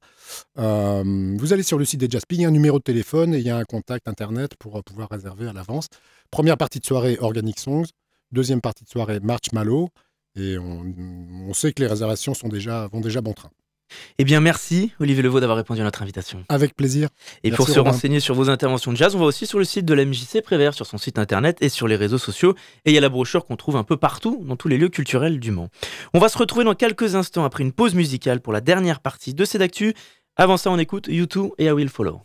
Euh, 0.58 1.36
vous 1.38 1.52
allez 1.52 1.62
sur 1.62 1.78
le 1.78 1.84
site 1.84 2.00
des 2.00 2.08
Jaspi, 2.08 2.36
il 2.36 2.42
y 2.42 2.44
a 2.44 2.48
un 2.48 2.52
numéro 2.52 2.78
de 2.78 2.84
téléphone 2.84 3.34
et 3.34 3.38
il 3.38 3.44
y 3.44 3.50
a 3.50 3.56
un 3.56 3.64
contact 3.64 4.08
internet 4.08 4.54
pour 4.58 4.76
euh, 4.76 4.82
pouvoir 4.82 5.08
réserver 5.10 5.48
à 5.48 5.52
l'avance. 5.52 5.88
Première 6.30 6.56
partie 6.56 6.78
de 6.78 6.86
soirée, 6.86 7.18
Organic 7.20 7.58
Songs. 7.58 7.86
Deuxième 8.32 8.60
partie 8.60 8.84
de 8.84 8.88
soirée, 8.88 9.18
March 9.20 9.52
Malo. 9.52 9.88
Et 10.36 10.56
on, 10.58 10.84
on, 11.48 11.54
sait 11.54 11.72
que 11.72 11.82
les 11.82 11.88
réservations 11.88 12.34
sont 12.34 12.48
déjà, 12.48 12.86
vont 12.86 13.00
déjà 13.00 13.20
bon 13.20 13.32
train. 13.32 13.50
Eh 14.18 14.24
bien, 14.24 14.40
merci 14.40 14.92
Olivier 15.00 15.22
Levaux 15.22 15.40
d'avoir 15.40 15.56
répondu 15.56 15.80
à 15.80 15.84
notre 15.84 16.02
invitation. 16.02 16.44
Avec 16.48 16.76
plaisir. 16.76 17.08
Et 17.44 17.50
pour 17.50 17.68
se 17.68 17.78
renseigner 17.80 18.20
sur 18.20 18.34
vos 18.34 18.50
interventions 18.50 18.92
de 18.92 18.96
jazz, 18.96 19.14
on 19.14 19.18
va 19.18 19.24
aussi 19.24 19.46
sur 19.46 19.58
le 19.58 19.64
site 19.64 19.84
de 19.84 19.94
la 19.94 20.04
MJC 20.04 20.42
Prévert, 20.42 20.74
sur 20.74 20.86
son 20.86 20.98
site 20.98 21.18
internet 21.18 21.58
et 21.60 21.68
sur 21.68 21.88
les 21.88 21.96
réseaux 21.96 22.18
sociaux. 22.18 22.54
Et 22.84 22.90
il 22.90 22.94
y 22.94 22.98
a 22.98 23.00
la 23.00 23.08
brochure 23.08 23.46
qu'on 23.46 23.56
trouve 23.56 23.76
un 23.76 23.84
peu 23.84 23.96
partout 23.96 24.42
dans 24.46 24.56
tous 24.56 24.68
les 24.68 24.78
lieux 24.78 24.88
culturels 24.88 25.40
du 25.40 25.50
Mans. 25.50 25.68
On 26.14 26.18
va 26.18 26.28
se 26.28 26.38
retrouver 26.38 26.64
dans 26.64 26.74
quelques 26.74 27.14
instants 27.14 27.44
après 27.44 27.62
une 27.62 27.72
pause 27.72 27.94
musicale 27.94 28.40
pour 28.40 28.52
la 28.52 28.60
dernière 28.60 29.00
partie 29.00 29.34
de 29.34 29.44
cette 29.44 29.62
actu. 29.62 29.94
Avant 30.36 30.56
ça, 30.56 30.70
on 30.70 30.78
écoute 30.78 31.06
YouTube 31.08 31.50
et 31.58 31.66
I 31.66 31.72
Will 31.72 31.88
Follow. 31.88 32.22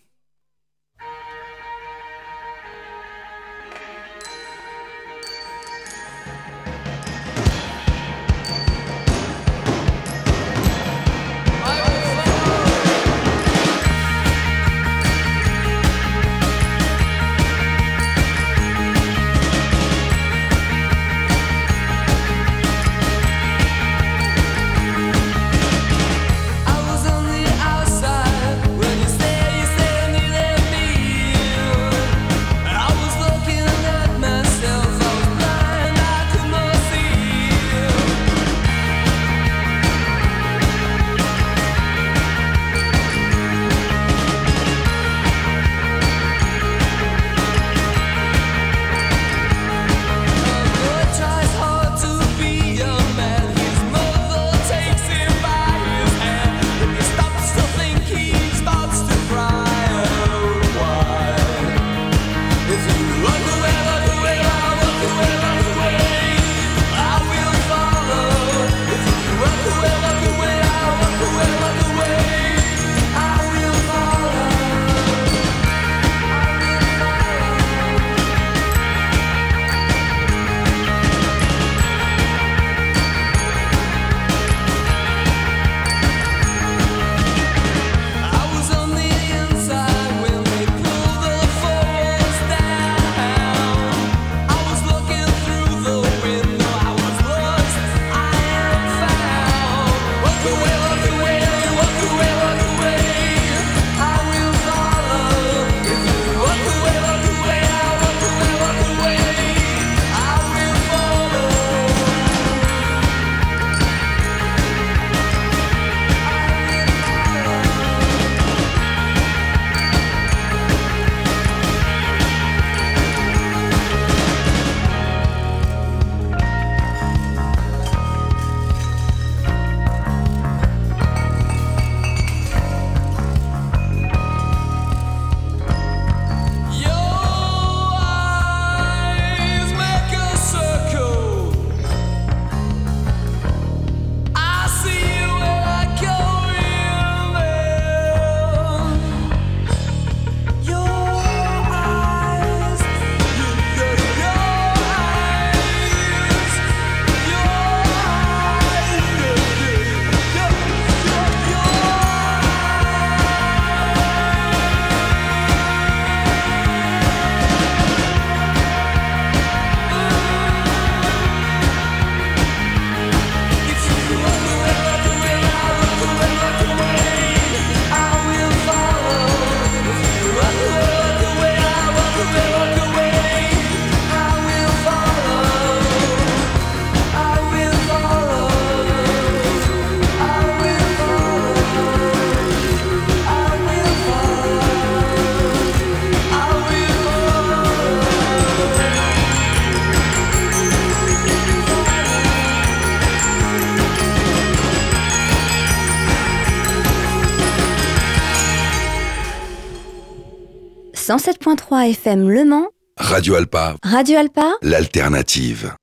107.3 211.07 211.91
FM 211.91 212.29
Le 212.31 212.45
Mans, 212.45 212.69
Radio 212.97 213.35
Alpa, 213.35 213.75
Radio 213.83 214.17
Alpa, 214.17 214.53
l'alternative. 214.63 215.75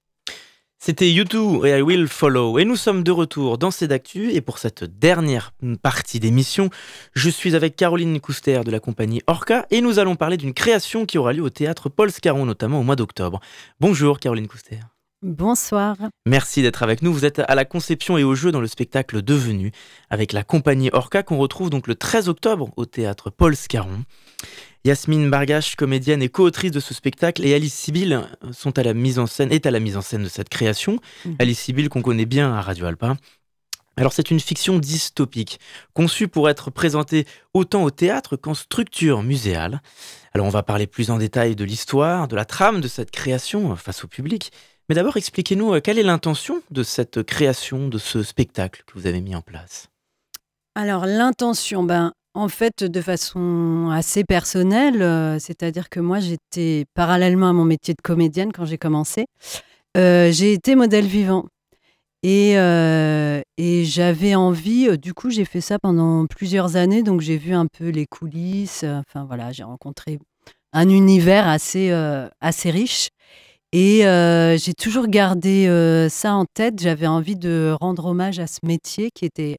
C'était 0.81 1.05
U2 1.05 1.64
et 1.64 1.79
I 1.79 1.81
Will 1.81 2.09
Follow. 2.09 2.59
Et 2.59 2.64
nous 2.64 2.75
sommes 2.75 3.05
de 3.05 3.12
retour 3.12 3.57
dans 3.57 3.70
C'est 3.70 3.87
d'actu. 3.87 4.33
Et 4.33 4.41
pour 4.41 4.59
cette 4.59 4.83
dernière 4.83 5.53
partie 5.81 6.18
d'émission, 6.18 6.70
je 7.12 7.31
suis 7.31 7.55
avec 7.55 7.77
Caroline 7.77 8.18
Couster 8.18 8.62
de 8.64 8.73
la 8.73 8.81
compagnie 8.81 9.23
Orca. 9.29 9.64
Et 9.70 9.81
nous 9.81 10.01
allons 10.01 10.16
parler 10.16 10.37
d'une 10.37 10.55
création 10.55 11.07
qui 11.07 11.18
aura 11.18 11.33
lieu 11.33 11.43
au 11.43 11.51
théâtre 11.51 11.89
Paul 11.89 12.11
Scarron, 12.11 12.45
notamment 12.45 12.81
au 12.81 12.83
mois 12.83 12.97
d'octobre. 12.97 13.39
Bonjour 13.79 14.18
Caroline 14.18 14.49
Couster. 14.49 14.81
Bonsoir. 15.23 15.97
Merci 16.27 16.62
d'être 16.62 16.83
avec 16.83 17.01
nous. 17.01 17.12
Vous 17.12 17.25
êtes 17.25 17.39
à 17.39 17.55
la 17.55 17.64
conception 17.64 18.18
et 18.18 18.25
au 18.25 18.35
jeu 18.35 18.51
dans 18.51 18.61
le 18.61 18.66
spectacle 18.66 19.23
Devenu 19.23 19.70
avec 20.11 20.33
la 20.33 20.43
compagnie 20.43 20.91
Orca 20.93 21.23
qu'on 21.23 21.39
retrouve 21.39 21.70
donc 21.70 21.87
le 21.87 21.95
13 21.95 22.29
octobre 22.29 22.70
au 22.77 22.87
théâtre 22.87 23.31
Paul 23.31 23.55
Scarron. 23.55 24.05
Yasmine 24.85 25.31
Bargache, 25.31 25.77
comédienne 25.77 26.23
et 26.23 26.29
co-autrice 26.29 26.73
de 26.73 26.81
ce 26.81 26.93
spectacle, 26.93 27.47
et 27.47 27.55
Alice 27.55 27.73
Sibyl 27.73 28.23
sont 28.51 28.77
à 28.81 28.83
la 28.83 28.95
mise 28.95 29.20
en 29.20 29.29
scène, 29.29 29.53
est 29.53 29.64
à 29.64 29.70
la 29.70 29.79
mise 29.79 29.97
en 29.97 30.03
scène 30.03 30.25
de 30.25 30.29
cette 30.29 30.49
création. 30.49 30.99
Mmh. 31.25 31.31
Alice 31.39 31.61
Sibyl 31.61 31.89
qu'on 31.89 32.03
connaît 32.03 32.27
bien 32.27 32.53
à 32.53 32.61
Radio 32.61 32.87
Alpa. 32.87 33.16
Alors 33.97 34.12
c'est 34.12 34.31
une 34.31 34.41
fiction 34.41 34.79
dystopique, 34.79 35.61
conçue 35.93 36.27
pour 36.27 36.49
être 36.49 36.70
présentée 36.70 37.27
autant 37.53 37.85
au 37.85 37.91
théâtre 37.91 38.37
qu'en 38.37 38.55
structure 38.55 39.23
muséale. 39.23 39.83
Alors 40.33 40.47
on 40.47 40.51
va 40.51 40.62
parler 40.62 40.87
plus 40.87 41.11
en 41.11 41.18
détail 41.18 41.55
de 41.55 41.64
l'histoire, 41.64 42.27
de 42.27 42.35
la 42.35 42.47
trame 42.47 42.81
de 42.81 42.89
cette 42.89 43.11
création 43.11 43.77
face 43.77 44.03
au 44.03 44.09
public. 44.09 44.51
Mais 44.93 44.97
d'abord 44.97 45.16
expliquez-nous 45.16 45.80
quelle 45.80 45.99
est 45.99 46.03
l'intention 46.03 46.61
de 46.70 46.82
cette 46.82 47.22
création, 47.22 47.88
de 47.88 47.97
ce 47.97 48.22
spectacle 48.22 48.82
que 48.86 48.93
vous 48.93 49.07
avez 49.07 49.22
mis 49.22 49.34
en 49.34 49.40
place? 49.40 49.88
Alors 50.74 51.07
l'intention, 51.07 51.82
ben, 51.82 52.12
en 52.34 52.49
fait, 52.49 52.84
de 52.84 53.01
façon 53.01 53.88
assez 53.90 54.22
personnelle, 54.22 55.01
euh, 55.01 55.38
c'est-à-dire 55.38 55.88
que 55.88 55.99
moi, 55.99 56.20
j'étais 56.20 56.84
parallèlement 56.93 57.49
à 57.49 57.55
mon 57.55 57.64
métier 57.64 57.95
de 57.95 58.03
comédienne 58.03 58.53
quand 58.53 58.66
j'ai 58.66 58.76
commencé, 58.76 59.24
euh, 59.97 60.30
j'ai 60.30 60.53
été 60.53 60.74
modèle 60.74 61.07
vivant. 61.07 61.47
Et, 62.22 62.59
euh, 62.59 63.40
et 63.57 63.86
j'avais 63.86 64.34
envie, 64.34 64.99
du 64.99 65.14
coup, 65.14 65.30
j'ai 65.30 65.47
fait 65.47 65.62
ça 65.62 65.78
pendant 65.78 66.26
plusieurs 66.26 66.76
années, 66.76 67.03
donc 67.03 67.22
j'ai 67.22 67.38
vu 67.38 67.55
un 67.55 67.64
peu 67.64 67.88
les 67.88 68.05
coulisses. 68.05 68.84
Enfin 68.84 69.24
voilà, 69.24 69.53
j'ai 69.53 69.64
rencontré 69.64 70.18
un 70.74 70.90
univers 70.90 71.49
assez, 71.49 71.90
assez 72.43 72.70
riche. 72.70 73.09
Et 73.73 74.03
j'ai 74.59 74.75
toujours 74.75 75.07
gardé 75.07 75.66
ça 76.11 76.35
en 76.35 76.45
tête. 76.45 76.81
J'avais 76.81 77.07
envie 77.07 77.37
de 77.37 77.75
rendre 77.81 78.07
hommage 78.07 78.39
à 78.39 78.47
ce 78.47 78.59
métier 78.64 79.11
qui 79.11 79.25
était 79.25 79.57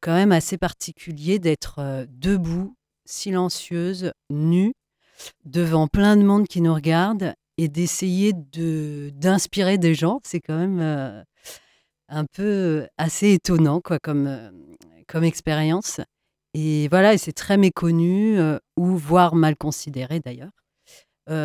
quand 0.00 0.14
même 0.14 0.32
assez 0.32 0.58
particulier 0.58 1.38
d'être 1.38 1.78
euh, 1.78 2.06
debout, 2.08 2.76
silencieuse, 3.04 4.12
nue, 4.30 4.72
devant 5.44 5.88
plein 5.88 6.16
de 6.16 6.22
monde 6.22 6.46
qui 6.46 6.60
nous 6.60 6.74
regarde 6.74 7.34
et 7.58 7.68
d'essayer 7.68 8.32
de 8.32 9.10
d'inspirer 9.14 9.78
des 9.78 9.94
gens. 9.94 10.20
C'est 10.24 10.40
quand 10.40 10.58
même 10.58 10.80
euh, 10.80 11.22
un 12.08 12.24
peu 12.24 12.86
assez 12.98 13.32
étonnant 13.32 13.80
quoi, 13.80 13.98
comme, 13.98 14.26
euh, 14.26 14.50
comme 15.08 15.24
expérience. 15.24 16.00
Et 16.54 16.88
voilà, 16.88 17.14
et 17.14 17.18
c'est 17.18 17.32
très 17.32 17.56
méconnu, 17.56 18.38
ou 18.78 18.96
voire 18.96 19.34
mal 19.34 19.56
considéré 19.56 20.20
d'ailleurs. 20.20 20.52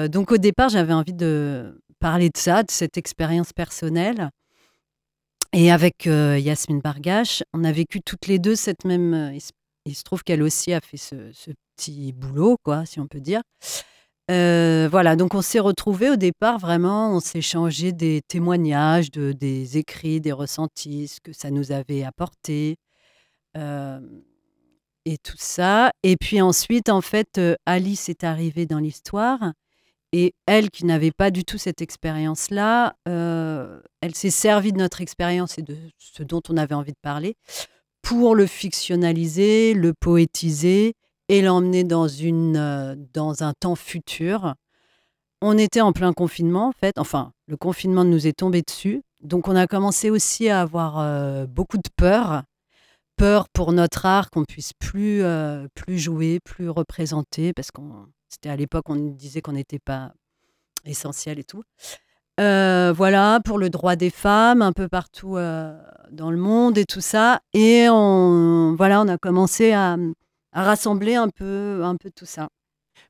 donc 0.09 0.31
au 0.31 0.37
départ, 0.37 0.69
j'avais 0.69 0.93
envie 0.93 1.13
de 1.13 1.81
parler 2.01 2.29
de 2.29 2.37
ça, 2.37 2.63
de 2.63 2.71
cette 2.71 2.97
expérience 2.97 3.53
personnelle. 3.53 4.29
Et 5.53 5.71
avec 5.71 6.07
euh, 6.07 6.37
Yasmine 6.37 6.81
Bargache, 6.81 7.43
on 7.53 7.63
a 7.63 7.71
vécu 7.71 8.01
toutes 8.01 8.27
les 8.27 8.39
deux 8.39 8.55
cette 8.55 8.83
même. 8.83 9.13
Euh, 9.13 9.39
il, 9.85 9.95
se 9.95 10.03
trouve 10.03 10.23
qu'elle 10.23 10.43
aussi 10.43 10.73
a 10.73 10.81
fait 10.81 10.97
ce, 10.97 11.15
petit 11.75 12.13
boulot, 12.13 12.57
quoi, 12.63 12.85
si 12.85 12.99
on 12.99 13.07
peut 13.07 13.19
dire. 13.19 13.41
Euh, 14.29 14.87
voilà, 14.89 15.15
donc 15.15 15.33
on 15.33 15.41
s'est 15.41 15.59
retrouvés 15.59 16.09
au 16.09 16.15
départ, 16.15 16.57
vraiment, 16.57 17.13
on 17.15 17.19
s'est 17.19 17.41
changé 17.41 17.91
des 17.91 18.21
témoignages, 18.27 19.11
de, 19.11 19.33
des 19.33 19.77
écrits, 19.77 20.21
des 20.21 20.31
ressentis, 20.31 21.09
ce 21.09 21.19
que 21.19 21.33
ça 21.33 21.51
nous 21.51 21.71
avait 21.71 22.03
apporté, 22.03 22.77
et 23.55 25.17
tout 25.17 25.37
ça. 25.37 25.91
Et 26.03 26.15
puis 26.15 26.39
ensuite, 26.39 26.87
en 26.89 27.01
fait, 27.01 27.41
Alice 27.65 28.07
est 28.07 28.23
arrivée 28.23 28.67
dans 28.67 28.79
l'histoire, 28.79 29.51
et 30.13 30.33
elle, 30.45 30.69
qui 30.69 30.85
n'avait 30.85 31.11
pas 31.11 31.31
du 31.31 31.45
tout 31.45 31.57
cette 31.57 31.81
expérience-là, 31.81 32.95
euh, 33.07 33.79
elle 34.01 34.13
s'est 34.13 34.29
servie 34.29 34.73
de 34.73 34.77
notre 34.77 35.01
expérience 35.01 35.57
et 35.57 35.61
de 35.61 35.77
ce 35.97 36.23
dont 36.23 36.41
on 36.49 36.57
avait 36.57 36.75
envie 36.75 36.91
de 36.91 36.99
parler 37.01 37.35
pour 38.01 38.35
le 38.35 38.45
fictionnaliser, 38.45 39.73
le 39.73 39.93
poétiser 39.93 40.95
et 41.29 41.41
l'emmener 41.41 41.83
dans, 41.83 42.07
une, 42.07 42.57
euh, 42.57 42.95
dans 43.13 43.43
un 43.43 43.53
temps 43.53 43.75
futur. 43.75 44.55
On 45.41 45.57
était 45.57 45.81
en 45.81 45.93
plein 45.93 46.11
confinement, 46.13 46.67
en 46.67 46.73
fait. 46.73 46.97
Enfin, 46.97 47.31
le 47.47 47.55
confinement 47.55 48.03
nous 48.03 48.27
est 48.27 48.37
tombé 48.37 48.61
dessus. 48.61 49.01
Donc, 49.21 49.47
on 49.47 49.55
a 49.55 49.65
commencé 49.65 50.09
aussi 50.09 50.49
à 50.49 50.61
avoir 50.61 50.99
euh, 50.99 51.45
beaucoup 51.45 51.77
de 51.77 51.89
peur. 51.95 52.43
Peur 53.17 53.47
pour 53.49 53.71
notre 53.71 54.05
art 54.05 54.29
qu'on 54.29 54.45
puisse 54.45 54.73
plus, 54.73 55.21
plus 55.75 55.99
jouer, 55.99 56.39
plus 56.43 56.69
représenter, 56.69 57.53
parce 57.53 57.69
qu'on 57.69 58.07
c'était 58.31 58.49
à 58.49 58.55
l'époque, 58.55 58.89
on 58.89 58.95
disait 58.95 59.41
qu'on 59.41 59.51
n'était 59.51 59.79
pas 59.79 60.13
essentiel 60.85 61.39
et 61.39 61.43
tout. 61.43 61.63
Euh, 62.39 62.93
voilà, 62.95 63.39
pour 63.43 63.57
le 63.57 63.69
droit 63.69 63.95
des 63.95 64.09
femmes, 64.09 64.61
un 64.61 64.71
peu 64.71 64.87
partout 64.87 65.37
euh, 65.37 65.77
dans 66.11 66.31
le 66.31 66.37
monde 66.37 66.77
et 66.77 66.85
tout 66.85 67.01
ça. 67.01 67.41
Et 67.53 67.87
on, 67.89 68.73
voilà, 68.75 69.01
on 69.01 69.07
a 69.07 69.17
commencé 69.17 69.73
à, 69.73 69.97
à 70.53 70.63
rassembler 70.63 71.15
un 71.15 71.29
peu, 71.29 71.81
un 71.83 71.97
peu 71.97 72.09
tout 72.09 72.25
ça. 72.25 72.49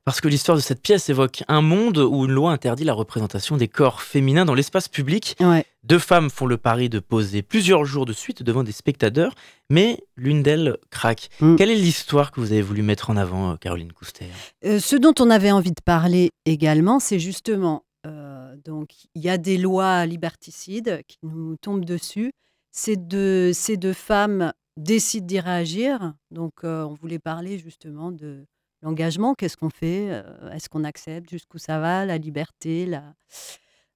Parce 0.04 0.20
que 0.20 0.26
l'histoire 0.26 0.56
de 0.56 0.62
cette 0.62 0.82
pièce 0.82 1.08
évoque 1.10 1.44
un 1.46 1.60
monde 1.60 1.98
où 1.98 2.24
une 2.24 2.32
loi 2.32 2.50
interdit 2.50 2.82
la 2.82 2.92
représentation 2.92 3.56
des 3.56 3.68
corps 3.68 4.02
féminins 4.02 4.44
dans 4.44 4.54
l'espace 4.54 4.88
public. 4.88 5.36
Deux 5.84 6.00
femmes 6.00 6.28
font 6.28 6.46
le 6.46 6.56
pari 6.56 6.88
de 6.88 6.98
poser 6.98 7.42
plusieurs 7.42 7.84
jours 7.84 8.04
de 8.04 8.12
suite 8.12 8.42
devant 8.42 8.64
des 8.64 8.72
spectateurs, 8.72 9.34
mais 9.70 10.02
l'une 10.16 10.42
d'elles 10.42 10.76
craque. 10.90 11.28
Mm. 11.40 11.56
Quelle 11.56 11.70
est 11.70 11.76
l'histoire 11.76 12.32
que 12.32 12.40
vous 12.40 12.50
avez 12.52 12.62
voulu 12.62 12.82
mettre 12.82 13.10
en 13.10 13.16
avant, 13.16 13.52
euh, 13.52 13.56
Caroline 13.56 13.92
Couster? 13.92 14.26
Euh, 14.64 14.80
Ce 14.80 14.96
dont 14.96 15.14
on 15.20 15.30
avait 15.30 15.52
envie 15.52 15.70
de 15.70 15.80
parler 15.84 16.30
également, 16.46 16.98
c'est 16.98 17.20
justement, 17.20 17.84
euh, 18.06 18.56
donc 18.64 18.90
il 19.14 19.22
y 19.22 19.28
a 19.28 19.38
des 19.38 19.56
lois 19.56 20.04
liberticides 20.06 21.02
qui 21.06 21.18
nous 21.22 21.56
tombent 21.56 21.84
dessus. 21.84 22.32
Ces 22.72 22.96
deux, 22.96 23.52
ces 23.52 23.76
deux 23.76 23.92
femmes 23.92 24.52
décident 24.76 25.26
d'y 25.26 25.38
réagir. 25.40 26.14
Donc 26.30 26.64
on 26.64 26.94
voulait 27.00 27.18
parler 27.18 27.58
justement 27.58 28.10
de 28.10 28.46
l'engagement, 28.82 29.34
qu'est-ce 29.34 29.56
qu'on 29.56 29.70
fait 29.70 30.08
euh, 30.10 30.50
Est-ce 30.52 30.68
qu'on 30.68 30.84
accepte 30.84 31.30
Jusqu'où 31.30 31.58
ça 31.58 31.78
va 31.78 32.04
La 32.04 32.18
liberté, 32.18 32.86
la... 32.86 33.14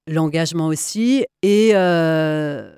l'engagement 0.06 0.68
aussi. 0.68 1.26
Et, 1.42 1.70
euh, 1.74 2.74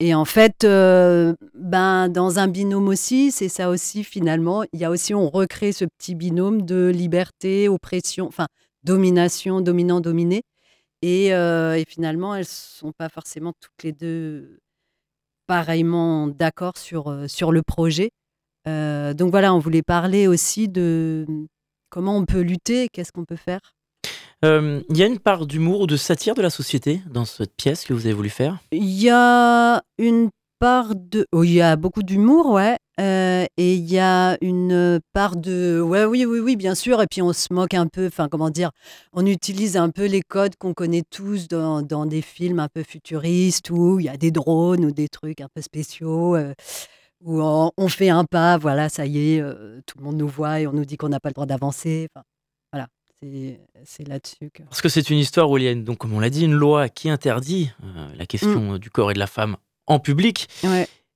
et 0.00 0.14
en 0.14 0.24
fait, 0.24 0.64
euh, 0.64 1.34
ben, 1.54 2.08
dans 2.08 2.38
un 2.38 2.48
binôme 2.48 2.88
aussi, 2.88 3.30
c'est 3.30 3.48
ça 3.48 3.68
aussi 3.68 4.04
finalement. 4.04 4.64
Il 4.72 4.80
y 4.80 4.84
a 4.84 4.90
aussi, 4.90 5.14
on 5.14 5.28
recrée 5.28 5.72
ce 5.72 5.84
petit 5.84 6.14
binôme 6.14 6.62
de 6.62 6.90
liberté, 6.94 7.68
oppression, 7.68 8.26
enfin, 8.26 8.46
domination, 8.84 9.60
dominant, 9.60 10.00
dominé. 10.00 10.42
Et, 11.02 11.26
et 11.26 11.84
finalement, 11.86 12.34
elles 12.34 12.46
ne 12.46 12.48
sont 12.48 12.92
pas 12.92 13.10
forcément 13.10 13.52
toutes 13.60 13.82
les 13.82 13.92
deux 13.92 14.58
pareillement 15.46 16.28
d'accord 16.28 16.78
sur, 16.78 17.28
sur 17.28 17.52
le 17.52 17.60
projet. 17.60 18.10
Euh, 18.66 19.14
donc 19.14 19.30
voilà, 19.30 19.54
on 19.54 19.58
voulait 19.58 19.82
parler 19.82 20.26
aussi 20.26 20.68
de 20.68 21.26
comment 21.90 22.16
on 22.16 22.24
peut 22.24 22.40
lutter, 22.40 22.88
qu'est-ce 22.92 23.12
qu'on 23.12 23.24
peut 23.24 23.36
faire. 23.36 23.60
Euh, 24.44 24.82
il 24.90 24.96
y 24.96 25.02
a 25.02 25.06
une 25.06 25.18
part 25.18 25.46
d'humour 25.46 25.80
ou 25.80 25.86
de 25.86 25.96
satire 25.96 26.34
de 26.34 26.42
la 26.42 26.50
société 26.50 27.00
dans 27.10 27.24
cette 27.24 27.54
pièce 27.56 27.84
que 27.84 27.94
vous 27.94 28.06
avez 28.06 28.14
voulu 28.14 28.28
faire? 28.28 28.58
Il 28.72 28.84
y 28.84 29.08
a 29.10 29.82
une 29.98 30.30
part 30.58 30.94
de... 30.94 31.26
Oh, 31.32 31.44
il 31.44 31.52
y 31.52 31.62
a 31.62 31.76
beaucoup 31.76 32.02
d'humour, 32.02 32.50
ouais. 32.50 32.76
Euh, 33.00 33.44
et 33.56 33.74
il 33.74 33.90
y 33.90 33.98
a 33.98 34.36
une 34.40 35.00
part 35.12 35.36
de... 35.36 35.80
Ouais, 35.80 36.04
oui, 36.04 36.26
oui, 36.26 36.40
oui, 36.40 36.56
bien 36.56 36.74
sûr. 36.74 37.00
Et 37.00 37.06
puis 37.06 37.22
on 37.22 37.32
se 37.32 37.52
moque 37.52 37.74
un 37.74 37.86
peu, 37.86 38.06
enfin 38.06 38.28
comment 38.28 38.50
dire, 38.50 38.70
on 39.12 39.24
utilise 39.24 39.76
un 39.76 39.90
peu 39.90 40.06
les 40.06 40.22
codes 40.22 40.56
qu'on 40.56 40.74
connaît 40.74 41.02
tous 41.10 41.48
dans, 41.48 41.82
dans, 41.82 42.06
des 42.06 42.22
films 42.22 42.60
un 42.60 42.68
peu 42.68 42.82
futuristes 42.82 43.70
où 43.70 43.98
il 43.98 44.06
y 44.06 44.08
a 44.08 44.16
des 44.16 44.30
drones 44.30 44.84
ou 44.84 44.90
des 44.90 45.08
trucs 45.08 45.40
un 45.40 45.48
peu 45.52 45.62
spéciaux 45.62 46.36
où 47.24 47.40
on, 47.42 47.88
fait 47.88 48.10
un 48.10 48.24
pas, 48.24 48.58
voilà, 48.58 48.88
ça 48.88 49.06
y 49.06 49.34
est, 49.34 49.40
euh, 49.40 49.80
tout 49.86 49.98
le 49.98 50.04
monde 50.04 50.16
nous 50.16 50.28
voit 50.28 50.60
et 50.60 50.66
on 50.66 50.72
nous 50.72 50.84
dit 50.84 50.98
qu'on 50.98 51.08
n'a 51.08 51.20
pas 51.20 51.30
le 51.30 51.34
droit 51.34 51.46
d'avancer. 51.46 52.08
Enfin, 52.14 52.24
voilà, 52.70 52.88
c'est 53.84 54.06
là-dessus 54.06 54.50
que... 54.52 54.62
Parce 54.64 54.82
que 54.82 54.90
c'est 54.90 55.08
une 55.08 55.18
histoire 55.18 55.50
où 55.50 55.56
il 55.56 55.64
y 55.64 55.68
a, 55.68 55.74
donc, 55.74 55.98
comme 55.98 56.12
on 56.12 56.20
l'a 56.20 56.28
dit, 56.28 56.44
une 56.44 56.52
loi 56.52 56.90
qui 56.90 57.08
interdit 57.08 57.70
euh, 57.82 58.08
la 58.16 58.26
question 58.26 58.74
mmh. 58.74 58.78
du 58.78 58.90
corps 58.90 59.10
et 59.10 59.14
de 59.14 59.18
la 59.18 59.26
femme 59.26 59.56
en 59.86 59.98
public 59.98 60.48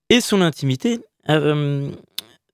et 0.09 0.21
son 0.21 0.41
intimité. 0.41 1.01
Euh, 1.29 1.91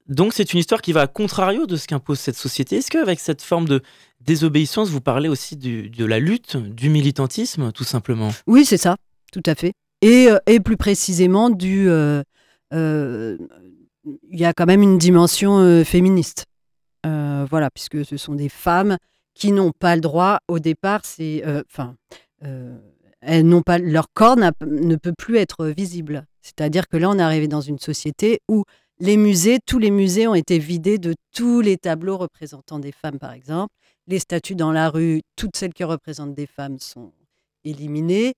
donc 0.08 0.34
c'est 0.34 0.52
une 0.52 0.58
histoire 0.58 0.82
qui 0.82 0.92
va 0.92 1.02
à 1.02 1.06
contrario 1.06 1.66
de 1.66 1.76
ce 1.76 1.86
qu'impose 1.86 2.18
cette 2.18 2.36
société. 2.36 2.76
Est-ce 2.76 2.90
qu'avec 2.90 3.20
cette 3.20 3.40
forme 3.40 3.66
de 3.66 3.82
désobéissance, 4.20 4.88
vous 4.90 5.00
parlez 5.00 5.28
aussi 5.28 5.56
de 5.56 6.04
la 6.04 6.18
lutte, 6.18 6.56
du 6.56 6.88
militantisme, 6.88 7.70
tout 7.72 7.84
simplement? 7.84 8.30
Oui, 8.46 8.64
c'est 8.64 8.76
ça, 8.76 8.96
tout 9.32 9.42
à 9.46 9.54
fait. 9.54 9.72
Et, 10.02 10.28
et 10.46 10.60
plus 10.60 10.76
précisément 10.76 11.50
du, 11.50 11.88
euh, 11.88 12.22
il 12.74 14.38
y 14.38 14.44
a 14.44 14.52
quand 14.52 14.66
même 14.66 14.82
une 14.82 14.98
dimension 14.98 15.58
euh, 15.58 15.84
féministe. 15.84 16.46
Euh, 17.06 17.46
voilà, 17.48 17.70
puisque 17.70 18.04
ce 18.04 18.16
sont 18.16 18.34
des 18.34 18.48
femmes 18.48 18.96
qui 19.34 19.52
n'ont 19.52 19.72
pas 19.72 19.94
le 19.94 20.00
droit 20.00 20.38
au 20.48 20.58
départ, 20.58 21.02
enfin, 21.66 21.96
elles 23.20 23.46
n'ont 23.46 23.62
pas 23.62 23.78
leur 23.78 24.06
corps 24.14 24.36
ne 24.36 24.96
peut 24.96 25.12
plus 25.16 25.36
être 25.38 25.66
visible. 25.66 26.24
C'est-à-dire 26.40 26.88
que 26.88 26.96
là, 26.96 27.10
on 27.10 27.18
est 27.18 27.22
arrivé 27.22 27.48
dans 27.48 27.60
une 27.60 27.78
société 27.78 28.40
où 28.48 28.64
les 29.00 29.16
musées, 29.16 29.58
tous 29.66 29.78
les 29.78 29.90
musées 29.90 30.28
ont 30.28 30.34
été 30.34 30.58
vidés 30.58 30.98
de 30.98 31.14
tous 31.34 31.60
les 31.60 31.76
tableaux 31.76 32.16
représentant 32.16 32.78
des 32.78 32.92
femmes, 32.92 33.18
par 33.18 33.32
exemple. 33.32 33.74
Les 34.06 34.18
statues 34.18 34.54
dans 34.54 34.72
la 34.72 34.88
rue, 34.88 35.22
toutes 35.36 35.56
celles 35.56 35.74
qui 35.74 35.84
représentent 35.84 36.34
des 36.34 36.46
femmes 36.46 36.78
sont 36.78 37.12
éliminées. 37.64 38.34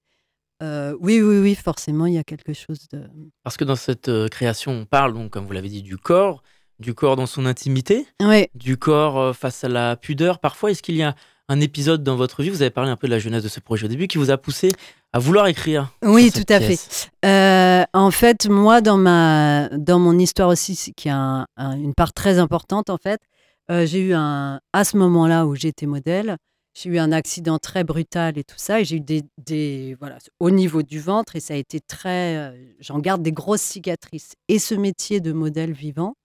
Euh, 0.63 0.97
oui, 1.01 1.21
oui, 1.21 1.39
oui, 1.39 1.55
forcément, 1.55 2.07
il 2.07 2.15
y 2.15 2.19
a 2.19 2.25
quelque 2.25 2.53
chose 2.53 2.89
de. 2.93 3.03
Parce 3.43 3.57
que 3.57 3.65
dans 3.65 3.77
cette 3.77 4.09
euh, 4.09 4.29
création, 4.29 4.73
on 4.73 4.85
parle, 4.85 5.13
donc, 5.13 5.31
comme 5.31 5.47
vous 5.47 5.53
l'avez 5.53 5.69
dit, 5.69 5.83
du 5.83 5.99
corps, 5.99 6.43
du 6.79 6.95
corps 6.95 7.17
dans 7.17 7.27
son 7.27 7.47
intimité, 7.47 8.07
oui. 8.23 8.49
du 8.55 8.77
corps 8.77 9.19
euh, 9.19 9.33
face 9.33 9.65
à 9.65 9.69
la 9.69 9.97
pudeur. 9.97 10.39
Parfois, 10.39 10.71
est-ce 10.71 10.83
qu'il 10.83 10.97
y 10.97 11.03
a 11.03 11.15
un 11.49 11.61
épisode 11.61 12.03
dans 12.03 12.17
votre 12.17 12.43
vie, 12.43 12.51
vous 12.51 12.63
avez 12.63 12.71
parlé 12.71 12.91
un 12.91 12.97
peu 12.97 13.07
de 13.07 13.13
la 13.13 13.19
jeunesse 13.19 13.43
de 13.43 13.49
ce 13.49 13.61
projet 13.61 13.85
au 13.85 13.89
début, 13.89 14.09
qui 14.09 14.19
vous 14.19 14.31
a 14.31 14.39
poussé 14.39 14.73
à 15.13 15.19
vouloir 15.19 15.47
écrire 15.47 15.93
Oui, 16.03 16.33
tout 16.33 16.53
à 16.53 16.59
fait. 16.59 17.89
en 17.95 18.11
fait, 18.11 18.49
moi, 18.49 18.81
dans, 18.81 18.97
ma, 18.97 19.69
dans 19.69 20.01
mon 20.01 20.19
histoire 20.19 20.49
aussi, 20.49 20.93
qui 20.97 21.09
a 21.09 21.47
une 21.57 21.95
part 21.95 22.13
très 22.13 22.41
importante, 22.41 22.91
en 22.91 22.97
fait, 22.97 23.21
j'ai 23.69 24.01
eu 24.01 24.13
un, 24.13 24.59
à 24.73 24.85
ce 24.85 24.97
moment-là 24.97 25.47
où 25.47 25.55
j'étais 25.55 25.87
modèle, 25.87 26.37
j'ai 26.77 26.91
eu 26.91 26.99
un 26.99 27.11
accident 27.11 27.59
très 27.59 27.85
brutal 27.85 28.37
et 28.37 28.45
tout 28.45 28.59
ça, 28.59 28.81
et 28.81 28.85
j'ai 28.85 28.97
eu 28.97 29.01
des, 29.01 29.23
des, 29.39 29.97
voilà, 29.99 30.19
au 30.41 30.51
niveau 30.51 30.83
du 30.83 31.01
ventre, 31.01 31.35
et 31.35 31.41
ça 31.41 31.55
a 31.55 31.57
été 31.57 31.81
très, 31.81 32.37
euh, 32.37 32.75
j'en 32.81 32.99
garde 32.99 33.23
des 33.23 33.33
grosses 33.33 33.63
cicatrices. 33.63 34.35
Et 34.49 34.59
ce 34.59 34.75
métier 34.75 35.21
de 35.21 35.33
modèle 35.33 35.73
vivant, 35.73 36.17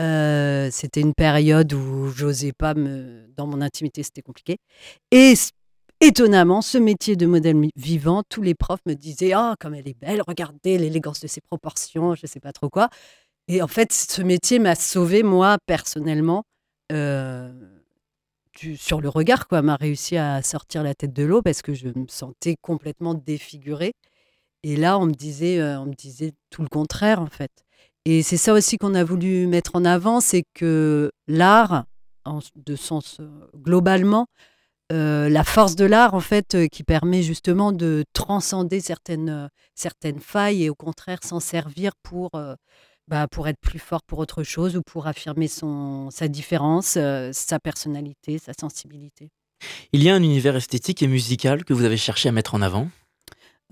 euh, 0.00 0.68
c'était 0.72 1.00
une 1.00 1.14
période 1.14 1.72
où 1.72 2.10
j'osais 2.10 2.52
pas 2.52 2.74
me, 2.74 3.28
dans 3.36 3.46
mon 3.46 3.60
intimité, 3.60 4.02
c'était 4.02 4.22
compliqué. 4.22 4.56
Et 5.12 5.34
étonnamment, 6.00 6.62
ce 6.62 6.78
métier 6.78 7.14
de 7.14 7.26
modèle 7.26 7.56
vivant, 7.76 8.24
tous 8.28 8.42
les 8.42 8.56
profs 8.56 8.84
me 8.86 8.94
disaient, 8.94 9.34
ah, 9.34 9.54
comme 9.60 9.74
elle 9.74 9.86
est 9.86 9.98
belle, 10.00 10.20
regardez 10.26 10.78
l'élégance 10.78 11.20
de 11.20 11.28
ses 11.28 11.40
proportions, 11.42 12.16
je 12.16 12.26
sais 12.26 12.40
pas 12.40 12.52
trop 12.52 12.70
quoi. 12.70 12.88
Et 13.46 13.62
en 13.62 13.68
fait, 13.68 13.92
ce 13.92 14.22
métier 14.22 14.58
m'a 14.58 14.74
sauvé 14.74 15.22
moi 15.22 15.58
personnellement. 15.66 16.42
Euh, 16.90 17.52
sur 18.76 19.00
le 19.00 19.08
regard, 19.08 19.48
quoi, 19.48 19.62
m'a 19.62 19.76
réussi 19.76 20.16
à 20.16 20.42
sortir 20.42 20.82
la 20.82 20.94
tête 20.94 21.12
de 21.12 21.22
l'eau 21.22 21.42
parce 21.42 21.62
que 21.62 21.74
je 21.74 21.88
me 21.88 22.06
sentais 22.08 22.56
complètement 22.60 23.14
défigurée. 23.14 23.92
Et 24.62 24.76
là, 24.76 24.98
on 24.98 25.06
me 25.06 25.12
disait, 25.12 25.58
euh, 25.60 25.80
on 25.80 25.86
me 25.86 25.94
disait 25.94 26.32
tout 26.50 26.62
le 26.62 26.68
contraire, 26.68 27.20
en 27.20 27.26
fait. 27.26 27.50
Et 28.04 28.22
c'est 28.22 28.36
ça 28.36 28.52
aussi 28.52 28.76
qu'on 28.78 28.94
a 28.94 29.04
voulu 29.04 29.46
mettre 29.46 29.76
en 29.76 29.84
avant, 29.84 30.20
c'est 30.20 30.44
que 30.54 31.10
l'art, 31.28 31.84
de 32.56 32.76
sens 32.76 33.18
euh, 33.20 33.28
globalement, 33.56 34.26
euh, 34.92 35.28
la 35.28 35.44
force 35.44 35.76
de 35.76 35.84
l'art, 35.84 36.14
en 36.14 36.20
fait, 36.20 36.68
qui 36.70 36.82
permet 36.82 37.22
justement 37.22 37.72
de 37.72 38.04
transcender 38.12 38.80
certaines, 38.80 39.48
certaines 39.74 40.20
failles 40.20 40.64
et 40.64 40.70
au 40.70 40.74
contraire 40.74 41.20
s'en 41.22 41.40
servir 41.40 41.92
pour 42.02 42.30
bah, 43.10 43.26
pour 43.28 43.48
être 43.48 43.58
plus 43.60 43.80
fort 43.80 44.02
pour 44.06 44.20
autre 44.20 44.44
chose 44.44 44.76
ou 44.76 44.82
pour 44.82 45.08
affirmer 45.08 45.48
son, 45.48 46.10
sa 46.10 46.28
différence, 46.28 46.94
euh, 46.96 47.30
sa 47.32 47.58
personnalité, 47.58 48.38
sa 48.38 48.52
sensibilité? 48.52 49.30
Il 49.92 50.02
y 50.02 50.08
a 50.08 50.14
un 50.14 50.22
univers 50.22 50.54
esthétique 50.54 51.02
et 51.02 51.08
musical 51.08 51.64
que 51.64 51.74
vous 51.74 51.84
avez 51.84 51.96
cherché 51.96 52.28
à 52.28 52.32
mettre 52.32 52.54
en 52.54 52.62
avant? 52.62 52.88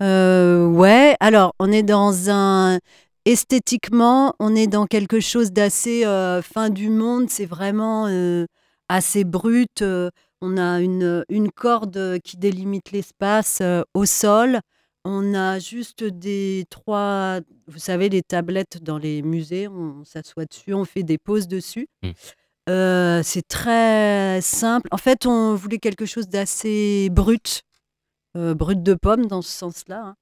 Euh, 0.01 0.67
Ouais, 0.67 1.15
alors 1.21 1.53
on 1.57 1.71
est 1.71 1.83
dans 1.83 2.29
un... 2.29 2.79
Esthétiquement, 3.25 4.33
on 4.39 4.55
est 4.55 4.67
dans 4.67 4.85
quelque 4.85 5.19
chose 5.19 5.51
d'assez 5.51 6.05
euh, 6.05 6.41
fin 6.41 6.69
du 6.69 6.89
monde, 6.89 7.29
c'est 7.29 7.45
vraiment 7.45 8.07
assez 8.87 9.23
brut. 9.23 9.83
on 10.41 10.57
a 10.57 10.81
une, 10.81 11.23
une 11.29 11.51
corde 11.51 12.19
qui 12.23 12.37
délimite 12.37 12.91
l'espace 12.91 13.61
au 13.93 14.05
sol. 14.05 14.59
On 15.11 15.33
a 15.33 15.57
juste 15.57 16.03
des 16.03 16.67
trois, 16.69 17.39
vous 17.65 17.79
savez, 17.79 18.09
les 18.09 18.21
tablettes 18.21 18.83
dans 18.83 18.99
les 18.99 19.23
musées, 19.23 19.67
on 19.67 20.05
s'assoit 20.05 20.45
dessus, 20.45 20.75
on 20.75 20.85
fait 20.85 21.01
des 21.01 21.17
pauses 21.17 21.47
dessus. 21.47 21.87
Mmh. 22.03 22.09
Euh, 22.69 23.21
c'est 23.23 23.47
très 23.47 24.39
simple. 24.41 24.87
En 24.91 24.97
fait, 24.97 25.25
on 25.25 25.55
voulait 25.55 25.79
quelque 25.79 26.05
chose 26.05 26.29
d'assez 26.29 27.09
brut, 27.11 27.63
euh, 28.37 28.53
brut 28.53 28.83
de 28.83 28.93
pomme 28.93 29.25
dans 29.25 29.41
ce 29.41 29.49
sens-là. 29.49 29.99
Hein. 30.09 30.15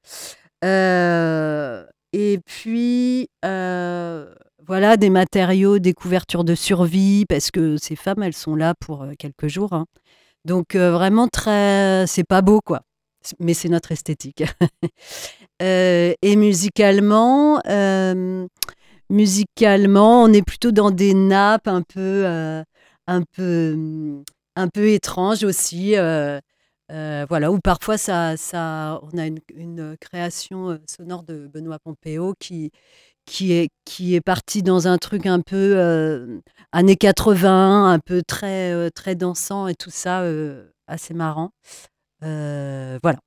Euh, 0.64 1.86
et 2.14 2.40
puis, 2.46 3.30
voilà, 3.44 4.96
des 4.96 5.10
matériaux, 5.10 5.80
des 5.80 5.94
couvertures 5.94 6.46
de 6.46 6.56
survie, 6.56 7.26
parce 7.28 7.52
que 7.52 7.76
ces 7.76 7.98
femmes, 7.98 8.24
elles 8.24 8.32
sont 8.34 8.56
là 8.56 8.74
pour 8.74 9.06
quelques 9.20 9.48
jours. 9.48 9.74
Hein. 9.74 9.86
Donc, 10.46 10.78
vraiment, 10.78 11.28
très. 11.28 12.08
C'est 12.08 12.24
pas 12.24 12.42
beau, 12.42 12.62
quoi 12.62 12.87
mais 13.40 13.54
c'est 13.54 13.70
notre 13.70 13.92
esthétique. 13.92 14.44
Euh, 15.62 16.14
et 16.22 16.36
musicalement, 16.36 17.60
euh, 17.68 18.48
musicalement, 19.10 20.22
on 20.24 20.32
est 20.32 20.44
plutôt 20.44 20.72
dans 20.72 20.92
des 20.92 21.16
nappes 21.16 21.68
un 21.68 21.82
peu, 21.82 22.26
euh, 22.28 22.64
un 23.08 23.24
peu, 23.24 24.24
un 24.56 24.68
peu 24.68 24.90
étranges 24.90 25.44
aussi. 25.44 25.96
voilà, 27.30 27.52
ou 27.52 27.60
parfois 27.60 27.98
ça, 27.98 28.38
ça, 28.38 29.00
on 29.04 29.18
a 29.18 29.26
une, 29.26 29.98
création 30.00 30.80
sonore 30.88 31.24
de 31.24 31.48
Benoît 31.48 31.80
Pompéo 31.80 32.36
qui, 32.40 32.72
qui 33.26 33.54
est, 33.54 33.70
qui 33.86 34.16
est 34.16 34.22
parti 34.22 34.62
dans 34.64 34.88
un 34.88 34.98
truc 35.00 35.26
un 35.26 35.42
peu 35.42 36.40
années 36.72 36.98
80, 36.98 37.92
un 37.94 38.00
peu 38.00 38.22
très, 38.22 38.92
très 38.92 39.16
dansant 39.16 39.68
et 39.68 39.76
tout 39.76 39.90
ça, 39.92 40.24
assez 40.88 41.14
marrant. 41.16 41.52
Euh, 42.24 43.00
voilà. 43.04 43.20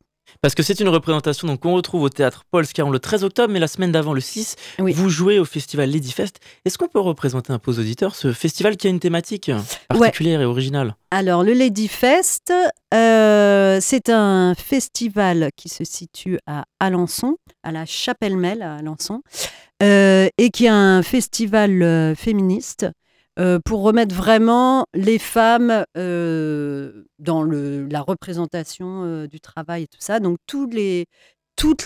Parce 0.43 0.55
que 0.55 0.63
c'est 0.63 0.79
une 0.81 0.89
représentation 0.89 1.49
donc 1.49 1.61
qu'on 1.61 1.75
retrouve 1.75 2.03
au 2.03 2.09
théâtre 2.09 2.45
Paul 2.51 2.65
Scarron 2.65 2.91
le 2.91 3.01
13 3.01 3.25
octobre, 3.25 3.53
mais 3.53 3.59
la 3.59 3.67
semaine 3.67 3.91
d'avant, 3.93 4.13
le 4.13 4.21
6, 4.21 4.57
vous 4.79 5.09
jouez 5.09 5.39
au 5.39 5.45
festival 5.45 5.91
Lady 5.91 6.13
Fest. 6.13 6.39
Est-ce 6.65 6.79
qu'on 6.79 6.89
peut 6.89 7.01
représenter 7.01 7.53
un 7.53 7.59
peu 7.59 7.73
aux 7.73 7.79
auditeurs 7.79 8.15
ce 8.15 8.33
festival 8.33 8.77
qui 8.77 8.87
a 8.87 8.91
une 8.91 9.01
thématique 9.01 9.51
particulière 9.89 10.41
et 10.41 10.45
originale? 10.45 10.95
Alors, 11.11 11.43
le 11.43 11.53
Lady 11.53 11.89
Fest, 11.89 12.53
euh, 12.95 13.79
c'est 13.81 14.09
un 14.09 14.55
festival 14.55 15.51
qui 15.57 15.69
se 15.69 15.85
situe 15.85 16.39
à 16.47 16.65
Alençon, 16.79 17.37
à 17.63 17.73
la 17.73 17.85
Chapelle 17.85 18.37
Mel 18.37 18.63
à 18.63 18.77
Alençon, 18.77 19.23
euh, 19.83 20.29
et 20.39 20.51
qui 20.51 20.67
est 20.67 20.69
un 20.69 21.03
festival 21.03 22.15
féministe 22.17 22.87
euh, 23.39 23.59
pour 23.65 23.83
remettre 23.83 24.15
vraiment 24.15 24.87
les 24.93 25.19
femmes 25.19 25.85
euh, 25.97 27.05
dans 27.19 27.45
la 27.45 28.01
représentation 28.01 29.05
euh, 29.05 29.27
du 29.29 29.41
travail 29.41 29.85
et 29.85 29.87
tout 29.87 30.01
ça. 30.01 30.21
Donc 30.21 30.39
toutes 30.47 30.75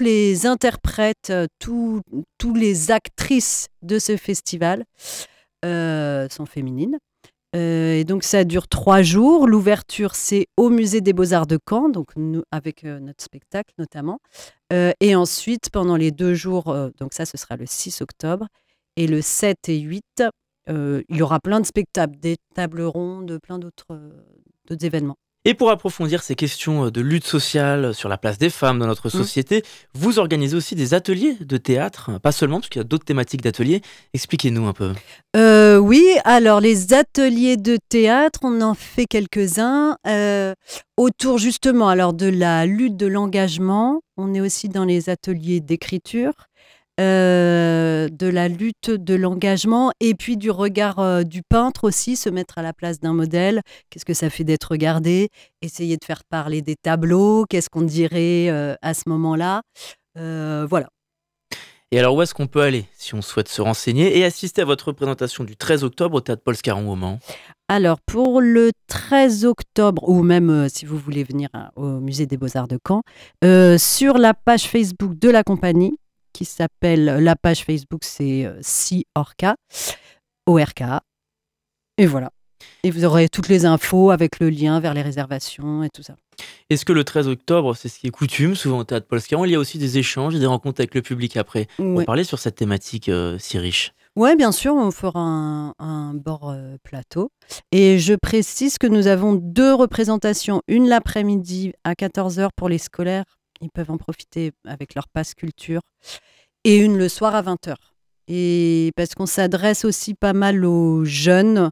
les 0.01 0.47
interprètes, 0.47 1.33
tous 1.59 2.03
les 2.55 2.91
actrices 2.91 3.69
de 3.83 3.99
ce 3.99 4.17
festival 4.17 4.85
sont 5.63 6.47
féminines. 6.47 6.99
et 7.55 8.05
donc 8.05 8.25
ça 8.25 8.45
dure 8.45 8.69
trois 8.69 9.03
jours. 9.03 9.47
L'ouverture, 9.47 10.15
c'est 10.15 10.47
au 10.57 10.71
musée 10.71 11.01
des 11.01 11.13
beaux-arts 11.13 11.47
de 11.47 11.59
Caen, 11.69 11.89
donc 11.89 12.13
avec 12.51 12.85
notre 12.85 13.23
spectacle 13.23 13.75
notamment. 13.79 14.19
et 14.73 15.17
ensuite, 15.17 15.71
pendant 15.71 15.97
les 15.97 16.11
deux 16.11 16.35
jours, 16.35 16.75
donc 16.99 17.13
ça, 17.13 17.27
ce 17.27 17.37
sera 17.37 17.57
le 17.57 17.67
6 17.67 18.01
octobre, 18.03 18.47
et 18.97 19.07
le 19.07 19.21
7 19.23 19.69
et 19.69 19.79
8, 19.81 20.05
euh, 20.21 20.31
il 20.69 21.17
y 21.17 21.23
aura 21.23 21.41
plein 21.41 21.61
de 21.61 21.67
spectacles, 21.67 22.19
des 22.19 22.37
tables 22.55 22.83
rondes, 22.83 23.39
plein 23.43 23.59
d'autres 23.59 23.93
euh, 23.93 24.77
événements. 24.81 25.17
Et 25.47 25.53
pour 25.53 25.71
approfondir 25.71 26.23
ces 26.23 26.37
questions 26.37 26.87
euh, 26.87 26.91
de 26.91 27.03
lutte 27.03 27.27
sociale 27.27 27.93
sur 27.93 28.09
la 28.09 28.17
place 28.17 28.39
des 28.39 28.49
femmes 28.49 28.79
dans 28.79 28.87
notre 28.87 29.09
mmh. 29.09 29.11
société, 29.11 29.63
vous 29.93 30.19
organisez 30.19 30.57
aussi 30.57 30.75
des 30.75 30.95
ateliers 30.95 31.37
de 31.39 31.57
théâtre, 31.59 32.19
pas 32.23 32.33
seulement, 32.33 32.61
parce 32.61 32.71
qu'il 32.71 32.81
y 32.81 32.85
a 32.85 32.89
d'autres 32.89 33.05
thématiques 33.05 33.43
d'ateliers. 33.43 33.83
Expliquez-nous 34.15 34.67
un 34.67 34.73
peu. 34.73 34.93
oui, 35.79 36.03
alors 36.25 36.61
les 36.61 36.95
ateliers 36.95 37.59
de 37.59 37.77
théâtre, 37.91 38.41
on 38.43 38.63
en 38.63 38.75
fait 38.75 39.05
quelques-uns 39.05 39.99
autour 40.97 41.39
justement 41.39 41.89
alors 41.89 42.15
de 42.15 42.27
la 42.27 42.65
lutte 42.65 42.97
de 42.97 43.07
l'engagement. 43.07 44.01
On 44.17 44.33
est 44.33 44.41
aussi 44.41 44.71
dans 44.71 44.85
les 44.85 45.11
ateliers 45.11 45.61
d'écriture. 45.61 46.33
Euh, 47.01 48.09
de 48.09 48.29
la 48.29 48.47
lutte, 48.47 48.91
de 48.91 49.15
l'engagement 49.17 49.91
et 49.99 50.15
puis 50.15 50.37
du 50.37 50.53
regard 50.53 51.01
euh, 51.01 51.25
du 51.25 51.43
peintre 51.43 51.83
aussi, 51.83 52.15
se 52.15 52.29
mettre 52.31 52.59
à 52.59 52.63
la 52.63 52.73
place 52.73 53.01
d'un 53.01 53.13
modèle. 53.15 53.63
Qu'est-ce 53.91 54.05
que 54.05 54.15
ça 54.15 54.31
fait 54.31 54.45
d'être 54.45 54.71
regardé? 54.71 55.29
Essayer 55.61 55.97
de 55.97 56.05
faire 56.05 56.23
parler 56.23 56.63
des 56.63 56.77
tableaux. 56.77 57.47
Qu'est-ce 57.51 57.69
qu'on 57.69 57.83
dirait 57.83 58.49
euh, 58.49 58.77
à 58.81 58.95
ce 58.95 59.09
moment-là? 59.09 59.63
Voilà. 60.15 60.89
Et 61.91 61.99
alors, 61.99 62.15
où 62.15 62.23
est-ce 62.23 62.35
qu'on 62.35 62.47
peut 62.47 62.63
aller 62.63 62.87
si 62.97 63.15
on 63.15 63.23
souhaite 63.23 63.49
se 63.49 63.61
renseigner 63.61 64.17
et 64.17 64.25
assister 64.25 64.63
à 64.63 64.65
votre 64.65 64.89
représentation 64.89 65.43
du 65.43 65.57
13 65.57 65.83
octobre 65.83 66.17
au 66.17 66.21
Théâtre 66.21 66.43
Paul 66.45 66.55
Scarron 66.55 66.91
au 66.93 66.95
Mans? 66.95 67.19
Alors, 67.69 67.99
pour 68.07 68.41
le 68.41 68.71
13 68.87 69.45
octobre, 69.45 70.09
ou 70.09 70.23
même 70.23 70.69
si 70.69 70.87
vous 70.87 70.99
voulez 70.99 71.25
venir 71.25 71.49
au 71.75 71.99
Musée 71.99 72.27
des 72.27 72.37
Beaux-Arts 72.37 72.69
de 72.69 72.79
Caen, 72.87 73.03
sur 73.79 74.19
la 74.19 74.35
page 74.35 74.69
Facebook 74.69 75.19
de 75.19 75.31
la 75.31 75.43
compagnie, 75.43 75.97
qui 76.35 76.45
s'appelle, 76.45 77.05
la 77.05 77.37
page 77.37 77.65
Facebook, 77.65 78.03
c'est 78.05 78.51
Si 78.61 79.07
Orca, 79.15 79.55
ORK. 80.47 80.83
Et 81.97 82.07
voilà. 82.07 82.31
Et 82.83 82.91
vous 82.91 83.05
aurez 83.05 83.29
toutes 83.29 83.49
les 83.49 83.65
infos 83.67 84.11
avec 84.11 84.41
le 84.41 84.51
lien 84.51 84.81
vers 84.81 84.95
les 84.95 85.03
réservations 85.03 85.83
et 85.85 85.91
tout 85.91 86.03
ça. 86.03 86.17
Est-ce 86.71 86.85
que 86.85 86.93
le 86.93 87.05
13 87.05 87.29
octobre, 87.29 87.75
c'est 87.77 87.89
ce 87.89 87.99
qui 87.99 88.07
est 88.09 88.11
coutume, 88.11 88.55
souvent 88.55 88.79
au 88.79 88.85
Théâtre 88.85 89.19
Scarron, 89.19 89.45
il 89.45 89.53
y 89.53 89.55
a 89.55 89.59
aussi 89.59 89.79
des 89.79 89.99
échanges 89.99 90.35
et 90.35 90.39
des 90.39 90.47
rencontres 90.47 90.81
avec 90.81 90.95
le 90.95 91.03
public 91.03 91.37
après 91.37 91.67
On 91.79 91.97
Ouais. 91.97 92.05
parler 92.05 92.25
sur 92.25 92.39
cette 92.39 92.57
thématique 92.57 93.09
euh, 93.09 93.39
si 93.39 93.59
riche? 93.59 93.93
Oui, 94.17 94.35
bien 94.37 94.53
sûr, 94.53 94.75
on 94.75 94.91
fera 94.91 95.21
un, 95.21 95.75
un 95.79 96.15
bord 96.15 96.51
euh, 96.51 96.77
plateau. 96.83 97.31
Et 97.73 97.99
je 97.99 98.15
précise 98.15 98.79
que 98.79 98.87
nous 98.87 99.07
avons 99.09 99.35
deux 99.35 99.75
représentations. 99.75 100.63
Une 100.69 100.89
l'après-midi 100.89 101.73
à 101.85 101.93
14h 101.95 102.49
pour 102.57 102.69
les 102.69 102.79
scolaires. 102.79 103.25
Ils 103.61 103.71
peuvent 103.71 103.91
en 103.91 103.99
profiter 103.99 104.53
avec 104.67 104.95
leur 104.95 105.09
passe 105.09 105.35
culture. 105.35 105.81
Et 106.65 106.77
une 106.77 106.97
le 106.97 107.09
soir 107.09 107.35
à 107.35 107.43
20h. 107.43 107.75
Et 108.27 108.93
parce 108.97 109.15
qu'on 109.15 109.27
s'adresse 109.27 109.85
aussi 109.85 110.15
pas 110.15 110.33
mal 110.33 110.65
aux 110.65 111.05
jeunes 111.05 111.71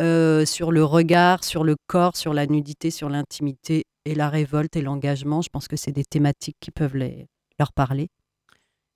euh, 0.00 0.46
sur 0.46 0.72
le 0.72 0.82
regard, 0.82 1.44
sur 1.44 1.62
le 1.62 1.76
corps, 1.86 2.16
sur 2.16 2.32
la 2.32 2.46
nudité, 2.46 2.90
sur 2.90 3.10
l'intimité 3.10 3.84
et 4.06 4.14
la 4.14 4.30
révolte 4.30 4.76
et 4.76 4.82
l'engagement. 4.82 5.42
Je 5.42 5.50
pense 5.50 5.68
que 5.68 5.76
c'est 5.76 5.92
des 5.92 6.04
thématiques 6.04 6.56
qui 6.58 6.70
peuvent 6.70 6.96
les, 6.96 7.26
leur 7.58 7.72
parler. 7.72 8.08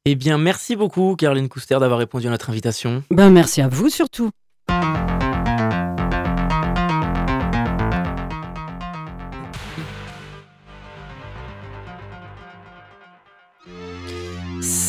Eh 0.06 0.14
bien, 0.16 0.38
merci 0.38 0.76
beaucoup, 0.76 1.14
Caroline 1.16 1.48
Couster, 1.48 1.78
d'avoir 1.78 1.98
répondu 1.98 2.26
à 2.26 2.30
notre 2.30 2.50
invitation. 2.50 3.02
Ben, 3.10 3.30
merci 3.30 3.60
à 3.60 3.68
vous 3.68 3.88
surtout. 3.88 4.30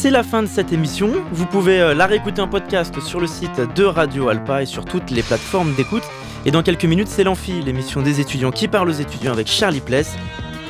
C'est 0.05 0.11
la 0.11 0.21
fin 0.21 0.43
de 0.43 0.47
cette 0.47 0.71
émission. 0.71 1.09
Vous 1.31 1.47
pouvez 1.47 1.81
euh, 1.81 1.95
la 1.95 2.05
réécouter 2.05 2.39
en 2.39 2.47
podcast 2.47 2.99
sur 2.99 3.19
le 3.19 3.25
site 3.25 3.59
de 3.75 3.83
Radio 3.83 4.29
Alpa 4.29 4.61
et 4.61 4.67
sur 4.67 4.85
toutes 4.85 5.09
les 5.09 5.23
plateformes 5.23 5.73
d'écoute. 5.73 6.03
Et 6.45 6.51
dans 6.51 6.61
quelques 6.61 6.85
minutes, 6.85 7.07
c'est 7.07 7.23
l'Amphi, 7.23 7.59
l'émission 7.63 8.03
des 8.03 8.21
étudiants 8.21 8.51
qui 8.51 8.67
parle 8.67 8.89
aux 8.89 8.93
étudiants 8.93 9.31
avec 9.31 9.47
Charlie 9.47 9.79
Pless. 9.79 10.15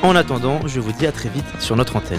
En 0.02 0.16
attendant, 0.16 0.66
je 0.66 0.80
vous 0.80 0.92
dis 0.92 1.06
à 1.06 1.12
très 1.12 1.28
vite 1.28 1.44
sur 1.60 1.76
notre 1.76 1.96
antenne. 1.96 2.18